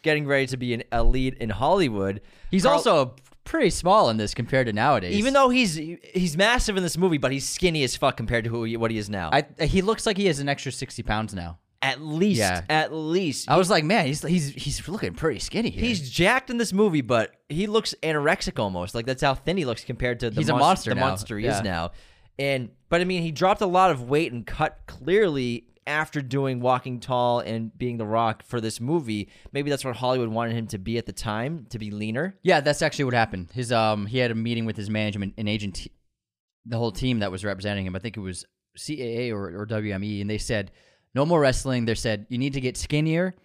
getting 0.01 0.25
ready 0.27 0.47
to 0.47 0.57
be 0.57 0.73
an, 0.73 0.83
a 0.91 1.03
lead 1.03 1.33
in 1.35 1.49
Hollywood. 1.49 2.21
He's 2.51 2.63
Carl- 2.63 2.75
also 2.77 3.15
pretty 3.45 3.69
small 3.69 4.09
in 4.09 4.17
this 4.17 4.33
compared 4.33 4.67
to 4.67 4.73
nowadays. 4.73 5.15
even 5.15 5.33
though 5.33 5.47
he's 5.49 5.75
he's 5.75 6.35
massive 6.35 6.75
in 6.75 6.83
this 6.83 6.97
movie, 6.97 7.17
but 7.17 7.31
he's 7.31 7.47
skinny 7.47 7.83
as 7.83 7.95
fuck 7.95 8.17
compared 8.17 8.43
to 8.43 8.49
who 8.49 8.65
he, 8.65 8.75
what 8.75 8.91
he 8.91 8.97
is 8.97 9.09
now. 9.09 9.29
I, 9.31 9.45
he 9.63 9.81
looks 9.81 10.05
like 10.05 10.17
he 10.17 10.25
has 10.27 10.39
an 10.39 10.49
extra 10.49 10.71
sixty 10.73 11.01
pounds 11.03 11.33
now. 11.33 11.59
At 11.81 12.01
least, 12.01 12.39
Yeah. 12.39 12.63
at 12.67 12.91
least. 12.91 13.47
I 13.49 13.57
was 13.57 13.69
like, 13.69 13.83
man, 13.83 14.07
he's 14.07 14.21
he's 14.23 14.49
he's 14.49 14.87
looking 14.87 15.13
pretty 15.13 15.39
skinny 15.39 15.69
here. 15.69 15.83
He's 15.83 16.09
jacked 16.09 16.49
in 16.49 16.57
this 16.57 16.73
movie, 16.73 17.01
but 17.01 17.35
he 17.47 17.67
looks 17.67 17.93
anorexic 18.01 18.57
almost. 18.59 18.95
Like 18.95 19.05
that's 19.05 19.21
how 19.21 19.35
thin 19.35 19.55
he 19.57 19.65
looks 19.65 19.83
compared 19.83 20.19
to 20.21 20.31
the, 20.31 20.35
He's 20.41 20.49
a 20.49 20.53
monst- 20.53 20.59
monster 20.59 20.89
the 20.89 20.95
now. 20.95 21.07
monster 21.07 21.37
he 21.37 21.45
Yeah. 21.45 21.57
is 21.57 21.63
now. 21.63 21.91
And 22.39 22.69
but 22.89 23.01
I 23.01 23.03
mean, 23.03 23.21
he 23.21 23.31
dropped 23.31 23.61
a 23.61 23.67
lot 23.67 23.91
of 23.91 24.01
weight 24.09 24.31
and 24.33 24.45
cut 24.47 24.79
clearly 24.87 25.67
after 25.87 26.21
doing 26.21 26.59
Walking 26.59 26.99
Tall 26.99 27.39
and 27.39 27.75
being 27.77 27.97
The 27.97 28.05
Rock 28.05 28.43
for 28.43 28.59
this 28.59 28.81
movie. 28.81 29.29
Maybe 29.51 29.69
that's 29.69 29.85
what 29.85 29.95
Hollywood 29.95 30.29
wanted 30.29 30.55
him 30.55 30.67
to 30.67 30.77
be 30.77 30.97
at 30.97 31.05
the 31.05 31.13
time, 31.13 31.67
to 31.69 31.77
be 31.79 31.91
leaner. 31.91 32.35
Yeah, 32.43 32.59
that's 32.61 32.81
actually 32.81 33.05
what 33.05 33.13
happened. 33.13 33.49
His 33.53 33.71
um, 33.71 34.05
he 34.07 34.17
had 34.17 34.31
a 34.31 34.35
meeting 34.35 34.65
with 34.65 34.77
his 34.77 34.89
management 34.89 35.35
and 35.37 35.47
agent, 35.47 35.87
the 36.65 36.77
whole 36.77 36.91
team 36.91 37.19
that 37.19 37.31
was 37.31 37.45
representing 37.45 37.85
him. 37.85 37.95
I 37.95 37.99
think 37.99 38.17
it 38.17 38.21
was 38.21 38.45
CAA 38.77 39.31
or, 39.31 39.61
or 39.61 39.65
WME, 39.67 40.21
and 40.21 40.29
they 40.29 40.37
said 40.39 40.71
no 41.13 41.25
more 41.25 41.39
wrestling. 41.39 41.85
They 41.85 41.95
said 41.95 42.25
you 42.29 42.37
need 42.37 42.53
to 42.53 42.61
get 42.61 42.77
skinnier 42.77 43.35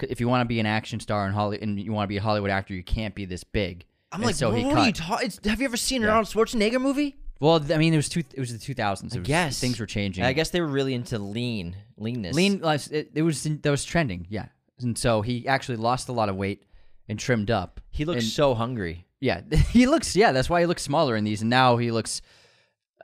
if 0.00 0.20
you 0.20 0.28
want 0.28 0.42
to 0.42 0.48
be 0.48 0.60
an 0.60 0.66
action 0.66 1.00
star 1.00 1.26
in 1.26 1.32
Hollywood 1.32 1.62
and 1.62 1.80
you 1.80 1.92
want 1.92 2.04
to 2.04 2.08
be 2.08 2.16
a 2.18 2.22
Hollywood 2.22 2.50
actor. 2.50 2.74
You 2.74 2.82
can't 2.82 3.14
be 3.14 3.24
this 3.24 3.44
big. 3.44 3.84
I'm 4.10 4.20
And 4.20 4.26
like, 4.26 4.34
so 4.34 4.50
what 4.50 4.58
he 4.58 4.92
cut. 4.92 4.98
you? 5.44 5.50
Have 5.50 5.60
you 5.60 5.64
ever 5.64 5.76
seen 5.76 6.02
an 6.02 6.08
Yeah. 6.08 6.14
Arnold 6.14 6.26
Schwarzenegger 6.28 6.80
movie? 6.80 7.16
Well, 7.42 7.60
I 7.72 7.76
mean, 7.76 7.92
it 7.92 7.96
was 7.96 8.08
two. 8.08 8.22
It 8.32 8.38
was 8.40 8.52
the 8.52 8.58
two 8.58 8.72
thousands. 8.72 9.16
Yes, 9.28 9.60
things 9.60 9.80
were 9.80 9.86
changing. 9.86 10.22
I 10.24 10.32
guess 10.32 10.50
they 10.50 10.60
were 10.60 10.68
really 10.68 10.94
into 10.94 11.18
lean, 11.18 11.76
leanness. 11.96 12.36
lean. 12.36 12.60
It, 12.64 13.10
it 13.14 13.22
was 13.22 13.42
that 13.42 13.70
was 13.70 13.84
trending. 13.84 14.26
Yeah, 14.30 14.46
and 14.80 14.96
so 14.96 15.22
he 15.22 15.48
actually 15.48 15.76
lost 15.76 16.08
a 16.08 16.12
lot 16.12 16.28
of 16.28 16.36
weight 16.36 16.62
and 17.08 17.18
trimmed 17.18 17.50
up. 17.50 17.80
He 17.90 18.04
looks 18.04 18.22
And- 18.22 18.32
so 18.32 18.54
hungry, 18.54 19.06
Yeah, 19.20 19.40
he 19.70 19.86
looks. 19.86 20.14
Yeah, 20.14 20.30
that's 20.30 20.48
why 20.48 20.60
he 20.60 20.66
looks 20.66 20.82
smaller 20.82 21.16
in 21.16 21.24
these, 21.24 21.40
and 21.40 21.50
now 21.50 21.78
he 21.78 21.90
looks 21.90 22.22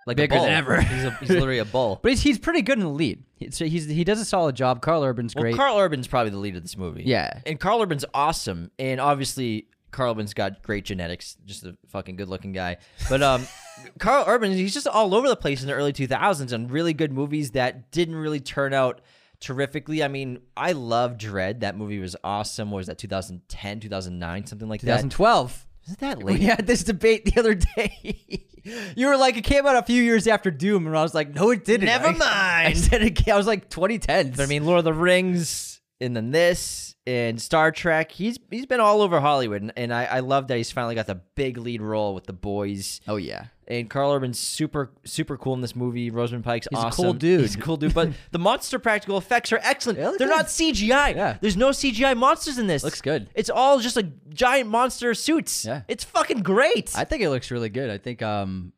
like 0.07 0.17
Bigger 0.17 0.37
than 0.37 0.49
ever. 0.51 0.81
he's, 0.83 1.05
a, 1.05 1.11
he's 1.21 1.31
literally 1.31 1.59
a 1.59 1.65
bull. 1.77 1.99
But 2.01 2.13
he's, 2.13 2.23
he's 2.23 2.39
pretty 2.39 2.63
good 2.63 2.79
in 2.79 2.85
the 2.85 2.91
lead. 2.91 3.25
He- 3.37 3.51
So 3.51 3.65
he's 3.67 3.87
he 3.89 4.05
does 4.05 4.21
a 4.21 4.25
solid 4.25 4.55
job. 4.55 4.81
Karl 4.83 5.03
Urban's 5.03 5.35
Well, 5.35 5.43
great. 5.43 5.57
Karl 5.57 5.77
Urban's 5.79 6.07
probably 6.07 6.31
the 6.31 6.39
lead 6.39 6.55
of 6.57 6.63
this 6.63 6.77
movie. 6.77 7.03
Yeah. 7.05 7.41
And 7.45 7.59
Karl 7.59 7.83
Urban's 7.83 8.05
awesome. 8.15 8.71
And 8.79 9.01
obviously, 9.01 9.67
Karl 9.91 10.13
Urban's 10.13 10.35
got 10.35 10.63
great 10.63 10.85
genetics, 10.85 11.37
just 11.45 11.65
a 11.65 11.77
fucking 11.89 12.17
good 12.17 12.29
looking 12.29 12.53
guy. 12.53 12.77
But 13.09 13.23
um, 13.23 13.47
Karl 13.99 14.25
Urban, 14.27 14.53
he's 14.53 14.75
just 14.75 14.87
all 14.87 15.15
over 15.15 15.29
the 15.29 15.37
place 15.37 15.63
in 15.63 15.69
the 15.69 15.75
early 15.75 15.93
2000s 15.93 16.53
and 16.53 16.71
really 16.71 16.93
good 16.93 17.13
movies 17.13 17.53
that 17.53 17.91
didn't 17.91 18.17
really 18.17 18.41
turn 18.41 18.75
out 18.75 19.01
terrifically. 19.41 20.03
I 20.03 20.09
mean, 20.09 20.41
I 20.57 20.73
love 20.73 21.17
Dread. 21.19 21.61
That 21.61 21.77
movie 21.77 21.99
was 21.99 22.17
awesome. 22.25 22.71
What 22.71 22.79
was 22.79 22.87
that 22.89 22.99
2010, 22.99 23.81
2009, 23.81 24.47
something 24.47 24.69
like 24.69 24.81
that? 24.83 24.87
2012. 25.03 25.67
Is 25.87 25.93
it 25.95 25.99
that 26.01 26.23
late? 26.23 26.39
We 26.39 26.45
had 26.45 26.67
this 26.67 26.85
debate 26.85 27.25
the 27.25 27.41
other 27.41 27.55
day. 27.55 28.45
you 28.97 29.07
were 29.07 29.17
like, 29.17 29.37
it 29.39 29.45
came 29.45 29.67
out 29.67 29.77
a 29.77 29.83
few 29.83 30.03
years 30.03 30.27
after 30.27 30.51
Doom, 30.51 30.87
and 30.87 30.97
I 30.97 31.03
was 31.03 31.15
like, 31.15 31.35
no, 31.35 31.51
it 31.51 31.65
didn't. 31.65 31.87
Never 31.87 32.09
I- 32.09 32.11
I 32.21 32.65
mind. 32.65 32.79
said 32.79 33.03
it. 33.03 33.29
I 33.29 33.37
was 33.37 33.47
like 33.47 33.71
2010. 33.71 34.35
I 34.39 34.47
mean, 34.47 34.67
Lord 34.67 34.81
of 34.81 34.85
the 34.85 34.93
Rings, 34.93 35.78
and 36.01 36.15
then 36.17 36.31
this, 36.31 36.95
and 37.07 37.41
Star 37.41 37.71
Trek. 37.73 38.13
He's 38.13 38.39
he's 38.51 38.67
been 38.67 38.81
all 38.81 39.03
over 39.03 39.19
Hollywood, 39.21 39.63
and, 39.63 39.73
and 39.77 39.93
I, 39.93 40.05
I 40.05 40.21
love 40.21 40.49
that 40.49 40.57
he's 40.57 40.71
finally 40.71 40.95
got 40.95 41.07
the 41.07 41.21
big 41.35 41.59
lead 41.59 41.83
role 41.83 42.15
with 42.15 42.25
the 42.27 42.33
boys. 42.33 43.01
oh 43.09 43.17
yeah, 43.17 43.47
And 43.67 43.91
Karl 43.91 44.13
Urban's 44.13 44.39
super 44.39 44.93
super 45.05 45.37
cool 45.37 45.55
in 45.55 45.61
this 45.61 45.75
movie. 45.75 46.11
Rosamund 46.11 46.45
Pike's 46.45 46.69
He's 46.71 46.79
a 46.79 46.83
awesome. 46.83 47.05
cool 47.05 47.13
dude. 47.15 47.41
He's 47.41 47.57
a 47.57 47.59
cool 47.61 47.77
dude. 47.77 47.95
But 47.95 48.11
the 48.31 48.39
monster 48.39 48.79
practical 48.79 49.19
effects 49.19 49.53
are 49.53 49.61
excellent. 49.63 49.99
Look 49.99 50.19
They're 50.19 50.29
good. 50.29 50.37
not 50.37 50.47
CGI. 50.47 51.17
Yeah. 51.17 51.39
There's 51.41 51.57
no 51.57 51.71
CGI 51.71 52.17
monsters 52.17 52.59
in 52.59 52.67
this. 52.69 52.85
Looks 52.85 53.01
good. 53.03 53.29
It's 53.35 53.51
all 53.51 53.81
just 53.81 53.97
a 53.97 54.05
giant 54.29 54.69
monster 54.71 55.15
suits. 55.15 55.65
Yeah. 55.65 55.83
It's 55.89 56.05
fucking 56.05 56.43
great. 56.43 56.93
I 56.97 57.05
think 57.05 57.23
it 57.23 57.31
looks 57.31 57.51
really 57.51 57.71
good. 57.71 57.91
I 57.91 57.99
think 57.99 58.23
um, 58.23 58.73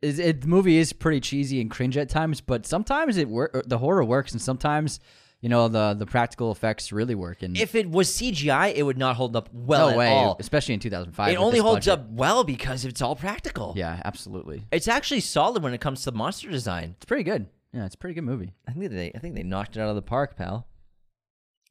it, 0.00 0.18
it, 0.18 0.40
the 0.42 0.48
movie 0.48 0.76
is 0.78 0.92
pretty 0.92 1.20
cheesy 1.20 1.60
and 1.60 1.70
cringe 1.70 1.96
at 1.96 2.08
times, 2.08 2.40
but 2.40 2.66
sometimes 2.66 3.16
it 3.16 3.28
work. 3.28 3.64
The 3.66 3.78
horror 3.78 4.04
works, 4.04 4.32
and 4.32 4.40
sometimes 4.40 5.00
you 5.42 5.48
know 5.48 5.68
the 5.68 5.94
the 5.94 6.06
practical 6.06 6.52
effects 6.52 6.92
really 6.92 7.14
work. 7.16 7.42
And 7.42 7.56
if 7.58 7.74
it 7.74 7.90
was 7.90 8.08
CGI, 8.10 8.72
it 8.74 8.84
would 8.84 8.96
not 8.96 9.16
hold 9.16 9.36
up 9.36 9.50
well 9.52 9.88
no 9.88 9.92
at 9.92 9.96
way, 9.98 10.08
all. 10.08 10.36
especially 10.40 10.74
in 10.74 10.80
2005. 10.80 11.30
It 11.32 11.36
only 11.36 11.58
holds 11.58 11.86
budget. 11.86 11.92
up 12.04 12.10
well 12.10 12.44
because 12.44 12.84
it's 12.84 13.02
all 13.02 13.16
practical. 13.16 13.74
Yeah, 13.76 14.00
absolutely. 14.04 14.64
It's 14.70 14.88
actually 14.88 15.20
solid 15.20 15.62
when 15.62 15.74
it 15.74 15.80
comes 15.80 16.04
to 16.04 16.12
monster 16.12 16.48
design. 16.48 16.94
It's 16.96 17.04
pretty 17.04 17.24
good. 17.24 17.46
Yeah, 17.72 17.84
it's 17.84 17.96
a 17.96 17.98
pretty 17.98 18.14
good 18.14 18.24
movie. 18.24 18.54
I 18.68 18.72
think 18.72 18.90
they 18.92 19.12
I 19.14 19.18
think 19.18 19.34
they 19.34 19.42
knocked 19.42 19.76
it 19.76 19.80
out 19.80 19.88
of 19.88 19.96
the 19.96 20.02
park, 20.02 20.36
pal. 20.36 20.66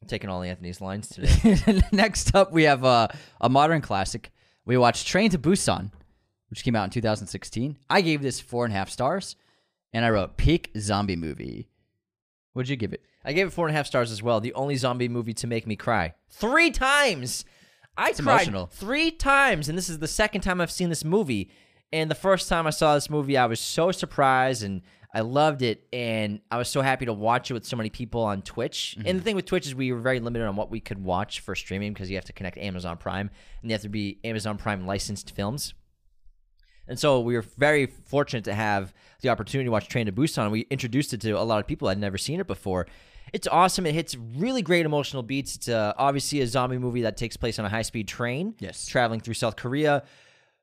I'm 0.02 0.08
taking 0.08 0.30
all 0.30 0.42
Anthony's 0.44 0.82
lines 0.82 1.08
today. 1.08 1.82
Next 1.92 2.36
up, 2.36 2.52
we 2.52 2.64
have 2.64 2.84
uh, 2.84 3.08
a 3.40 3.48
modern 3.50 3.82
classic. 3.82 4.32
We 4.66 4.76
watched 4.78 5.08
Train 5.08 5.30
to 5.30 5.38
Busan, 5.40 5.92
which 6.50 6.64
came 6.64 6.76
out 6.76 6.84
in 6.86 6.90
2016. 6.90 7.78
I 7.90 8.02
gave 8.02 8.22
this 8.22 8.40
four 8.40 8.66
and 8.66 8.74
a 8.74 8.78
half 8.78 8.90
stars, 8.90 9.36
and 9.94 10.04
I 10.04 10.10
wrote 10.10 10.38
peak 10.38 10.72
zombie 10.78 11.16
movie. 11.16 11.70
What'd 12.54 12.68
you 12.70 12.76
give 12.76 12.94
it? 12.94 13.06
I 13.24 13.34
gave 13.34 13.48
it 13.48 13.52
four 13.52 13.68
and 13.68 13.76
a 13.76 13.78
half 13.78 13.88
stars 13.88 14.12
as 14.12 14.24
well. 14.24 14.40
The 14.40 14.54
only 14.54 14.76
zombie 14.76 15.10
movie 15.10 15.34
to 15.36 15.48
make 15.48 15.68
me 15.68 15.76
cry 15.76 16.14
three 16.30 16.72
times. 16.72 17.46
I 17.98 18.14
cried 18.14 18.20
emotional. 18.20 18.68
three 18.68 19.12
times, 19.12 19.70
and 19.70 19.78
this 19.78 19.90
is 19.90 20.00
the 20.00 20.08
second 20.08 20.42
time 20.42 20.62
I've 20.62 20.72
seen 20.72 20.90
this 20.90 21.04
movie. 21.04 21.52
And 21.94 22.10
the 22.10 22.16
first 22.16 22.48
time 22.48 22.66
I 22.66 22.70
saw 22.70 22.96
this 22.96 23.10
movie, 23.10 23.38
I 23.38 23.46
was 23.48 23.60
so 23.60 23.92
surprised 23.92 24.64
and 24.64 24.82
I 25.14 25.22
loved 25.22 25.62
it, 25.62 25.88
and 25.92 26.40
I 26.50 26.58
was 26.58 26.70
so 26.70 26.82
happy 26.82 27.06
to 27.06 27.14
watch 27.14 27.52
it 27.52 27.54
with 27.54 27.66
so 27.66 27.76
many 27.76 27.90
people 27.90 28.24
on 28.24 28.42
Twitch. 28.42 28.94
And 28.96 29.06
mm-hmm. 29.06 29.18
the 29.18 29.24
thing 29.24 29.36
with 29.36 29.46
Twitch 29.46 29.68
is 29.68 29.76
we 29.76 29.92
were 29.92 30.00
very 30.00 30.22
limited 30.22 30.48
on 30.48 30.56
what 30.56 30.72
we 30.72 30.80
could 30.80 31.04
watch 31.04 31.42
for 31.42 31.54
streaming 31.54 31.94
because 31.94 32.10
you 32.10 32.16
have 32.16 32.26
to 32.26 32.34
connect 32.34 32.58
Amazon 32.58 32.96
Prime, 32.96 33.30
and 33.62 33.70
you 33.70 33.74
have 33.74 33.82
to 33.82 33.90
be 33.90 34.20
Amazon 34.24 34.58
Prime 34.58 34.88
licensed 34.88 35.36
films. 35.36 35.74
And 36.88 36.98
so 36.98 37.20
we 37.20 37.36
were 37.36 37.42
very 37.42 37.88
fortunate 37.88 38.46
to 38.46 38.54
have 38.54 38.94
the 39.22 39.30
opportunity 39.30 39.66
to 39.66 39.72
watch 39.72 39.90
Train 39.90 40.06
to 40.06 40.12
Busan. 40.12 40.50
We 40.50 40.62
introduced 40.70 41.14
it 41.14 41.22
to 41.22 41.32
a 41.32 41.44
lot 41.44 41.60
of 41.60 41.68
people. 41.68 41.90
I'd 41.90 42.00
never 42.00 42.18
seen 42.18 42.40
it 42.40 42.48
before. 42.48 42.88
It's 43.34 43.48
awesome. 43.48 43.86
It 43.86 43.94
hits 43.94 44.16
really 44.16 44.62
great 44.62 44.86
emotional 44.86 45.24
beats. 45.24 45.56
It's 45.56 45.70
uh, 45.70 45.94
obviously 45.98 46.42
a 46.42 46.48
zombie 46.48 46.78
movie 46.78 47.04
that 47.04 47.18
takes 47.18 47.38
place 47.38 47.60
on 47.60 47.66
a 47.66 47.70
high 47.70 47.82
speed 47.82 48.08
train. 48.08 48.56
Yes. 48.60 48.86
Traveling 48.86 49.22
through 49.22 49.36
South 49.36 49.56
Korea 49.56 50.04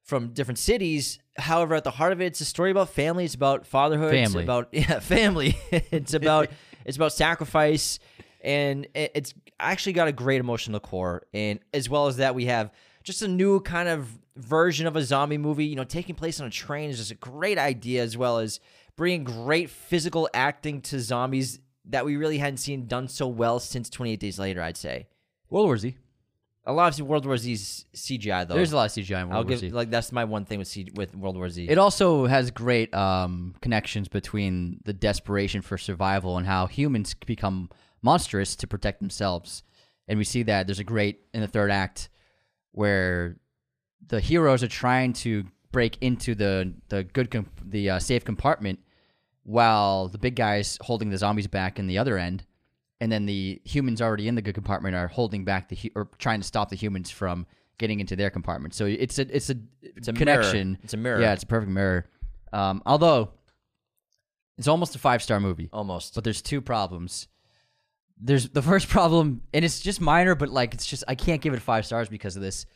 from 0.09 0.29
different 0.29 0.59
cities. 0.59 1.19
However, 1.37 1.75
at 1.75 1.85
the 1.85 1.91
heart 1.91 2.13
of 2.13 2.21
it, 2.21 2.27
it's 2.27 2.41
a 2.41 2.45
story 2.45 2.71
about 2.71 2.89
family. 2.91 3.25
It's 3.25 3.35
about 3.35 3.67
fatherhood. 3.67 4.15
It's 4.15 4.33
Family. 4.33 4.45
about 4.45 4.69
yeah, 4.73 5.01
family. 5.01 5.57
it's 5.71 6.15
about 6.15 6.51
it's 6.85 6.97
about 6.97 7.13
sacrifice, 7.13 7.99
and 8.41 8.87
it's 8.95 9.35
actually 9.61 9.93
got 9.93 10.09
a 10.09 10.13
great 10.13 10.41
emotional 10.41 10.81
core. 10.81 11.23
And 11.35 11.61
as 11.75 11.89
well 11.89 12.07
as 12.07 12.17
that, 12.17 12.35
we 12.35 12.47
have 12.47 12.71
just 13.03 13.23
a 13.23 13.29
new 13.29 13.61
kind 13.61 13.89
of 13.89 14.19
version 14.37 14.87
of 14.87 14.97
a 14.97 15.03
zombie 15.03 15.39
movie. 15.39 15.67
You 15.67 15.77
know, 15.77 15.85
taking 15.85 16.15
place 16.15 16.41
on 16.41 16.47
a 16.47 16.51
train 16.51 16.91
is 16.91 16.97
just 16.99 17.11
a 17.11 17.17
great 17.17 17.59
idea, 17.59 18.03
as 18.03 18.17
well 18.17 18.39
as 18.39 18.61
bringing 18.97 19.25
great 19.25 19.69
physical 19.71 20.29
acting 20.33 20.81
to 20.83 21.01
zombies 21.01 21.61
that 21.89 22.05
we 22.05 22.17
really 22.17 22.39
hadn't 22.39 22.59
seen 22.59 22.87
done 22.87 23.09
so 23.09 23.27
well 23.27 23.59
since 23.59 23.89
28 23.91 24.21
Days 24.21 24.39
Later. 24.39 24.63
I'd 24.63 24.77
say 24.77 25.07
World 25.51 25.67
War 25.67 25.77
Z. 25.79 25.97
a 26.67 26.73
lot 26.73 26.99
of 26.99 27.07
World 27.07 27.25
War 27.27 27.37
Z's 27.39 27.87
CGI 27.95 28.47
though. 28.47 28.55
There's 28.55 28.73
a 28.73 28.77
lot 28.77 28.87
of 28.87 28.93
CGI 28.93 29.23
in 29.23 29.29
World 29.29 29.33
I'll 29.33 29.43
War 29.45 29.49
give 29.49 29.59
Z. 29.61 29.71
like 29.71 29.91
that's 29.91 30.13
my 30.13 30.25
one 30.25 30.45
thing 30.45 30.59
with 30.59 30.69
C- 30.69 30.93
with 30.95 31.15
World 31.17 31.37
War 31.37 31.49
Z. 31.49 31.67
It 31.69 31.79
also 31.79 32.27
has 32.27 32.51
great 32.51 32.93
um, 32.95 33.55
connections 33.63 34.09
between 34.09 34.81
the 34.85 34.93
desperation 34.93 35.63
for 35.63 35.79
survival 35.79 36.37
and 36.37 36.47
how 36.47 36.67
humans 36.67 37.15
become 37.15 37.71
monstrous 38.03 38.55
to 38.57 38.67
protect 38.67 39.01
themselves. 39.01 39.63
And 40.07 40.19
we 40.19 40.25
see 40.25 40.43
that 40.45 40.67
there's 40.67 40.79
a 40.79 40.85
great 40.85 41.21
in 41.35 41.41
the 41.41 41.49
third 41.49 41.71
act 41.71 42.09
where 42.73 43.37
the 44.07 44.21
heroes 44.21 44.63
are 44.63 44.69
trying 44.69 45.13
to 45.13 45.45
break 45.73 45.99
into 46.01 46.35
the 46.35 46.75
the 46.89 47.05
good 47.05 47.31
com- 47.31 47.51
the 47.65 47.91
uh, 47.91 47.99
safe 47.99 48.25
compartment 48.25 48.79
while 49.49 50.09
the 50.09 50.19
big 50.19 50.37
guys 50.37 50.77
holding 50.83 51.09
the 51.09 51.17
zombies 51.17 51.47
back 51.47 51.79
in 51.79 51.87
the 51.87 51.97
other 51.97 52.19
end. 52.19 52.45
And 53.01 53.11
then 53.11 53.25
the 53.25 53.63
humans 53.65 54.03
already 54.03 54.29
in 54.29 54.35
the 54.35 54.43
good 54.43 54.55
compartment 54.55 54.95
are 54.95 55.09
holding 55.09 55.43
back 55.47 55.71
the 55.71 55.77
hu- 55.77 55.89
or 55.95 56.11
trying 56.19 56.41
to 56.41 56.47
stop 56.47 56.69
the 56.69 56.77
humans 56.77 57.11
from 57.11 57.47
getting 57.79 57.99
into 58.01 58.15
their 58.15 58.29
compartment. 58.29 58.75
So 58.75 58.85
it's 58.85 59.19
a 59.19 59.35
it's 59.35 59.49
a 59.49 59.57
It's 59.83 60.09
a 60.09 60.13
mirror. 60.13 60.19
connection. 60.43 60.77
It's 60.83 60.93
a 60.93 60.99
mirror. 60.99 61.19
Yeah, 61.21 61.33
it's 61.33 61.45
a 61.45 61.47
perfect 61.47 61.73
mirror. 61.73 62.11
Um, 62.53 62.83
although 62.85 63.31
it's 64.59 64.69
almost 64.69 64.95
a 64.97 64.99
five 64.99 65.23
star 65.23 65.41
movie, 65.41 65.71
almost. 65.73 66.15
but 66.15 66.25
there's 66.25 66.43
two 66.43 66.61
problems. 66.61 67.29
There's 68.21 68.51
the 68.51 68.63
first 68.63 68.89
problem, 68.97 69.41
and 69.55 69.65
it's 69.65 69.81
just 69.81 70.01
minor, 70.01 70.35
but 70.35 70.51
like 70.51 70.75
it's 70.75 70.85
just 70.85 71.05
I 71.09 71.15
can't 71.15 71.41
give 71.41 71.55
it 71.55 71.63
five 71.63 71.87
stars 71.87 72.09
because 72.11 72.37
of 72.37 72.43
this. 72.43 72.67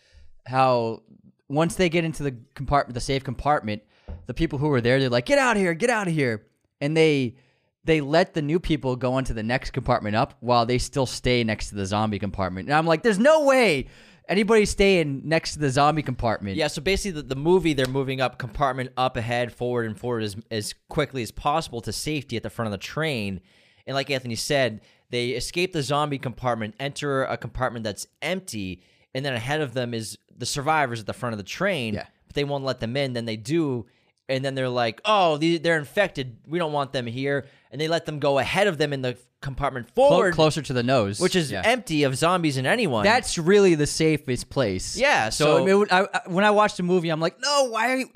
How 0.47 1.03
once 1.49 1.75
they 1.75 1.89
get 1.91 2.05
into 2.05 2.23
the 2.23 2.37
compartment, 2.55 2.95
the 2.95 3.01
safe 3.01 3.25
compartment, 3.25 3.83
the 4.27 4.35
people 4.35 4.59
who 4.59 4.69
were 4.69 4.81
there, 4.81 4.99
they're 5.01 5.11
like, 5.11 5.27
"Get 5.27 5.39
out 5.39 5.57
of 5.57 5.63
here! 5.63 5.75
Get 5.75 5.91
out 5.91 6.07
of 6.09 6.15
here!" 6.15 6.47
And 6.83 6.95
they 6.95 7.37
they 7.85 8.01
let 8.01 8.35
the 8.35 8.43
new 8.43 8.61
people 8.61 8.95
go 8.97 9.19
into 9.19 9.33
the 9.33 9.43
next 9.43 9.71
compartment 9.71 10.15
up 10.15 10.35
while 10.41 10.67
they 10.67 10.79
still 10.79 11.07
stay 11.07 11.43
next 11.43 11.71
to 11.71 11.75
the 11.75 11.87
zombie 11.87 12.19
compartment. 12.19 12.69
And 12.69 12.77
I'm 12.77 12.87
like, 12.87 13.03
"There's 13.03 13.19
no 13.19 13.45
way 13.45 13.87
anybody 14.29 14.67
staying 14.67 15.23
next 15.25 15.55
to 15.55 15.59
the 15.61 15.71
zombie 15.71 16.03
compartment." 16.03 16.57
Yeah, 16.57 16.67
so 16.67 16.83
basically, 16.83 17.23
the, 17.23 17.29
the 17.29 17.41
movie 17.41 17.73
they're 17.73 17.87
moving 17.87 18.21
up 18.21 18.39
compartment 18.39 18.91
up 18.97 19.17
ahead, 19.17 19.53
forward 19.53 19.87
and 19.87 19.99
forward 19.99 20.25
as 20.25 20.37
as 20.51 20.75
quickly 20.89 21.23
as 21.23 21.31
possible 21.31 21.81
to 21.81 21.93
safety 21.93 22.37
at 22.37 22.43
the 22.43 22.51
front 22.51 22.67
of 22.67 22.73
the 22.73 22.79
train. 22.85 23.41
And 23.87 23.95
like 23.95 24.11
Anthony 24.11 24.37
said, 24.37 24.81
they 25.11 25.31
escape 25.31 25.73
the 25.73 25.83
zombie 25.83 26.19
compartment, 26.19 26.75
enter 26.79 27.25
a 27.25 27.37
compartment 27.37 27.85
that's 27.85 28.07
empty, 28.21 28.83
and 29.15 29.25
then 29.25 29.35
ahead 29.35 29.61
of 29.61 29.75
them 29.75 29.93
is 29.93 30.19
the 30.37 30.47
survivors 30.47 31.01
at 31.01 31.07
the 31.07 31.13
front 31.13 31.33
of 31.35 31.39
the 31.39 31.45
train. 31.45 31.95
Yeah. 31.95 32.07
But 32.27 32.35
they 32.35 32.45
won't 32.45 32.65
let 32.65 32.81
them 32.81 32.97
in. 32.97 33.13
Then 33.13 33.27
they 33.27 33.37
do, 33.37 33.87
and 34.29 34.45
then 34.45 34.55
they're 34.55 34.69
like, 34.69 35.01
"Oh, 35.05 35.37
they're 35.37 35.79
infected. 35.79 36.37
We 36.47 36.59
don't 36.59 36.73
want 36.73 36.93
them 36.93 37.07
here." 37.07 37.47
And 37.71 37.81
they 37.81 37.89
let 37.89 38.07
them 38.07 38.19
go 38.19 38.39
ahead 38.39 38.67
of 38.67 38.79
them 38.79 38.93
in 38.93 39.03
the 39.03 39.17
compartment 39.41 39.93
Clo- 39.95 40.09
forward, 40.09 40.35
closer 40.35 40.63
to 40.63 40.73
the 40.73 40.83
nose, 40.85 41.19
which 41.19 41.35
is 41.35 41.51
Yeah. 41.51 41.63
empty 41.65 42.05
of 42.05 42.17
zombies 42.17 42.57
and 42.57 42.67
anyone. 42.67 43.03
That's 43.05 43.37
really 43.39 43.75
the 43.75 43.87
safest 43.89 44.51
place. 44.51 44.97
Yeah, 44.97 45.31
So, 45.31 45.45
so- 45.57 45.63
I 45.63 45.67
mean, 45.67 45.87
I, 45.91 46.03
I, 46.15 46.21
when 46.29 46.45
I 46.45 46.51
watched 46.53 46.77
the 46.77 46.83
movie, 46.85 47.09
I'm 47.09 47.19
like, 47.21 47.41
no, 47.41 47.69
why 47.71 47.93
are 47.93 47.97
you? 47.97 48.11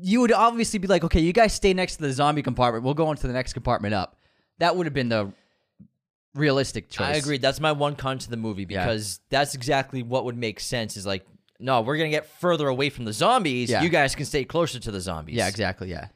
You 0.00 0.20
would 0.20 0.32
obviously 0.32 0.78
be 0.78 0.86
like, 0.88 1.02
okay, 1.04 1.20
you 1.20 1.32
guys 1.32 1.52
stay 1.52 1.74
next 1.74 1.96
to 1.96 2.02
the 2.02 2.12
zombie 2.12 2.42
compartment. 2.42 2.84
We'll 2.84 2.94
go 2.94 3.10
into 3.10 3.26
the 3.26 3.32
next 3.32 3.52
compartment 3.52 3.94
up. 3.94 4.16
That 4.58 4.76
would 4.76 4.86
have 4.86 4.94
been 4.94 5.08
the 5.08 5.32
realistic 6.34 6.88
choice. 6.88 7.06
I 7.06 7.12
agree. 7.14 7.38
That's 7.38 7.60
my 7.60 7.72
one 7.72 7.96
con 7.96 8.18
to 8.18 8.30
the 8.30 8.36
movie 8.36 8.66
Yeah. 8.68 8.84
because 8.84 9.20
that's 9.30 9.54
exactly 9.54 10.02
what 10.02 10.24
would 10.24 10.36
make 10.36 10.58
sense. 10.60 10.96
Is 10.96 11.06
like, 11.06 11.24
no, 11.64 11.80
we're 11.80 11.96
gonna 11.96 12.10
get 12.10 12.26
further 12.26 12.68
away 12.68 12.90
from 12.90 13.04
the 13.06 13.12
zombies. 13.12 13.70
Yeah. 13.70 13.82
You 13.82 13.88
guys 13.88 14.14
can 14.14 14.26
stay 14.26 14.44
closer 14.44 14.78
to 14.78 14.90
the 14.90 15.00
zombies. 15.00 15.34
Yeah, 15.36 15.48
exactly. 15.48 15.90
Yeah, 15.90 16.08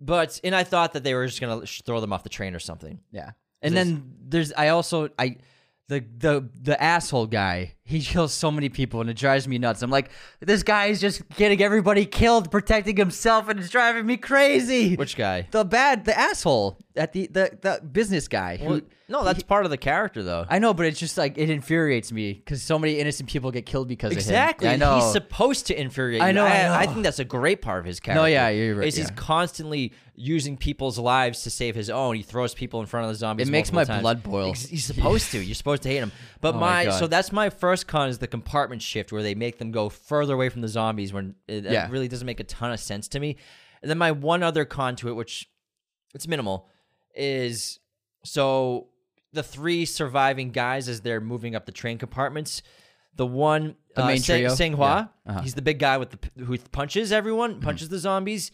But 0.00 0.40
and 0.42 0.54
I 0.54 0.64
thought 0.64 0.94
that 0.94 1.04
they 1.04 1.14
were 1.14 1.26
just 1.26 1.40
gonna 1.40 1.64
sh- 1.66 1.82
throw 1.86 2.00
them 2.00 2.12
off 2.12 2.22
the 2.22 2.28
train 2.28 2.54
or 2.54 2.58
something. 2.58 2.98
yeah. 3.12 3.30
And 3.62 3.76
then 3.76 4.14
there's 4.28 4.52
I 4.52 4.68
also 4.68 5.08
I 5.18 5.36
the 5.88 6.00
the 6.18 6.48
the 6.60 6.82
asshole 6.82 7.26
guy. 7.26 7.74
He 7.88 8.00
kills 8.00 8.34
so 8.34 8.50
many 8.50 8.68
people 8.68 9.00
and 9.00 9.08
it 9.08 9.16
drives 9.16 9.46
me 9.46 9.58
nuts. 9.58 9.80
I'm 9.80 9.90
like, 9.90 10.10
this 10.40 10.62
guy 10.64 10.86
is 10.86 11.00
just 11.00 11.26
getting 11.36 11.62
everybody 11.62 12.04
killed, 12.04 12.50
protecting 12.50 12.96
himself, 12.96 13.48
and 13.48 13.60
it's 13.60 13.70
driving 13.70 14.04
me 14.06 14.16
crazy. 14.16 14.96
Which 14.96 15.16
guy? 15.16 15.46
the 15.52 15.64
bad 15.64 16.04
the 16.04 16.18
asshole 16.18 16.78
at 16.96 17.12
the 17.12 17.28
the 17.28 17.56
the 17.60 17.80
business 17.86 18.26
guy 18.28 18.56
who 18.56 18.68
Well, 18.68 18.80
no, 19.08 19.22
that's 19.22 19.44
part 19.44 19.64
of 19.64 19.70
the 19.70 19.76
character 19.76 20.24
though. 20.24 20.46
I 20.48 20.58
know, 20.58 20.74
but 20.74 20.86
it's 20.86 20.98
just 20.98 21.16
like 21.16 21.38
it 21.38 21.48
infuriates 21.48 22.10
me 22.10 22.32
because 22.32 22.60
so 22.60 22.76
many 22.76 22.98
innocent 22.98 23.28
people 23.28 23.52
get 23.52 23.64
killed 23.64 23.86
because 23.86 24.10
Exactly. 24.10 24.66
of 24.66 24.72
him. 24.72 24.82
Exactly. 24.82 24.86
I 24.88 24.98
know. 24.98 25.04
He's 25.04 25.12
supposed 25.12 25.66
to 25.68 25.80
infuriate. 25.80 26.22
I 26.22 26.32
know, 26.32 26.44
I 26.44 26.66
I, 26.82 26.86
know. 26.86 26.92
think 26.92 27.04
that's 27.04 27.20
a 27.20 27.24
great 27.24 27.62
part 27.62 27.78
of 27.78 27.84
his 27.84 28.00
character. 28.00 28.20
No, 28.22 28.26
yeah, 28.26 28.48
you're 28.48 28.74
right, 28.74 28.88
Is 28.88 28.96
he's 28.96 29.10
constantly 29.12 29.92
using 30.16 30.56
people's 30.56 30.98
lives 30.98 31.42
to 31.42 31.50
save 31.50 31.74
his 31.74 31.90
own. 31.90 32.16
He 32.16 32.22
throws 32.22 32.54
people 32.54 32.80
in 32.80 32.86
front 32.86 33.04
of 33.04 33.12
the 33.12 33.16
zombies. 33.18 33.48
It 33.48 33.50
makes 33.52 33.70
my 33.70 33.84
times. 33.84 34.00
blood 34.00 34.22
boil. 34.22 34.48
He's, 34.48 34.66
he's 34.66 34.84
supposed 34.86 35.30
to. 35.32 35.38
You're 35.44 35.54
supposed 35.54 35.82
to 35.82 35.90
hate 35.90 35.98
him. 35.98 36.10
But 36.40 36.54
Oh 36.54 36.58
my 36.58 36.86
my, 36.86 36.90
so 36.90 37.06
that's 37.06 37.30
my 37.32 37.50
first 37.50 37.75
con 37.84 38.08
is 38.08 38.18
the 38.18 38.26
compartment 38.26 38.82
shift 38.82 39.12
where 39.12 39.22
they 39.22 39.34
make 39.34 39.58
them 39.58 39.70
go 39.70 39.88
further 39.88 40.34
away 40.34 40.48
from 40.48 40.60
the 40.62 40.68
zombies 40.68 41.12
when 41.12 41.34
it, 41.48 41.66
it 41.66 41.72
Yeah. 41.72 41.88
really 41.90 42.08
doesn't 42.08 42.26
make 42.26 42.40
a 42.40 42.44
ton 42.44 42.72
of 42.72 42.80
sense 42.80 43.08
to 43.08 43.20
me. 43.20 43.36
And 43.82 43.90
then 43.90 43.98
my 43.98 44.12
one 44.12 44.42
other 44.42 44.64
con 44.64 44.96
to 44.96 45.08
it, 45.08 45.12
which 45.12 45.48
it's 46.14 46.26
minimal, 46.26 46.68
is 47.14 47.78
so 48.24 48.88
the 49.32 49.42
three 49.42 49.84
surviving 49.84 50.50
guys 50.50 50.88
as 50.88 51.00
they're 51.02 51.20
moving 51.20 51.54
up 51.54 51.66
the 51.66 51.72
train 51.72 51.98
compartments. 51.98 52.62
The 53.14 53.26
one, 53.26 53.76
The 53.94 54.04
uh, 54.04 54.06
main 54.08 54.22
trio? 54.22 54.54
Sang-hwa, 54.54 54.78
Yeah. 55.26 55.30
Uh-huh. 55.32 55.40
he's 55.42 55.54
the 55.54 55.62
big 55.62 55.78
guy 55.78 55.96
with 55.98 56.10
the 56.10 56.44
who 56.44 56.58
punches 56.58 57.12
everyone, 57.12 57.60
punches 57.60 57.88
the 57.88 57.98
zombies. 57.98 58.50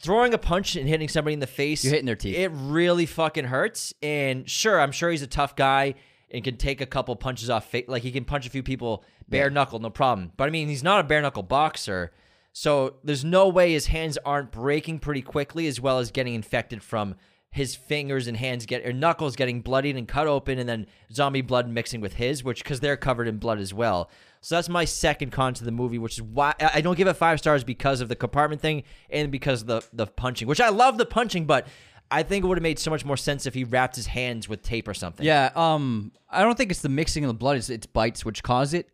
Throwing 0.00 0.34
a 0.34 0.38
punch 0.38 0.74
and 0.74 0.88
hitting 0.88 1.08
somebody 1.08 1.34
in 1.34 1.40
the 1.40 1.46
face, 1.46 1.84
You're 1.84 1.92
hitting 1.92 2.06
their 2.06 2.16
teeth. 2.16 2.36
It 2.36 2.48
really 2.52 3.06
fucking 3.06 3.44
hurts. 3.44 3.94
And 4.02 4.50
sure, 4.50 4.80
I'm 4.80 4.90
sure 4.90 5.10
he's 5.10 5.22
a 5.22 5.26
tough 5.28 5.54
guy 5.54 5.94
and 6.30 6.42
can 6.44 6.56
take 6.56 6.80
a 6.80 6.86
couple 6.86 7.14
punches 7.16 7.50
off. 7.50 7.70
Fa- 7.70 7.82
like 7.86 8.02
he 8.02 8.12
can 8.12 8.24
punch 8.24 8.46
a 8.46 8.50
few 8.50 8.62
people 8.62 9.04
bare 9.28 9.50
knuckle, 9.50 9.78
no 9.78 9.90
problem. 9.90 10.32
But 10.36 10.48
I 10.48 10.50
mean, 10.50 10.68
he's 10.68 10.82
not 10.82 11.00
a 11.00 11.04
bare 11.04 11.22
knuckle 11.22 11.42
boxer, 11.42 12.12
so 12.52 12.96
there's 13.02 13.24
no 13.24 13.48
way 13.48 13.72
his 13.72 13.86
hands 13.86 14.16
aren't 14.24 14.52
breaking 14.52 15.00
pretty 15.00 15.22
quickly, 15.22 15.66
as 15.66 15.80
well 15.80 15.98
as 15.98 16.10
getting 16.10 16.34
infected 16.34 16.82
from 16.82 17.16
his 17.50 17.76
fingers 17.76 18.26
and 18.26 18.36
hands 18.36 18.66
get 18.66 18.84
or 18.84 18.92
knuckles 18.92 19.36
getting 19.36 19.60
bloodied 19.60 19.96
and 19.96 20.08
cut 20.08 20.26
open, 20.26 20.58
and 20.58 20.68
then 20.68 20.86
zombie 21.12 21.40
blood 21.40 21.68
mixing 21.68 22.00
with 22.00 22.14
his, 22.14 22.42
which 22.42 22.64
because 22.64 22.80
they're 22.80 22.96
covered 22.96 23.28
in 23.28 23.38
blood 23.38 23.60
as 23.60 23.72
well. 23.72 24.10
So 24.40 24.56
that's 24.56 24.68
my 24.68 24.84
second 24.84 25.30
con 25.30 25.54
to 25.54 25.64
the 25.64 25.70
movie, 25.70 25.98
which 25.98 26.14
is 26.14 26.22
why 26.22 26.54
I 26.60 26.70
I 26.74 26.80
don't 26.80 26.96
give 26.96 27.06
it 27.08 27.14
five 27.14 27.38
stars 27.38 27.62
because 27.64 28.00
of 28.00 28.08
the 28.08 28.16
compartment 28.16 28.60
thing 28.60 28.82
and 29.08 29.30
because 29.30 29.62
of 29.62 29.68
the 29.68 29.82
the 29.92 30.06
punching, 30.06 30.48
which 30.48 30.60
I 30.60 30.68
love 30.68 30.98
the 30.98 31.06
punching, 31.06 31.46
but 31.46 31.66
I 32.10 32.22
think 32.22 32.44
it 32.44 32.48
would 32.48 32.58
have 32.58 32.62
made 32.62 32.78
so 32.78 32.90
much 32.90 33.04
more 33.04 33.16
sense 33.16 33.46
if 33.46 33.54
he 33.54 33.64
wrapped 33.64 33.96
his 33.96 34.06
hands 34.06 34.48
with 34.48 34.62
tape 34.62 34.86
or 34.88 34.94
something. 34.94 35.24
Yeah, 35.26 35.50
um, 35.56 36.12
I 36.30 36.42
don't 36.42 36.56
think 36.56 36.70
it's 36.70 36.82
the 36.82 36.88
mixing 36.88 37.24
of 37.24 37.28
the 37.28 37.34
blood; 37.34 37.56
it's, 37.56 37.70
it's 37.70 37.86
bites 37.86 38.24
which 38.24 38.42
cause 38.42 38.74
it. 38.74 38.88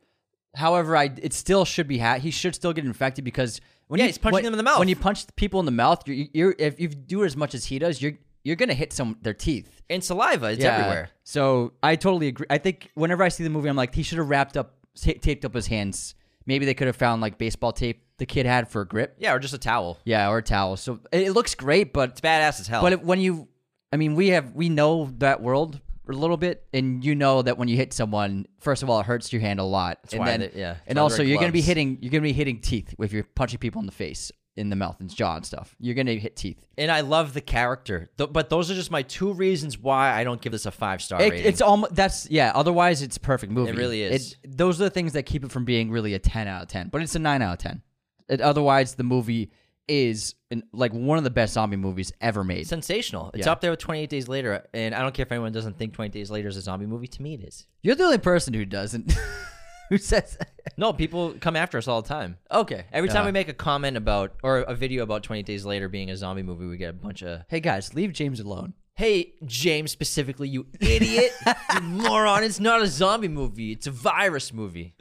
However, 0.55 0.97
I 0.97 1.11
it 1.23 1.33
still 1.33 1.65
should 1.65 1.87
be 1.87 1.99
ha- 1.99 2.19
he 2.19 2.31
should 2.31 2.55
still 2.55 2.73
get 2.73 2.85
infected 2.85 3.25
because 3.25 3.61
when 3.89 3.99
Yeah, 3.99 4.05
you, 4.05 4.09
he's 4.09 4.19
punching 4.19 4.35
when- 4.37 4.45
them 4.45 4.55
in 4.55 4.57
the 4.59 4.63
mouth. 4.65 4.79
When 4.79 4.89
you 4.89 4.97
punch 4.97 5.25
people 5.37 5.61
in 5.61 5.67
the 5.67 5.73
mouth, 5.73 6.03
you're, 6.07 6.27
you're 6.33 6.55
if 6.59 6.81
you 6.81 6.89
do 6.89 7.23
it 7.23 7.27
as 7.27 7.37
much 7.37 7.55
as 7.55 7.65
he 7.67 7.79
does, 7.79 8.01
you're 8.03 8.15
you're 8.43 8.57
gonna 8.57 8.75
hit 8.75 8.93
some 8.93 9.19
their 9.23 9.35
teeth. 9.35 9.83
and 9.91 10.03
saliva, 10.03 10.47
it's 10.53 10.63
Yeah. 10.63 10.77
everywhere. 10.77 11.11
So 11.25 11.73
I 11.83 11.97
totally 11.97 12.29
agree. 12.29 12.47
I 12.49 12.59
think 12.59 12.91
whenever 12.95 13.23
I 13.23 13.29
see 13.29 13.45
the 13.45 13.51
movie, 13.51 13.69
I'm 13.69 13.77
like, 13.77 13.95
he 13.95 14.03
should 14.03 14.19
have 14.19 14.29
wrapped 14.29 14.57
up, 14.57 14.77
ta- 15.01 15.13
taped 15.21 15.45
up 15.45 15.53
his 15.55 15.67
hands. 15.67 16.15
Maybe 16.47 16.65
they 16.65 16.75
could 16.75 16.87
have 16.87 16.97
found 16.97 17.21
like 17.23 17.39
baseball 17.39 17.73
tape 17.73 18.03
the 18.21 18.27
kid 18.27 18.47
had 18.47 18.69
for 18.69 18.83
a 18.83 18.87
grip. 18.87 19.17
Yeah, 19.19 19.35
or 19.35 19.41
just 19.41 19.53
a 19.55 19.59
towel. 19.59 19.99
Yeah, 20.05 20.29
or 20.31 20.39
a 20.39 20.43
towel. 20.43 20.77
So 20.77 21.01
it, 21.11 21.33
looks 21.33 21.57
great, 21.57 21.93
but 21.93 22.11
It's 22.11 22.21
badass 22.21 22.61
as 22.61 22.69
hell. 22.69 22.81
but 22.83 22.93
it, 22.93 23.03
when 23.03 23.19
you, 23.21 23.49
I 23.93 23.97
mean, 23.97 24.15
we 24.15 24.29
have 24.29 24.55
we 24.55 24.69
know 24.69 25.11
that 25.19 25.43
world 25.43 25.81
a 26.09 26.13
little 26.13 26.37
bit, 26.37 26.65
and 26.73 27.05
you 27.05 27.15
know 27.15 27.43
that 27.43 27.57
when 27.59 27.69
you 27.69 27.77
hit 27.77 27.93
someone, 27.93 28.47
first 28.61 28.83
of 28.83 28.91
all, 28.91 29.01
it 29.01 29.07
hurts 29.07 29.33
your 29.33 29.41
hand 29.43 29.59
a 29.61 29.65
lot, 29.65 29.99
and 30.13 30.21
why 30.21 30.27
then 30.27 30.41
they- 30.41 30.53
yeah, 30.61 30.77
and 30.87 30.97
why 30.97 31.03
also 31.03 31.23
you're 31.23 31.39
gonna 31.39 31.53
be 31.53 31.61
hitting 31.61 31.99
you're 32.01 32.11
gonna 32.11 32.23
be 32.23 32.33
hitting 32.33 32.61
teeth 32.61 32.95
if 32.99 33.13
you're 33.13 33.25
punching 33.25 33.59
people 33.59 33.79
in 33.81 33.87
the 33.87 33.93
face, 33.93 34.33
in 34.57 34.71
the 34.71 34.77
mouth, 34.77 34.99
and 35.01 35.15
jaw 35.15 35.37
and 35.37 35.47
stuff. 35.47 35.77
You're 35.79 35.95
gonna 35.95 36.15
hit 36.15 36.35
teeth. 36.37 36.59
and 36.77 36.91
I 36.91 37.03
love 37.03 37.33
the 37.33 37.41
character. 37.41 38.11
Th- 38.19 38.31
but 38.33 38.51
those 38.51 38.71
are 38.73 38.75
just 38.75 38.91
my 38.91 39.03
two 39.03 39.33
reasons 39.33 39.79
why 39.79 40.13
I 40.13 40.25
don't 40.25 40.41
give 40.41 40.51
this 40.51 40.67
a 40.67 40.71
five 40.73 41.01
star 41.01 41.23
It, 41.23 41.35
it's 41.35 41.61
almost 41.61 41.95
that's 41.95 42.29
yeah. 42.29 42.51
Otherwise, 42.57 43.03
it's 43.03 43.17
a 43.17 43.21
perfect 43.21 43.53
movie. 43.53 43.71
It 43.71 43.77
really 43.77 44.03
is. 44.03 44.33
It, 44.43 44.57
those 44.57 44.81
are 44.81 44.85
the 44.85 44.91
things 44.91 45.13
that 45.13 45.25
keep 45.25 45.45
it 45.45 45.53
from 45.53 45.65
being 45.65 45.91
really 45.93 46.15
a 46.15 46.19
ten 46.19 46.49
out 46.49 46.63
of 46.63 46.69
ten. 46.69 46.89
But 46.89 47.03
it's 47.03 47.15
a 47.15 47.21
nine 47.21 47.41
out 47.43 47.53
of 47.53 47.59
ten. 47.61 47.83
It, 48.31 48.41
otherwise, 48.41 48.95
the 48.95 49.03
movie 49.05 49.51
is 49.89 50.37
an, 50.53 50.63
like 50.73 50.93
one 50.93 51.19
of 51.19 51.25
the 51.25 51.31
best 51.31 51.53
zombie 51.55 51.77
movies 51.77 52.13
ever 52.21 52.45
made. 52.45 52.67
sensational. 52.67 53.31
It's 53.35 53.45
Yeah. 53.47 53.53
up 53.53 53.61
there 53.61 53.71
with 53.73 53.81
28 53.81 54.09
Days 54.09 54.29
Later, 54.29 54.65
and 54.73 54.95
I 54.95 55.03
don't 55.03 55.13
care 55.13 55.25
if 55.25 55.33
anyone 55.33 55.51
doesn't 55.53 55.77
think 55.79 55.95
28 55.95 56.13
Days 56.13 56.31
Later 56.31 56.49
is 56.49 56.57
a 56.57 56.61
zombie 56.63 56.87
movie. 56.87 57.09
To 57.09 57.23
me, 57.23 57.35
it 57.35 57.43
is. 57.43 57.67
You're 57.83 57.97
the 57.97 58.05
only 58.05 58.19
person 58.19 58.55
who 58.55 58.65
doesn't. 58.65 59.13
who 59.89 59.99
says? 59.99 60.39
No, 60.77 60.93
people 60.93 61.35
come 61.41 61.57
after 61.57 61.77
us 61.77 61.89
all 61.89 62.03
the 62.03 62.09
time. 62.09 62.37
okay. 62.53 62.85
Every 62.93 63.09
time 63.09 63.23
Uh, 63.25 63.27
we 63.27 63.33
make 63.33 63.49
a 63.49 63.53
comment 63.55 63.97
about 63.97 64.35
or 64.45 64.59
a 64.59 64.75
video 64.77 65.03
about 65.03 65.25
28 65.25 65.45
Days 65.45 65.65
Later 65.67 65.89
being 65.89 66.09
a 66.11 66.17
zombie 66.17 66.45
movie, 66.45 66.67
we 66.67 66.77
get 66.77 66.91
a 66.91 66.93
bunch 66.93 67.23
of 67.23 67.43
Hey 67.49 67.59
guys, 67.61 67.93
leave 67.95 68.13
James 68.13 68.39
alone. 68.39 68.75
"Hey, 68.95 69.33
James, 69.47 69.91
specifically, 69.91 70.49
you 70.49 70.67
idiot, 70.81 71.33
you 71.75 71.81
moron! 71.81 72.45
It's 72.45 72.61
not 72.61 72.81
a 72.83 72.87
zombie 72.87 73.29
movie. 73.29 73.73
It's 73.73 73.89
a 73.89 73.91
virus 73.91 74.53
movie." 74.53 74.95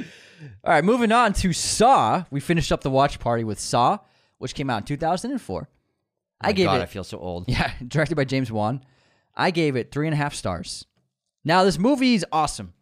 All 0.63 0.73
right, 0.73 0.83
moving 0.83 1.11
on 1.11 1.33
to 1.33 1.53
Saw. 1.53 2.25
We 2.31 2.39
finished 2.39 2.71
up 2.71 2.81
the 2.81 2.89
watch 2.89 3.19
party 3.19 3.43
with 3.43 3.59
Saw, 3.59 3.99
which 4.37 4.55
came 4.55 4.69
out 4.69 4.81
in 4.81 4.83
2004. 4.85 5.69
I 6.41 6.53
gave 6.53 6.67
God, 6.67 6.79
it. 6.79 6.83
I 6.83 6.85
feel 6.85 7.03
so 7.03 7.19
old. 7.19 7.45
Yeah, 7.49 7.71
directed 7.85 8.15
by 8.15 8.25
James 8.25 8.51
Wan. 8.51 8.83
I 9.35 9.51
gave 9.51 9.75
it 9.75 9.91
three 9.91 10.07
and 10.07 10.13
a 10.13 10.17
half 10.17 10.33
stars. 10.33 10.85
Now, 11.43 11.63
this 11.63 11.77
movie 11.77 12.15
is 12.15 12.25
awesome. 12.31 12.73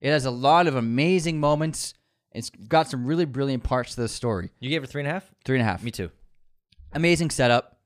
It 0.00 0.10
has 0.10 0.24
a 0.24 0.30
lot 0.30 0.66
of 0.66 0.76
amazing 0.76 1.40
moments. 1.40 1.94
It's 2.32 2.50
got 2.50 2.88
some 2.88 3.06
really 3.06 3.24
brilliant 3.24 3.64
parts 3.64 3.94
to 3.94 4.02
the 4.02 4.08
story. 4.08 4.50
You 4.60 4.70
gave 4.70 4.84
it 4.84 4.88
three 4.88 5.02
and 5.02 5.08
a 5.08 5.12
half. 5.12 5.30
Three 5.44 5.56
and 5.58 5.66
a 5.66 5.70
half. 5.70 5.82
Me 5.82 5.90
too. 5.90 6.10
Amazing 6.92 7.30
setup. 7.30 7.78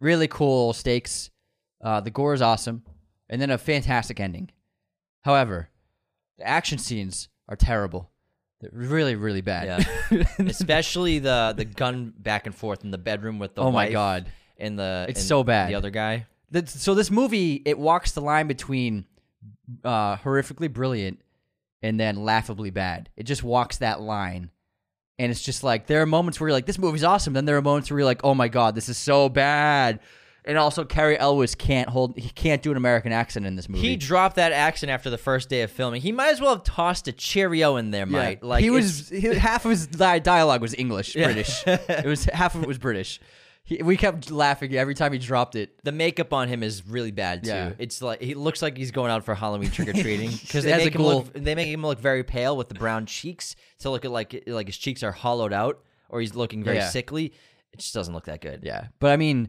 Really 0.00 0.28
cool 0.28 0.72
stakes. 0.72 1.30
Uh, 1.82 2.00
the 2.00 2.10
gore 2.10 2.34
is 2.34 2.42
awesome. 2.42 2.82
And 3.28 3.40
then 3.40 3.50
a 3.50 3.58
fantastic 3.58 4.20
ending. 4.20 4.50
However, 5.22 5.70
the 6.38 6.46
action 6.46 6.78
scenes 6.78 7.28
are 7.48 7.56
terrible. 7.56 8.10
Really, 8.72 9.14
really 9.16 9.40
bad. 9.40 9.84
Yeah. 10.10 10.24
Especially 10.38 11.18
the 11.18 11.54
the 11.56 11.64
gun 11.64 12.12
back 12.18 12.46
and 12.46 12.54
forth 12.54 12.84
in 12.84 12.90
the 12.90 12.98
bedroom 12.98 13.38
with 13.38 13.54
the 13.54 13.62
Oh 13.62 13.70
my 13.70 13.90
God. 13.90 14.26
and 14.58 14.78
the 14.78 15.06
It's 15.08 15.20
and 15.20 15.28
so 15.28 15.44
bad. 15.44 15.70
the 15.70 15.74
other 15.74 15.90
guy. 15.90 16.26
So 16.66 16.94
this 16.94 17.10
movie 17.10 17.62
it 17.64 17.78
walks 17.78 18.12
the 18.12 18.20
line 18.20 18.46
between 18.46 19.06
uh, 19.84 20.16
horrifically 20.18 20.72
brilliant 20.72 21.20
and 21.82 21.98
then 21.98 22.24
laughably 22.24 22.70
bad. 22.70 23.08
It 23.16 23.24
just 23.24 23.42
walks 23.42 23.78
that 23.78 24.00
line, 24.00 24.50
and 25.18 25.30
it's 25.32 25.42
just 25.42 25.64
like 25.64 25.86
there 25.86 26.00
are 26.02 26.06
moments 26.06 26.38
where 26.38 26.48
you're 26.48 26.56
like, 26.56 26.66
"This 26.66 26.78
movie's 26.78 27.02
awesome." 27.04 27.32
Then 27.32 27.44
there 27.44 27.56
are 27.56 27.62
moments 27.62 27.90
where 27.90 27.98
you're 27.98 28.04
like, 28.06 28.22
"Oh 28.24 28.34
my 28.34 28.48
god, 28.48 28.74
this 28.74 28.88
is 28.88 28.96
so 28.96 29.28
bad." 29.28 30.00
And 30.46 30.58
also, 30.58 30.84
Cary 30.84 31.18
Elwes 31.18 31.54
can't 31.54 31.88
hold. 31.88 32.18
He 32.18 32.28
can't 32.28 32.60
do 32.62 32.70
an 32.70 32.76
American 32.76 33.12
accent 33.12 33.46
in 33.46 33.56
this 33.56 33.66
movie. 33.66 33.88
He 33.88 33.96
dropped 33.96 34.36
that 34.36 34.52
accent 34.52 34.90
after 34.90 35.08
the 35.08 35.16
first 35.16 35.48
day 35.48 35.62
of 35.62 35.70
filming. 35.70 36.02
He 36.02 36.12
might 36.12 36.28
as 36.32 36.40
well 36.40 36.50
have 36.54 36.64
tossed 36.64 37.08
a 37.08 37.12
Cheerio 37.12 37.76
in 37.76 37.90
there, 37.92 38.06
Yeah. 38.06 38.18
mate. 38.18 38.42
Like 38.42 38.62
he 38.62 38.68
was 38.68 39.08
he, 39.08 39.20
half 39.34 39.64
of 39.64 39.70
his 39.70 39.86
dialogue 39.86 40.60
was 40.60 40.74
English, 40.74 41.14
British. 41.14 41.62
it 41.66 42.04
was 42.04 42.26
half 42.26 42.54
of 42.54 42.62
it 42.62 42.66
was 42.68 42.76
British. 42.78 43.20
He, 43.66 43.82
we 43.82 43.96
kept 43.96 44.30
laughing 44.30 44.74
every 44.76 44.92
time 44.92 45.14
he 45.14 45.18
dropped 45.18 45.56
it. 45.56 45.82
the 45.84 45.92
makeup 45.92 46.34
on 46.34 46.48
him 46.48 46.62
is 46.62 46.86
really 46.86 47.10
bad 47.10 47.44
too. 47.44 47.48
Yeah. 47.48 47.72
It's 47.78 48.02
like 48.02 48.20
he 48.20 48.34
looks 48.34 48.60
like 48.60 48.76
he's 48.76 48.90
going 48.90 49.10
out 49.10 49.24
for 49.24 49.34
Halloween 49.34 49.70
trick 49.70 49.88
or 49.88 49.94
treating 49.94 50.30
because 50.30 50.64
they 50.64 50.76
make 50.76 50.94
him 50.94 51.02
look 51.02 51.32
they 51.32 51.54
make 51.54 51.68
him 51.68 51.80
look 51.80 51.98
very 51.98 52.22
pale 52.22 52.54
with 52.58 52.68
the 52.68 52.74
brown 52.74 53.06
cheeks 53.06 53.56
to 53.78 53.88
look 53.88 54.04
at 54.04 54.10
like 54.10 54.44
like 54.46 54.66
his 54.66 54.76
cheeks 54.76 55.02
are 55.02 55.12
hollowed 55.12 55.54
out 55.54 55.80
or 56.10 56.20
he's 56.20 56.34
looking 56.34 56.62
very 56.62 56.76
Yeah. 56.76 56.90
sickly. 56.90 57.32
It 57.72 57.78
just 57.78 57.94
doesn't 57.94 58.12
look 58.12 58.26
that 58.26 58.42
good. 58.42 58.60
Yeah, 58.62 58.88
but 59.00 59.10
I 59.10 59.16
mean, 59.16 59.48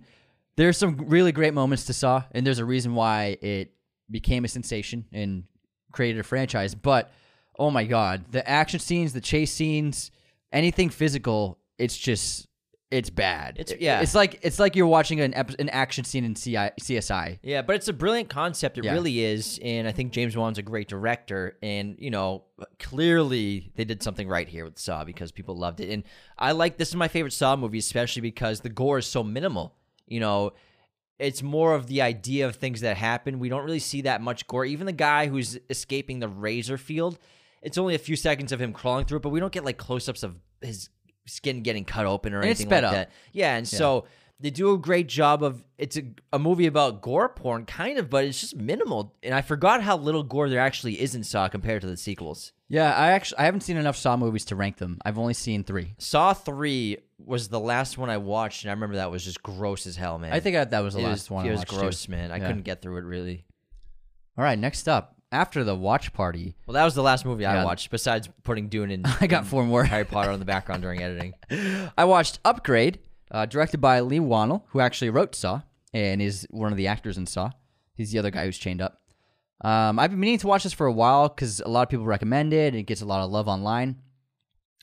there's 0.58 0.78
some 0.78 0.98
really 1.08 1.32
great 1.32 1.54
moments 1.54 1.86
to 1.86 1.94
Saw, 1.94 2.24
and 2.32 2.46
there's 2.46 2.60
a 2.60 2.66
reason 2.66 2.96
why 2.96 3.38
it 3.42 3.72
became 4.10 4.46
a 4.46 4.48
sensation 4.48 5.06
and 5.12 5.44
created 5.92 6.20
a 6.20 6.24
franchise. 6.24 6.76
But 6.76 7.12
oh 7.58 7.72
my 7.72 7.86
god, 7.86 8.26
the 8.32 8.48
action 8.48 8.80
scenes, 8.80 9.14
the 9.14 9.22
chase 9.22 9.52
scenes, 9.52 10.12
anything 10.52 10.90
physical, 10.90 11.60
it's 11.78 11.98
just 11.98 12.48
it's 12.92 13.10
bad. 13.10 13.58
It's- 13.60 13.78
yeah. 13.82 14.00
It's 14.02 14.14
like 14.16 14.40
it's 14.44 14.60
like 14.60 14.76
you're 14.76 14.86
watching 14.88 15.20
an 15.20 15.34
ep- 15.34 15.60
an 15.60 15.70
action 15.70 16.06
scene 16.06 16.24
in 16.24 16.36
CI, 16.36 16.70
CSI. 16.80 17.40
Yeah, 17.42 17.62
but 17.64 17.76
it's 17.76 17.88
a 17.88 17.94
brilliant 17.94 18.30
concept. 18.30 18.78
It 18.78 18.86
Yeah. 18.86 18.94
really 18.94 19.22
is, 19.26 19.60
and 19.64 19.88
I 19.88 19.92
think 19.92 20.14
James 20.14 20.38
Wan's 20.38 20.60
a 20.60 20.62
great 20.62 20.88
director. 20.88 21.58
And 21.64 21.96
you 22.00 22.12
know, 22.12 22.44
clearly 22.80 23.72
they 23.76 23.84
did 23.84 24.02
something 24.04 24.28
right 24.28 24.48
here 24.48 24.64
with 24.66 24.78
Saw 24.80 25.04
because 25.04 25.32
people 25.32 25.58
loved 25.58 25.80
it. 25.82 25.90
And 25.90 26.04
I 26.38 26.52
like 26.54 26.78
this 26.78 26.90
is 26.90 26.96
my 26.96 27.08
favorite 27.08 27.34
Saw 27.34 27.56
movie, 27.56 27.80
especially 27.80 28.22
because 28.22 28.62
the 28.62 28.70
gore 28.70 29.00
is 29.00 29.08
so 29.08 29.24
minimal. 29.24 29.76
You 30.08 30.20
know, 30.20 30.52
it's 31.20 31.42
more 31.42 31.74
of 31.76 31.88
the 31.88 32.02
idea 32.02 32.46
of 32.48 32.56
things 32.56 32.82
that 32.82 32.98
happen. 32.98 33.40
We 33.40 33.50
don't 33.50 33.64
really 33.64 33.80
see 33.80 34.02
that 34.02 34.22
much 34.22 34.48
gore. 34.48 34.66
Even 34.66 34.86
the 34.86 34.92
guy 34.94 35.28
who's 35.28 35.58
escaping 35.70 36.20
the 36.20 36.28
razor 36.28 36.78
field, 36.78 37.18
it's 37.62 37.78
only 37.78 37.96
a 37.96 38.00
few 38.00 38.16
seconds 38.16 38.52
of 38.52 38.62
him 38.62 38.74
crawling 38.74 39.06
through 39.06 39.18
it, 39.18 39.22
but 39.24 39.30
we 39.30 39.40
don't 39.40 39.52
get 39.54 39.66
like 39.66 39.78
close 39.78 40.08
ups 40.10 40.24
of 40.24 40.36
his 40.62 40.90
skin 41.26 41.62
getting 41.64 41.86
cut 41.86 42.06
open 42.06 42.34
or 42.34 42.38
And 42.38 42.46
anything 42.46 42.70
like 42.70 42.84
up. 42.84 42.92
that. 42.94 43.12
Yeah, 43.32 43.56
and 43.56 43.68
so 43.68 44.06
they 44.40 44.50
do 44.50 44.74
a 44.74 44.78
great 44.78 45.08
job 45.08 45.42
of 45.42 45.64
it's 45.78 45.96
a, 45.98 46.04
a 46.34 46.38
movie 46.38 46.68
about 46.68 47.02
gore 47.02 47.30
porn, 47.30 47.66
kind 47.66 47.98
of, 47.98 48.10
but 48.10 48.26
it's 48.26 48.42
just 48.42 48.56
minimal. 48.56 49.16
And 49.24 49.34
I 49.34 49.42
forgot 49.42 49.82
how 49.82 49.98
little 49.98 50.24
gore 50.24 50.50
there 50.50 50.60
actually 50.60 51.02
is 51.02 51.16
in 51.16 51.24
Saw 51.24 51.48
compared 51.48 51.82
to 51.82 51.88
the 51.88 51.98
sequels. 51.98 52.52
Yeah, 52.68 52.94
I 52.94 53.12
actually 53.12 53.38
I 53.40 53.46
haven't 53.46 53.62
seen 53.62 53.78
enough 53.78 53.96
Saw 53.96 54.18
movies 54.18 54.44
to 54.46 54.56
rank 54.56 54.78
them. 54.78 55.00
I've 55.06 55.18
only 55.18 55.34
seen 55.34 55.64
three. 55.64 55.94
Saw 55.98 56.34
three 56.34 56.98
was 57.18 57.48
the 57.48 57.60
last 57.60 57.98
one 57.98 58.10
I 58.10 58.18
watched, 58.18 58.64
and 58.64 58.72
I 58.72 58.74
remember 58.74 58.98
that 58.98 59.10
was 59.12 59.24
just 59.24 59.42
gross 59.42 59.88
as 59.88 59.96
hell, 59.96 60.18
man. 60.20 60.34
I 60.34 60.40
think 60.40 60.56
I, 60.58 60.66
that 60.66 60.80
was 60.82 60.94
the 60.96 61.00
it 61.00 61.04
last 61.04 61.12
was, 61.12 61.32
one. 61.32 61.46
It 61.46 61.50
I 61.50 61.52
was 61.52 61.60
watched, 61.62 61.72
too. 61.72 61.78
gross, 61.80 62.08
man. 62.10 62.32
I 62.32 62.38
Yeah. 62.38 62.48
couldn't 62.48 62.64
get 62.64 62.82
through 62.82 62.98
it 62.98 63.04
really. 63.04 63.46
All 64.38 64.44
right, 64.44 64.60
next 64.60 64.88
up, 64.90 65.16
after 65.32 65.64
the 65.64 65.76
watch 65.76 66.12
party, 66.14 66.56
Well, 66.68 66.74
that 66.74 66.84
was 66.84 66.94
the 66.96 67.02
last 67.04 67.26
movie 67.26 67.46
I 67.46 67.64
watched. 67.64 67.90
Besides 67.90 68.30
putting 68.44 68.68
Dune 68.68 68.92
and 68.92 69.08
I 69.22 69.28
got 69.28 69.46
four 69.46 69.64
more. 69.66 69.84
Harry 69.86 70.04
Potter 70.06 70.32
on 70.32 70.40
the 70.40 70.46
background 70.46 70.82
during 70.82 71.02
editing. 71.02 71.34
I 71.98 72.04
watched 72.06 72.40
Upgrade, 72.44 73.00
uh, 73.32 73.46
directed 73.46 73.80
by 73.80 74.02
Leigh 74.02 74.20
Whannell, 74.20 74.64
who 74.70 74.80
actually 74.82 75.10
wrote 75.10 75.36
Saw 75.36 75.62
and 75.94 76.22
is 76.22 76.46
one 76.52 76.72
of 76.72 76.78
the 76.78 76.88
actors 76.88 77.18
in 77.18 77.26
Saw. 77.26 77.52
He's 77.96 78.12
the 78.12 78.20
other 78.20 78.30
guy 78.32 78.44
who's 78.46 78.58
chained 78.58 78.82
up. 78.82 79.02
Um, 79.62 79.98
I've 80.00 80.12
been 80.12 80.20
meaning 80.20 80.38
to 80.40 80.48
watch 80.48 80.64
this 80.64 80.74
for 80.74 80.86
a 80.86 80.92
while 80.92 81.30
because 81.30 81.62
a 81.62 81.70
lot 81.70 81.84
of 81.84 81.90
people 81.90 82.06
recommend 82.06 82.52
it. 82.52 82.68
and 82.74 82.76
It 82.76 82.84
gets 82.84 83.02
a 83.02 83.06
lot 83.06 83.24
of 83.24 83.32
love 83.32 83.48
online. 83.48 84.02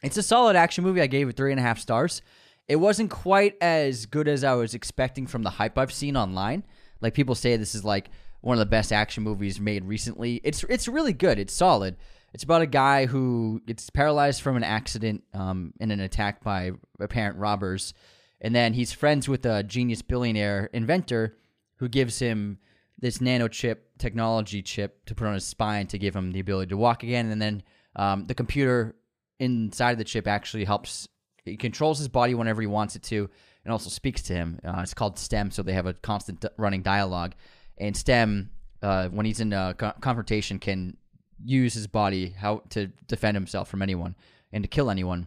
It's 0.02 0.16
a 0.16 0.22
solid 0.22 0.56
action 0.56 0.84
movie. 0.84 1.00
I 1.00 1.06
gave 1.06 1.28
it 1.28 1.36
three 1.36 1.52
and 1.52 1.60
a 1.60 1.62
half 1.62 1.78
stars. 1.78 2.22
It 2.68 2.76
wasn't 2.76 3.10
quite 3.10 3.56
as 3.60 4.06
good 4.06 4.28
as 4.28 4.44
I 4.44 4.54
was 4.54 4.74
expecting 4.74 5.26
from 5.26 5.42
the 5.42 5.50
hype 5.50 5.78
I've 5.78 5.92
seen 5.92 6.16
online. 6.16 6.64
Like 7.00 7.14
people 7.14 7.34
say, 7.34 7.56
this 7.56 7.74
is 7.74 7.84
like 7.84 8.10
one 8.40 8.54
of 8.54 8.60
the 8.60 8.66
best 8.66 8.92
action 8.92 9.22
movies 9.22 9.60
made 9.60 9.84
recently. 9.84 10.40
It's 10.44 10.64
it's 10.64 10.88
really 10.88 11.12
good. 11.12 11.38
It's 11.38 11.54
solid. 11.54 11.96
It's 12.34 12.44
about 12.44 12.62
a 12.62 12.66
guy 12.66 13.06
who 13.06 13.60
gets 13.66 13.90
paralyzed 13.90 14.40
from 14.40 14.56
an 14.56 14.64
accident 14.64 15.22
um, 15.34 15.74
in 15.80 15.90
an 15.90 16.00
attack 16.00 16.42
by 16.42 16.72
apparent 16.98 17.38
robbers, 17.38 17.92
and 18.40 18.54
then 18.54 18.72
he's 18.72 18.92
friends 18.92 19.28
with 19.28 19.44
a 19.44 19.62
genius 19.62 20.02
billionaire 20.02 20.70
inventor 20.72 21.36
who 21.76 21.88
gives 21.88 22.18
him 22.18 22.58
this 22.98 23.20
nano 23.20 23.48
chip 23.48 23.98
technology 23.98 24.62
chip 24.62 25.04
to 25.06 25.14
put 25.14 25.26
on 25.26 25.34
his 25.34 25.44
spine 25.44 25.86
to 25.88 25.98
give 25.98 26.16
him 26.16 26.32
the 26.32 26.40
ability 26.40 26.70
to 26.70 26.76
walk 26.76 27.02
again. 27.02 27.30
And 27.30 27.42
then 27.42 27.62
um, 27.96 28.26
the 28.26 28.34
computer 28.34 28.94
inside 29.42 29.92
of 29.92 29.98
the 29.98 30.04
chip 30.04 30.26
actually 30.26 30.64
helps. 30.64 31.08
It 31.44 31.58
controls 31.58 31.98
his 31.98 32.08
body 32.08 32.34
whenever 32.34 32.60
he 32.60 32.68
wants 32.68 32.94
it 32.94 33.02
to, 33.04 33.28
and 33.64 33.72
also 33.72 33.90
speaks 33.90 34.22
to 34.22 34.32
him. 34.32 34.60
Uh, 34.64 34.80
it's 34.82 34.94
called 34.94 35.18
STEM, 35.18 35.50
so 35.50 35.62
they 35.62 35.72
have 35.72 35.86
a 35.86 35.94
constant 35.94 36.40
d- 36.40 36.48
running 36.56 36.82
dialogue. 36.82 37.34
And 37.78 37.96
STEM, 37.96 38.50
uh, 38.80 39.08
when 39.08 39.26
he's 39.26 39.40
in 39.40 39.52
a 39.52 39.74
co- 39.76 39.94
confrontation, 40.00 40.58
can 40.58 40.96
use 41.44 41.74
his 41.74 41.88
body 41.88 42.30
how 42.30 42.62
to 42.70 42.86
defend 43.08 43.36
himself 43.36 43.68
from 43.68 43.82
anyone 43.82 44.14
and 44.52 44.62
to 44.62 44.68
kill 44.68 44.90
anyone. 44.90 45.26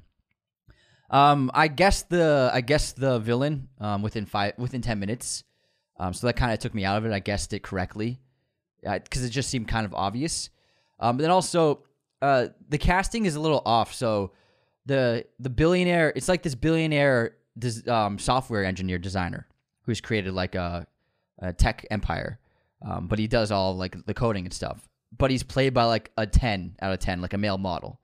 Um, 1.10 1.52
I 1.54 1.68
guess 1.68 2.04
the 2.04 2.50
I 2.54 2.62
guess 2.62 2.94
the 2.94 3.20
villain 3.20 3.68
um, 3.80 4.02
within 4.02 4.26
five 4.26 4.54
within 4.58 4.82
ten 4.82 5.00
minutes. 5.00 5.44
Um, 5.98 6.14
so 6.14 6.28
that 6.28 6.36
kind 6.36 6.52
of 6.52 6.60
took 6.60 6.74
me 6.74 6.86
out 6.86 6.98
of 6.98 7.06
it. 7.06 7.14
I 7.14 7.20
guessed 7.20 7.54
it 7.54 7.64
correctly 7.64 8.20
because 8.82 9.24
it 9.24 9.30
just 9.30 9.50
seemed 9.50 9.68
kind 9.68 9.86
of 9.86 9.94
obvious. 9.94 10.50
Um, 11.00 11.18
but 11.18 11.24
then 11.24 11.32
also 11.32 11.84
uh, 12.26 12.48
the 12.70 12.80
casting 12.80 13.26
is 13.26 13.36
a 13.36 13.40
little 13.40 13.62
off. 13.66 13.94
So 13.94 14.32
the 14.88 15.26
the 15.40 15.50
billionaire, 15.50 16.12
it's 16.16 16.28
like 16.28 16.42
this 16.42 16.56
billionaire 16.56 17.36
des- 17.58 17.90
um, 17.90 18.18
software 18.18 18.66
engineer 18.66 18.98
designer 18.98 19.48
who's 19.84 20.02
created 20.02 20.34
like 20.34 20.56
a, 20.56 20.88
a 21.40 21.54
tech 21.54 21.86
empire, 21.92 22.40
um, 22.82 23.08
but 23.08 23.20
he 23.20 23.28
does 23.28 23.52
all 23.52 23.78
like 23.78 24.06
the 24.08 24.14
coding 24.16 24.46
and 24.46 24.54
stuff. 24.54 24.90
But 25.16 25.30
he's 25.30 25.44
played 25.44 25.76
by 25.76 25.84
like 25.84 26.12
a 26.18 26.26
ten 26.26 26.76
out 26.82 26.92
of 26.92 27.00
ten, 27.00 27.22
like 27.22 27.34
a 27.34 27.38
male 27.38 27.60
model. 27.60 28.02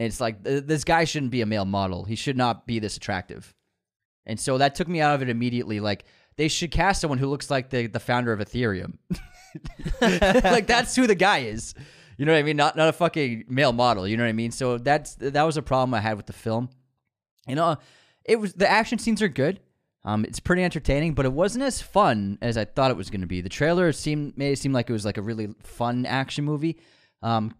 And 0.00 0.08
it's 0.08 0.20
like 0.20 0.42
th- 0.42 0.64
this 0.64 0.82
guy 0.82 1.04
shouldn't 1.04 1.30
be 1.30 1.40
a 1.40 1.46
male 1.46 1.64
model. 1.64 2.04
He 2.04 2.16
should 2.16 2.36
not 2.36 2.66
be 2.66 2.80
this 2.80 2.96
attractive. 2.96 3.54
And 4.26 4.40
so 4.40 4.58
that 4.58 4.74
took 4.74 4.88
me 4.88 5.00
out 5.00 5.14
of 5.14 5.22
it 5.22 5.28
immediately. 5.28 5.78
Like 5.78 6.04
they 6.36 6.48
should 6.48 6.72
cast 6.72 7.00
someone 7.00 7.18
who 7.18 7.28
looks 7.28 7.48
like 7.48 7.70
the 7.70 7.86
the 7.86 8.00
founder 8.00 8.32
of 8.32 8.40
Ethereum. 8.40 8.98
like 10.00 10.66
that's 10.66 10.96
who 10.96 11.06
the 11.06 11.14
guy 11.14 11.38
is. 11.38 11.74
You 12.16 12.24
know 12.24 12.32
what 12.32 12.38
I 12.38 12.42
mean? 12.42 12.56
Not 12.56 12.76
not 12.76 12.88
a 12.88 12.92
fucking 12.92 13.44
male 13.48 13.72
model. 13.72 14.06
You 14.08 14.16
know 14.16 14.22
what 14.24 14.30
I 14.30 14.32
mean? 14.32 14.50
So 14.50 14.78
that's 14.78 15.14
that 15.16 15.42
was 15.42 15.56
a 15.56 15.62
problem 15.62 15.94
I 15.94 16.00
had 16.00 16.16
with 16.16 16.26
the 16.26 16.32
film. 16.32 16.70
You 17.46 17.54
know, 17.54 17.76
it 18.24 18.40
was 18.40 18.54
the 18.54 18.68
action 18.68 18.98
scenes 18.98 19.22
are 19.22 19.28
good. 19.28 19.60
Um, 20.04 20.24
it's 20.24 20.38
pretty 20.38 20.62
entertaining, 20.62 21.14
but 21.14 21.26
it 21.26 21.32
wasn't 21.32 21.64
as 21.64 21.82
fun 21.82 22.38
as 22.40 22.56
I 22.56 22.64
thought 22.64 22.92
it 22.92 22.96
was 22.96 23.10
going 23.10 23.22
to 23.22 23.26
be. 23.26 23.40
The 23.40 23.48
trailer 23.48 23.90
seemed 23.92 24.38
made 24.38 24.52
it 24.52 24.58
seem 24.58 24.72
like 24.72 24.88
it 24.88 24.92
was 24.92 25.04
like 25.04 25.18
a 25.18 25.22
really 25.22 25.48
fun 25.62 26.06
action 26.06 26.44
movie. 26.44 26.78
Um, 27.22 27.54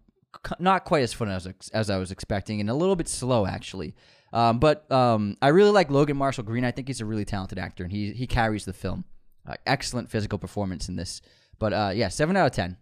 c- 0.47 0.55
not 0.59 0.85
quite 0.85 1.03
as 1.03 1.13
fun 1.13 1.29
as 1.29 1.47
as 1.73 1.89
I 1.89 1.97
was 1.97 2.11
expecting, 2.11 2.61
and 2.61 2.69
a 2.69 2.73
little 2.73 2.95
bit 2.95 3.09
slow 3.09 3.45
actually. 3.45 3.95
Um, 4.33 4.59
but 4.59 4.89
um, 4.91 5.37
I 5.41 5.49
really 5.49 5.71
like 5.71 5.89
Logan 5.91 6.17
Marshall 6.17 6.43
Green. 6.43 6.63
I 6.63 6.71
think 6.71 6.87
he's 6.87 7.01
a 7.01 7.05
really 7.05 7.25
talented 7.25 7.59
actor, 7.59 7.83
and 7.83 7.91
he 7.91 8.13
he 8.13 8.27
carries 8.27 8.65
the 8.65 8.73
film. 8.73 9.03
Uh, 9.45 9.55
excellent 9.65 10.09
physical 10.09 10.37
performance 10.37 10.89
in 10.89 10.95
this. 10.95 11.21
But 11.59 11.73
uh, 11.73 11.91
yeah, 11.93 12.07
seven 12.09 12.35
out 12.37 12.47
of 12.47 12.51
ten. 12.53 12.77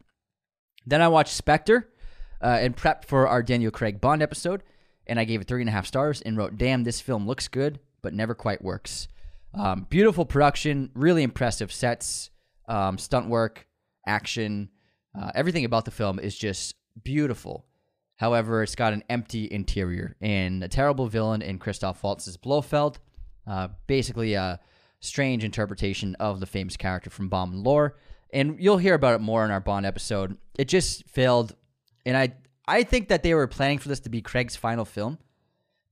Then 0.86 1.02
I 1.02 1.08
watched 1.08 1.34
Spectre 1.34 1.90
uh, 2.42 2.58
and 2.62 2.76
prepped 2.76 3.06
for 3.06 3.28
our 3.28 3.42
Daniel 3.42 3.72
Craig 3.72 4.02
Bond 4.02 4.22
episode, 4.22 4.64
and 5.08 5.20
I 5.20 5.26
gave 5.26 5.42
it 5.42 5.48
three 5.48 5.62
and 5.62 5.70
a 5.70 5.74
half 5.74 5.86
stars 5.86 6.22
and 6.22 6.38
wrote, 6.38 6.58
"Damn, 6.58 6.84
this 6.84 7.02
film 7.02 7.28
looks 7.28 7.48
good, 7.48 7.80
but 8.02 8.14
never 8.14 8.36
quite 8.36 8.64
works." 8.64 9.08
Um, 9.54 9.88
beautiful 9.90 10.26
production, 10.26 10.92
really 10.94 11.24
impressive 11.24 11.72
sets, 11.72 12.30
um, 12.68 12.98
stunt 12.98 13.30
work, 13.30 13.68
action, 14.06 14.70
uh, 15.18 15.32
everything 15.34 15.66
about 15.66 15.86
the 15.86 15.92
film 15.92 16.20
is 16.20 16.38
just 16.38 16.76
beautiful. 17.04 17.66
However, 18.18 18.64
it's 18.64 18.76
got 18.76 18.94
an 18.94 19.04
empty 19.10 19.48
interior 19.52 20.16
and 20.22 20.64
a 20.64 20.68
terrible 20.68 21.08
villain 21.08 21.42
in 21.42 21.58
Christoph 21.58 22.04
Waltz's 22.04 22.38
Blofeld. 22.38 23.00
Uh, 23.48 23.70
basically, 23.88 24.34
a 24.34 24.60
strange 25.00 25.44
interpretation 25.44 26.16
of 26.16 26.40
the 26.40 26.46
famous 26.46 26.78
character 26.78 27.10
from 27.10 27.30
Bomb 27.30 27.52
and 27.52 27.64
Lore. 27.64 27.98
And 28.36 28.58
you'll 28.60 28.78
hear 28.78 28.94
about 28.94 29.16
it 29.16 29.22
more 29.22 29.44
in 29.46 29.50
our 29.52 29.60
Bond 29.62 29.86
episode. 29.86 30.38
It 30.60 30.68
just 30.68 31.08
failed, 31.10 31.56
and 32.06 32.16
I 32.18 32.34
I 32.68 32.84
think 32.84 33.08
that 33.08 33.24
they 33.24 33.34
were 33.34 33.48
planning 33.48 33.80
for 33.80 33.88
this 33.90 34.02
to 34.02 34.10
be 34.10 34.22
Craig's 34.22 34.56
final 34.56 34.86
film. 34.86 35.18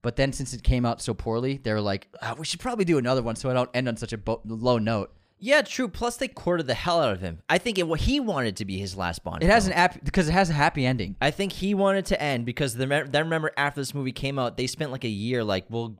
But 0.02 0.16
then, 0.16 0.32
since 0.34 0.52
it 0.52 0.62
came 0.62 0.84
out 0.84 1.00
so 1.00 1.14
poorly, 1.14 1.56
they 1.56 1.72
were 1.72 1.80
like, 1.80 2.08
"Ah, 2.20 2.34
"We 2.38 2.44
should 2.44 2.60
probably 2.60 2.84
do 2.84 2.98
another 2.98 3.22
one, 3.22 3.36
so 3.36 3.48
I 3.50 3.54
don't 3.54 3.70
end 3.72 3.88
on 3.88 3.96
such 3.96 4.12
a 4.12 4.18
bo- 4.18 4.42
low 4.44 4.76
note." 4.78 5.10
Yeah, 5.38 5.62
true. 5.62 5.88
Plus, 5.88 6.16
they 6.18 6.28
courted 6.28 6.66
the 6.66 6.74
hell 6.74 7.00
out 7.00 7.12
of 7.12 7.20
him. 7.20 7.40
I 7.48 7.58
think 7.58 7.78
it, 7.78 7.88
well, 7.88 7.94
he 8.00 8.20
wanted 8.20 8.56
to 8.58 8.64
be 8.64 8.78
his 8.78 8.96
last 8.96 9.24
Bond. 9.24 9.42
It 9.42 9.48
has 9.50 9.64
film. 9.64 9.72
an 9.72 9.78
app 9.78 10.04
because 10.04 10.28
it 10.28 10.32
has 10.32 10.50
a 10.50 10.52
happy 10.54 10.84
ending. 10.86 11.16
I 11.22 11.30
think 11.30 11.52
he 11.52 11.74
wanted 11.74 12.04
to 12.06 12.22
end 12.22 12.44
because 12.46 12.74
the, 12.74 12.86
then 12.86 13.24
remember 13.24 13.50
after 13.56 13.80
this 13.80 13.94
movie 13.94 14.12
came 14.12 14.38
out, 14.38 14.56
they 14.56 14.66
spent 14.66 14.92
like 14.92 15.04
a 15.04 15.08
year 15.08 15.42
like, 15.42 15.64
we'll 15.70 15.96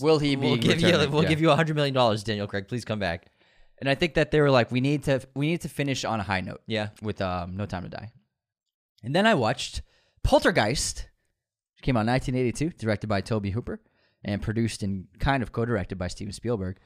Will 0.00 0.18
he 0.18 0.36
be? 0.36 0.46
we'll 0.46 0.56
give 0.56 0.80
you 0.80 0.88
we'll 1.10 1.22
Yeah. 1.24 1.28
give 1.28 1.40
you 1.40 1.50
a 1.50 1.56
hundred 1.56 1.74
million 1.76 1.94
dollars, 1.94 2.22
Daniel 2.22 2.46
Craig. 2.46 2.68
Please 2.68 2.84
come 2.84 2.98
back. 2.98 3.26
And 3.82 3.88
I 3.88 3.96
think 3.96 4.14
that 4.14 4.30
they 4.30 4.40
were 4.40 4.48
like, 4.48 4.70
"We 4.70 4.80
need 4.80 5.02
to 5.04 5.20
we 5.34 5.48
need 5.48 5.62
to 5.62 5.68
finish 5.68 6.04
on 6.04 6.20
a 6.20 6.22
high 6.22 6.40
note." 6.40 6.62
Yeah. 6.68 6.90
with 7.02 7.20
um, 7.20 7.56
No 7.56 7.66
Time 7.66 7.82
to 7.82 7.88
Die. 7.88 8.12
And 9.02 9.12
then 9.12 9.26
I 9.26 9.34
watched 9.34 9.82
Poltergeist, 10.22 11.08
which 11.74 11.82
came 11.82 11.96
out 11.96 12.02
in 12.02 12.06
1982, 12.06 12.78
directed 12.78 13.08
by 13.08 13.22
Tobe 13.22 13.46
Hooper, 13.46 13.80
and 14.24 14.40
produced 14.40 14.84
and 14.84 15.08
kind 15.18 15.42
of 15.42 15.50
co-directed 15.50 15.98
by 15.98 16.06
Steven 16.06 16.32
Spielberg. 16.32 16.78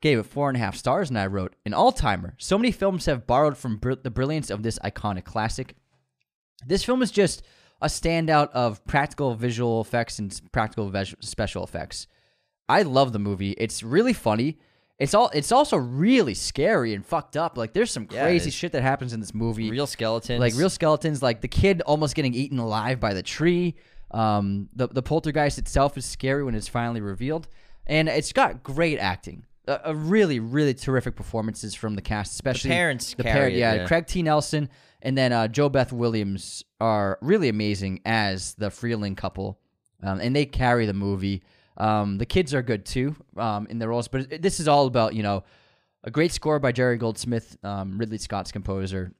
Gave 0.00 0.20
it 0.20 0.26
four 0.26 0.46
and 0.48 0.56
a 0.56 0.60
half 0.60 0.76
stars, 0.76 1.08
and 1.10 1.18
I 1.18 1.26
wrote 1.26 1.56
an 1.66 1.74
all-timer. 1.74 2.36
So 2.38 2.56
many 2.56 2.70
films 2.70 3.06
have 3.06 3.26
borrowed 3.26 3.56
from 3.56 3.78
br- 3.78 3.94
the 3.94 4.12
brilliance 4.12 4.48
of 4.48 4.62
this 4.62 4.78
iconic 4.84 5.24
classic. 5.24 5.74
This 6.64 6.84
film 6.84 7.02
is 7.02 7.10
just 7.10 7.42
a 7.82 7.88
standout 7.88 8.50
of 8.52 8.84
practical 8.86 9.34
visual 9.34 9.80
effects 9.80 10.20
and 10.20 10.40
practical 10.52 10.88
ves- 10.88 11.16
special 11.18 11.64
effects. 11.64 12.06
I 12.68 12.82
love 12.82 13.12
the 13.12 13.18
movie. 13.18 13.56
It's 13.58 13.82
really 13.82 14.12
funny. 14.12 14.58
It's 14.98 15.14
all. 15.14 15.30
It's 15.32 15.52
also 15.52 15.76
really 15.76 16.34
scary 16.34 16.92
and 16.94 17.06
fucked 17.06 17.36
up. 17.36 17.56
Like 17.56 17.72
there's 17.72 17.90
some 17.90 18.08
Yeah, 18.10 18.22
it 18.22 18.24
crazy 18.24 18.48
is. 18.48 18.54
shit 18.54 18.72
that 18.72 18.82
happens 18.82 19.12
in 19.12 19.20
this 19.20 19.32
movie 19.34 19.70
Real 19.70 19.86
skeletons, 19.86 20.40
like 20.40 20.54
real 20.54 20.70
skeletons 20.70 21.22
like 21.22 21.40
the 21.40 21.48
kid 21.48 21.82
almost 21.82 22.14
getting 22.14 22.34
eaten 22.34 22.58
alive 22.58 22.98
by 22.98 23.14
the 23.14 23.22
tree 23.22 23.76
um 24.10 24.68
the 24.74 24.88
the 24.88 25.02
poltergeist 25.02 25.58
itself 25.58 25.98
is 25.98 26.06
scary 26.06 26.42
when 26.42 26.54
it's 26.54 26.66
finally 26.66 27.00
revealed 27.02 27.46
and 27.86 28.08
it's 28.08 28.32
got 28.32 28.62
great 28.62 28.98
acting 28.98 29.44
a, 29.66 29.80
a 29.84 29.94
really 29.94 30.40
really 30.40 30.72
terrific 30.72 31.14
performances 31.14 31.74
from 31.74 31.94
the 31.94 32.00
cast 32.00 32.32
especially 32.32 32.70
parents 32.70 33.12
the 33.14 33.22
carry 33.22 33.54
it, 33.54 33.58
yeah, 33.58 33.74
yeah. 33.74 33.86
craig 33.86 34.06
t 34.06 34.22
nelson 34.22 34.70
and 35.02 35.16
then 35.18 35.30
uh 35.30 35.46
JoBeth 35.46 35.92
Williams 35.92 36.64
are 36.80 37.18
really 37.20 37.50
amazing 37.50 38.00
as 38.06 38.54
the 38.54 38.70
freeling 38.70 39.14
couple 39.14 39.60
um, 40.02 40.20
and 40.20 40.34
they 40.34 40.46
carry 40.46 40.86
the 40.86 40.94
movie 40.94 41.42
Um, 41.78 42.18
the 42.18 42.26
kids 42.26 42.52
are 42.54 42.62
good 42.62 42.84
too 42.84 43.16
um, 43.36 43.66
in 43.70 43.78
their 43.78 43.88
roles, 43.88 44.08
but 44.08 44.42
this 44.42 44.60
is 44.60 44.68
all 44.68 44.86
about 44.86 45.14
you 45.14 45.22
know 45.22 45.44
a 46.04 46.10
great 46.10 46.32
score 46.32 46.58
by 46.58 46.72
Jerry 46.72 46.96
Goldsmith, 46.96 47.56
um, 47.62 47.98
Ridley 47.98 48.18
Scott's 48.18 48.52
composer, 48.52 49.12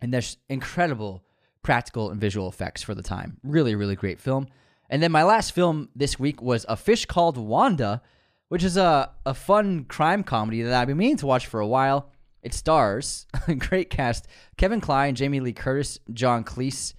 and 0.00 0.12
there's 0.12 0.36
incredible 0.48 1.24
practical 1.62 2.10
and 2.10 2.20
visual 2.20 2.48
effects 2.48 2.82
for 2.82 2.94
the 2.94 3.02
time. 3.02 3.38
Really, 3.42 3.74
really 3.74 3.96
great 3.96 4.20
film. 4.20 4.46
And 4.90 5.02
then 5.02 5.10
my 5.10 5.24
last 5.24 5.52
film 5.52 5.88
this 5.96 6.18
week 6.18 6.42
was 6.42 6.66
A 6.68 6.76
Fish 6.76 7.06
Called 7.06 7.36
Wanda, 7.36 8.02
which 8.48 8.62
is 8.62 8.76
a, 8.76 9.10
a 9.24 9.34
fun 9.34 9.84
crime 9.84 10.22
comedy 10.22 10.62
that 10.62 10.74
I've 10.74 10.86
been 10.86 10.98
meaning 10.98 11.16
to 11.16 11.26
watch 11.26 11.46
for 11.46 11.60
a 11.60 11.66
while. 11.66 12.10
It 12.42 12.52
stars 12.52 13.26
a 13.48 13.54
great 13.54 13.90
cast 13.90 14.28
Kevin 14.56 14.80
Kline, 14.80 15.14
Jamie 15.14 15.40
Lee 15.40 15.54
Curtis, 15.54 15.98
John 16.12 16.44
Cleese, 16.44 16.94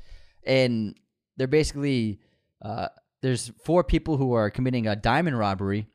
and 0.46 1.00
they're 1.38 1.48
basically 1.48 2.20
uh, 2.62 2.88
there's 3.22 3.52
four 3.64 3.84
people 3.84 4.18
who 4.18 4.34
are 4.34 4.50
committing 4.50 4.88
a 4.88 4.96
diamond 4.96 5.38
robbery, 5.38 5.88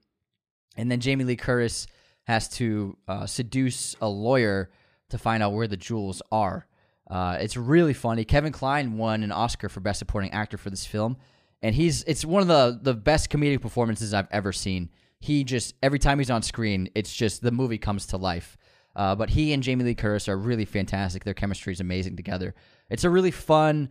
and 0.77 0.91
then 0.91 1.01
Jamie 1.01 1.25
Lee 1.25 1.37
Curtis 1.37 1.87
has 2.25 2.49
to 2.49 2.97
uh, 3.09 3.27
seduce 3.27 3.97
a 4.01 4.09
lawyer 4.09 4.71
to 5.11 5.18
find 5.18 5.43
out 5.43 5.53
where 5.53 5.66
the 5.66 5.77
jewels 5.77 6.23
are. 6.31 6.66
Uh, 7.11 7.37
it's 7.41 7.57
really 7.57 7.93
funny. 7.93 8.25
Kevin 8.25 8.53
Kline 8.53 8.97
won 8.97 9.23
an 9.23 9.33
Oscar 9.33 9.68
for 9.68 9.81
Best 9.81 9.99
Supporting 9.99 10.31
Actor 10.31 10.59
for 10.59 10.71
this 10.71 10.87
film, 10.87 11.16
and 11.61 11.75
he's 11.75 12.05
it's 12.05 12.25
one 12.25 12.43
of 12.43 12.49
the 12.49 12.79
the 12.81 12.95
best 12.95 13.31
comedic 13.31 13.61
performances 13.61 14.14
I've 14.14 14.29
ever 14.31 14.53
seen. 14.53 14.91
He 15.18 15.45
just 15.45 15.75
every 15.83 15.99
time 15.99 16.18
he's 16.18 16.31
on 16.31 16.43
screen, 16.43 16.89
it's 16.95 17.12
just 17.12 17.43
the 17.43 17.51
movie 17.51 17.79
comes 17.79 18.07
to 18.07 18.16
life. 18.16 18.57
Uh, 18.95 19.14
but 19.14 19.31
he 19.31 19.53
and 19.53 19.62
Jamie 19.62 19.85
Lee 19.85 19.95
Curtis 19.95 20.29
are 20.29 20.37
really 20.37 20.64
fantastic. 20.64 21.25
Their 21.25 21.35
chemistry 21.35 21.73
is 21.73 21.81
amazing 21.81 22.16
together. 22.16 22.55
It's 22.89 23.05
a 23.05 23.11
really 23.11 23.31
fun 23.31 23.91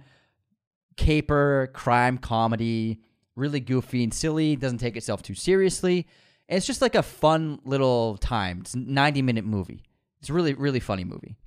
caper 0.98 1.70
crime 1.74 2.18
comedy, 2.18 3.00
really 3.40 3.60
goofy 3.60 4.04
and 4.04 4.14
silly. 4.14 4.56
Doesn't 4.56 4.78
take 4.80 4.98
itself 4.98 5.24
too 5.24 5.34
seriously. 5.36 6.06
And 6.48 6.58
it's 6.58 6.66
just 6.68 6.82
like 6.82 6.96
a 6.96 7.04
fun 7.04 7.60
little 7.64 8.18
time. 8.18 8.60
It's 8.62 8.74
a 8.74 8.80
90 8.80 9.22
minute 9.22 9.46
movie. 9.46 9.84
It's 10.20 10.30
a 10.30 10.34
really 10.34 10.54
really 10.54 10.80
funny 10.80 11.04
movie. 11.04 11.38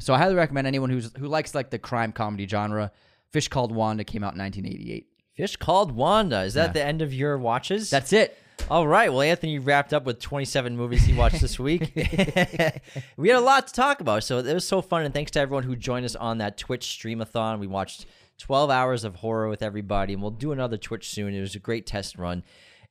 So 0.00 0.14
I 0.14 0.18
highly 0.18 0.34
recommend 0.34 0.66
anyone 0.66 0.90
who's 0.90 1.10
who 1.18 1.26
likes 1.26 1.54
like 1.54 1.70
the 1.70 1.78
crime 1.78 2.12
comedy 2.12 2.46
genre. 2.46 2.92
Fish 3.32 3.48
Called 3.48 3.72
Wanda 3.72 4.04
came 4.04 4.22
out 4.24 4.34
in 4.34 4.40
1988. 4.40 5.06
Fish 5.34 5.56
called 5.56 5.92
Wanda. 5.92 6.42
Is 6.42 6.54
that 6.54 6.68
Yeah. 6.68 6.72
the 6.72 6.84
end 6.84 7.02
of 7.02 7.12
your 7.12 7.36
watches? 7.38 7.90
That's 7.90 8.12
it. 8.12 8.36
All 8.70 8.88
right. 8.88 9.10
Well, 9.12 9.22
Anthony 9.22 9.58
wrapped 9.60 9.92
up 9.94 10.04
with 10.04 10.18
27 10.18 10.76
movies 10.76 11.02
he 11.04 11.14
watched 11.14 11.40
this 11.40 11.58
week. 11.58 11.92
we 13.16 13.28
had 13.28 13.38
a 13.38 13.40
lot 13.40 13.66
to 13.68 13.72
talk 13.72 14.00
about, 14.00 14.24
so 14.24 14.38
it 14.38 14.52
was 14.52 14.66
so 14.66 14.82
fun. 14.82 15.04
And 15.04 15.14
thanks 15.14 15.30
to 15.32 15.40
everyone 15.40 15.62
who 15.62 15.76
joined 15.76 16.04
us 16.04 16.16
on 16.16 16.38
that 16.38 16.58
Twitch 16.58 16.86
streamathon. 16.86 17.60
We 17.60 17.66
watched 17.66 18.06
12 18.38 18.70
hours 18.70 19.04
of 19.04 19.16
horror 19.16 19.48
with 19.48 19.62
everybody, 19.62 20.12
and 20.12 20.22
we'll 20.22 20.30
do 20.30 20.52
another 20.52 20.76
Twitch 20.76 21.10
soon. 21.10 21.34
It 21.34 21.40
was 21.40 21.54
a 21.54 21.60
great 21.60 21.86
test 21.86 22.16
run. 22.16 22.42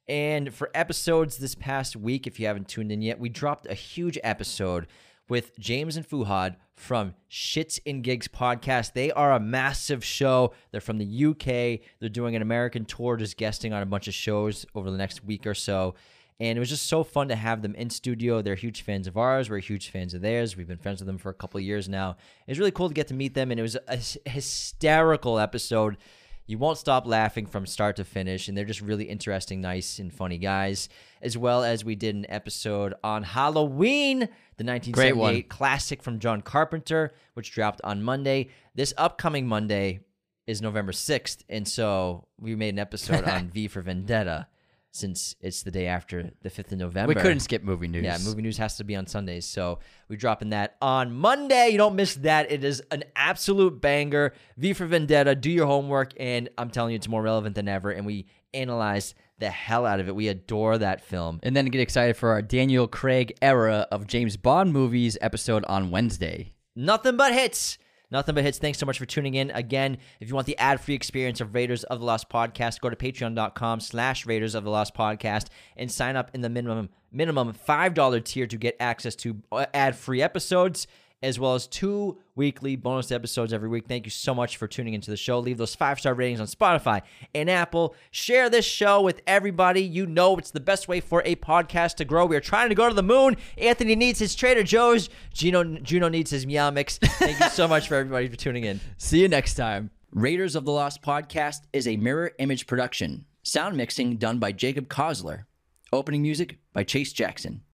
And 0.08 0.54
for 0.54 0.70
episodes 0.74 1.38
this 1.38 1.56
past 1.56 1.96
week, 1.96 2.28
if 2.28 2.40
you 2.40 2.48
haven't 2.48 2.70
tuned 2.70 2.92
in 2.92 3.02
yet, 3.02 3.20
we 3.20 3.30
dropped 3.30 3.68
a 3.68 3.74
huge 3.74 4.18
episode 4.24 4.88
with 5.30 5.58
James 5.60 5.98
and 5.98 6.08
Fuhad 6.08 6.56
from 6.76 7.14
Shits 7.30 7.80
and 7.86 8.04
Gigs 8.04 8.28
podcast. 8.28 8.94
They 8.94 9.12
are 9.12 9.34
a 9.34 9.40
massive 9.40 10.04
show. 10.06 10.54
They're 10.72 10.80
from 10.80 10.98
the 10.98 11.26
UK. 11.26 11.86
They're 12.00 12.10
doing 12.10 12.36
an 12.36 12.42
American 12.42 12.86
tour, 12.86 13.18
just 13.18 13.36
guesting 13.36 13.74
on 13.74 13.84
a 13.84 13.86
bunch 13.86 14.08
of 14.08 14.14
shows 14.14 14.66
over 14.76 14.90
the 14.90 14.98
next 14.98 15.26
week 15.26 15.46
or 15.46 15.54
so. 15.54 15.96
And 16.40 16.56
it 16.56 16.60
was 16.60 16.70
just 16.70 16.88
so 16.88 17.04
fun 17.04 17.30
to 17.30 17.36
have 17.36 17.64
them 17.64 17.74
in 17.74 17.90
studio. 17.90 18.42
They're 18.42 18.56
huge 18.56 18.84
fans 18.84 19.08
of 19.08 19.18
ours. 19.18 19.50
We're 19.50 19.58
huge 19.58 19.90
fans 19.90 20.14
of 20.14 20.22
theirs. 20.22 20.56
We've 20.56 20.68
been 20.68 20.78
friends 20.78 21.00
with 21.00 21.08
them 21.08 21.18
for 21.18 21.30
a 21.30 21.34
couple 21.34 21.58
of 21.58 21.64
years 21.64 21.90
now. 21.90 22.12
It 22.46 22.52
was 22.52 22.60
really 22.60 22.72
cool 22.72 22.90
to 22.90 22.94
get 22.94 23.08
to 23.08 23.16
meet 23.16 23.34
them, 23.34 23.50
and 23.50 23.60
it 23.60 23.64
was 23.64 23.76
a 23.88 24.30
hysterical 24.30 25.40
episode. 25.40 25.98
You 26.46 26.60
won't 26.60 26.78
stop 26.78 27.08
laughing 27.08 27.48
from 27.48 27.66
start 27.66 27.96
to 27.96 28.06
finish, 28.06 28.48
and 28.48 28.56
they're 28.56 28.66
just 28.66 28.82
really 28.82 29.06
interesting, 29.06 29.62
nice, 29.62 29.98
and 29.98 30.14
funny 30.14 30.38
guys. 30.38 30.90
As 31.24 31.38
well 31.38 31.64
as 31.64 31.84
we 31.84 31.96
did 31.96 32.16
an 32.16 32.26
episode 32.30 32.94
on 33.04 33.24
Halloween, 33.24 34.20
the 34.20 34.64
1978 34.64 35.50
classic 35.50 36.04
from 36.04 36.20
John 36.20 36.42
Carpenter, 36.42 37.14
which 37.34 37.52
dropped 37.52 37.82
on 37.84 38.04
Monday. 38.04 38.50
This 38.76 38.94
upcoming 38.96 39.48
Monday 39.48 40.02
is 40.46 40.62
November 40.62 40.92
6th, 40.92 41.40
and 41.50 41.68
so 41.68 42.28
we 42.40 42.56
made 42.56 42.76
an 42.76 42.80
episode 42.80 43.24
on 43.28 43.50
V 43.50 43.68
for 43.68 43.82
Vendetta 43.82 44.48
since 44.92 45.36
it's 45.42 45.64
the 45.64 45.72
day 45.72 45.88
after 45.88 46.32
the 46.42 46.50
5th 46.50 46.72
of 46.72 46.80
November. 46.80 47.14
We 47.14 47.22
couldn't 47.22 47.42
skip 47.42 47.64
movie 47.64 47.88
news. 47.88 48.04
Yeah, 48.04 48.18
movie 48.24 48.42
news 48.42 48.58
has 48.58 48.78
to 48.78 48.84
be 48.84 48.96
on 48.96 49.06
Sundays. 49.06 49.46
So 49.46 49.80
we're 50.10 50.18
dropping 50.18 50.50
that 50.50 50.76
on 50.82 51.14
Monday. 51.14 51.70
You 51.70 51.78
don't 51.78 51.96
miss 51.96 52.16
that. 52.16 52.52
It 52.52 52.64
is 52.64 52.82
an 52.92 53.04
absolute 53.16 53.80
banger. 53.82 54.34
V 54.58 54.74
for 54.74 54.86
Vendetta. 54.86 55.36
Do 55.36 55.52
your 55.52 55.68
homework. 55.68 56.14
And 56.20 56.50
I'm 56.58 56.70
telling 56.70 56.92
you, 56.92 56.96
it's 56.96 57.08
more 57.08 57.22
relevant 57.22 57.56
than 57.56 57.68
ever. 57.68 57.92
And 57.92 58.06
we 58.06 58.26
analyzed 58.54 59.14
the 59.40 59.50
hell 59.52 59.86
out 59.86 60.00
of 60.00 60.08
it. 60.08 60.16
We 60.16 60.30
adore 60.30 60.80
that 60.80 61.02
film. 61.02 61.40
And 61.44 61.56
then 61.56 61.66
get 61.66 61.82
excited 61.82 62.18
for 62.18 62.32
our 62.32 62.42
Daniel 62.42 62.88
Craig 62.88 63.38
era 63.42 63.88
of 63.92 64.08
James 64.08 64.36
Bond 64.36 64.74
movies 64.74 65.18
episode 65.22 65.64
on 65.66 65.92
Wednesday. 65.92 66.54
Nothing 66.76 67.18
but 67.18 67.34
hits. 67.34 67.78
Nothing 68.10 68.36
but 68.36 68.44
hits. 68.44 68.58
Thanks 68.58 68.80
so 68.80 68.86
much 68.86 68.98
for 68.98 69.06
tuning 69.06 69.34
in. 69.34 69.52
Again, 69.52 69.98
if 70.20 70.30
you 70.30 70.36
want 70.36 70.48
the 70.48 70.58
ad-free 70.58 70.96
experience 70.96 71.42
of 71.42 71.54
Raiders 71.54 71.84
of 71.84 72.00
the 72.00 72.06
Lost 72.06 72.30
Podcast, 72.30 72.80
go 72.80 72.90
to 72.90 72.96
patreon.com 72.96 73.82
slash 73.82 74.26
Raiders 74.26 74.56
of 74.56 74.64
the 74.64 74.70
Lost 74.70 74.94
Podcast 74.96 75.48
and 75.76 75.92
sign 75.92 76.16
up 76.16 76.32
in 76.34 76.42
the 76.42 76.50
minimum 76.50 76.90
minimum 77.12 77.54
$5 77.54 78.24
tier 78.24 78.48
to 78.48 78.58
get 78.58 78.76
access 78.80 79.16
to 79.16 79.42
uh, 79.52 79.66
ad-free 79.74 80.22
episodes 80.22 80.88
as 81.24 81.40
well 81.40 81.56
as 81.56 81.68
two 81.68 82.18
weekly 82.36 82.76
bonus 82.76 83.12
episodes 83.12 83.52
every 83.52 83.68
week. 83.68 83.88
Thank 83.88 84.06
you 84.06 84.12
so 84.12 84.36
much 84.36 84.58
for 84.58 84.68
tuning 84.68 84.94
into 84.94 85.10
the 85.10 85.18
show. 85.18 85.40
Leave 85.40 85.58
those 85.58 85.76
five-star 85.76 86.14
ratings 86.14 86.40
on 86.40 86.48
Spotify 86.48 87.02
and 87.34 87.50
Apple. 87.50 87.96
Share 88.12 88.50
this 88.50 88.66
show 88.66 89.02
with 89.02 89.22
everybody. 89.26 89.82
You 89.82 90.06
know 90.06 90.38
it's 90.38 90.52
the 90.52 90.60
best 90.60 90.88
way 90.88 91.00
for 91.00 91.24
a 91.26 91.36
podcast 91.36 91.96
to 91.96 92.06
grow. 92.06 92.26
We 92.26 92.36
are 92.36 92.42
trying 92.42 92.70
to 92.70 92.76
go 92.76 92.88
to 92.88 92.94
the 92.94 93.04
moon. 93.04 93.38
Anthony 93.58 93.96
needs 93.96 94.20
his 94.20 94.36
Trader 94.36 94.64
Joe's. 94.64 95.10
Gino 95.34 95.64
Juno 95.64 96.10
needs 96.10 96.30
his 96.32 96.46
Meow 96.46 96.70
Mix. 96.72 96.98
Thank 96.98 97.40
you 97.40 97.50
so 97.50 97.68
much 97.68 97.88
for 97.88 97.96
everybody 97.96 98.28
for 98.28 98.36
tuning 98.36 98.66
in. 98.66 98.80
See 98.98 99.22
you 99.22 99.28
next 99.28 99.56
time. 99.56 99.90
Raiders 100.12 100.56
of 100.56 100.66
the 100.66 100.72
Lost 100.72 101.02
podcast 101.02 101.62
is 101.74 101.88
a 101.88 101.98
mirror 101.98 102.32
image 102.40 102.68
production. 102.68 103.26
Sound 103.44 103.76
mixing 103.76 104.18
done 104.18 104.40
by 104.40 104.52
Jacob 104.52 104.88
Kosler. 104.88 105.46
Opening 105.92 106.22
music 106.22 106.60
by 106.74 106.84
Chase 106.84 107.14
Jackson. 107.14 107.62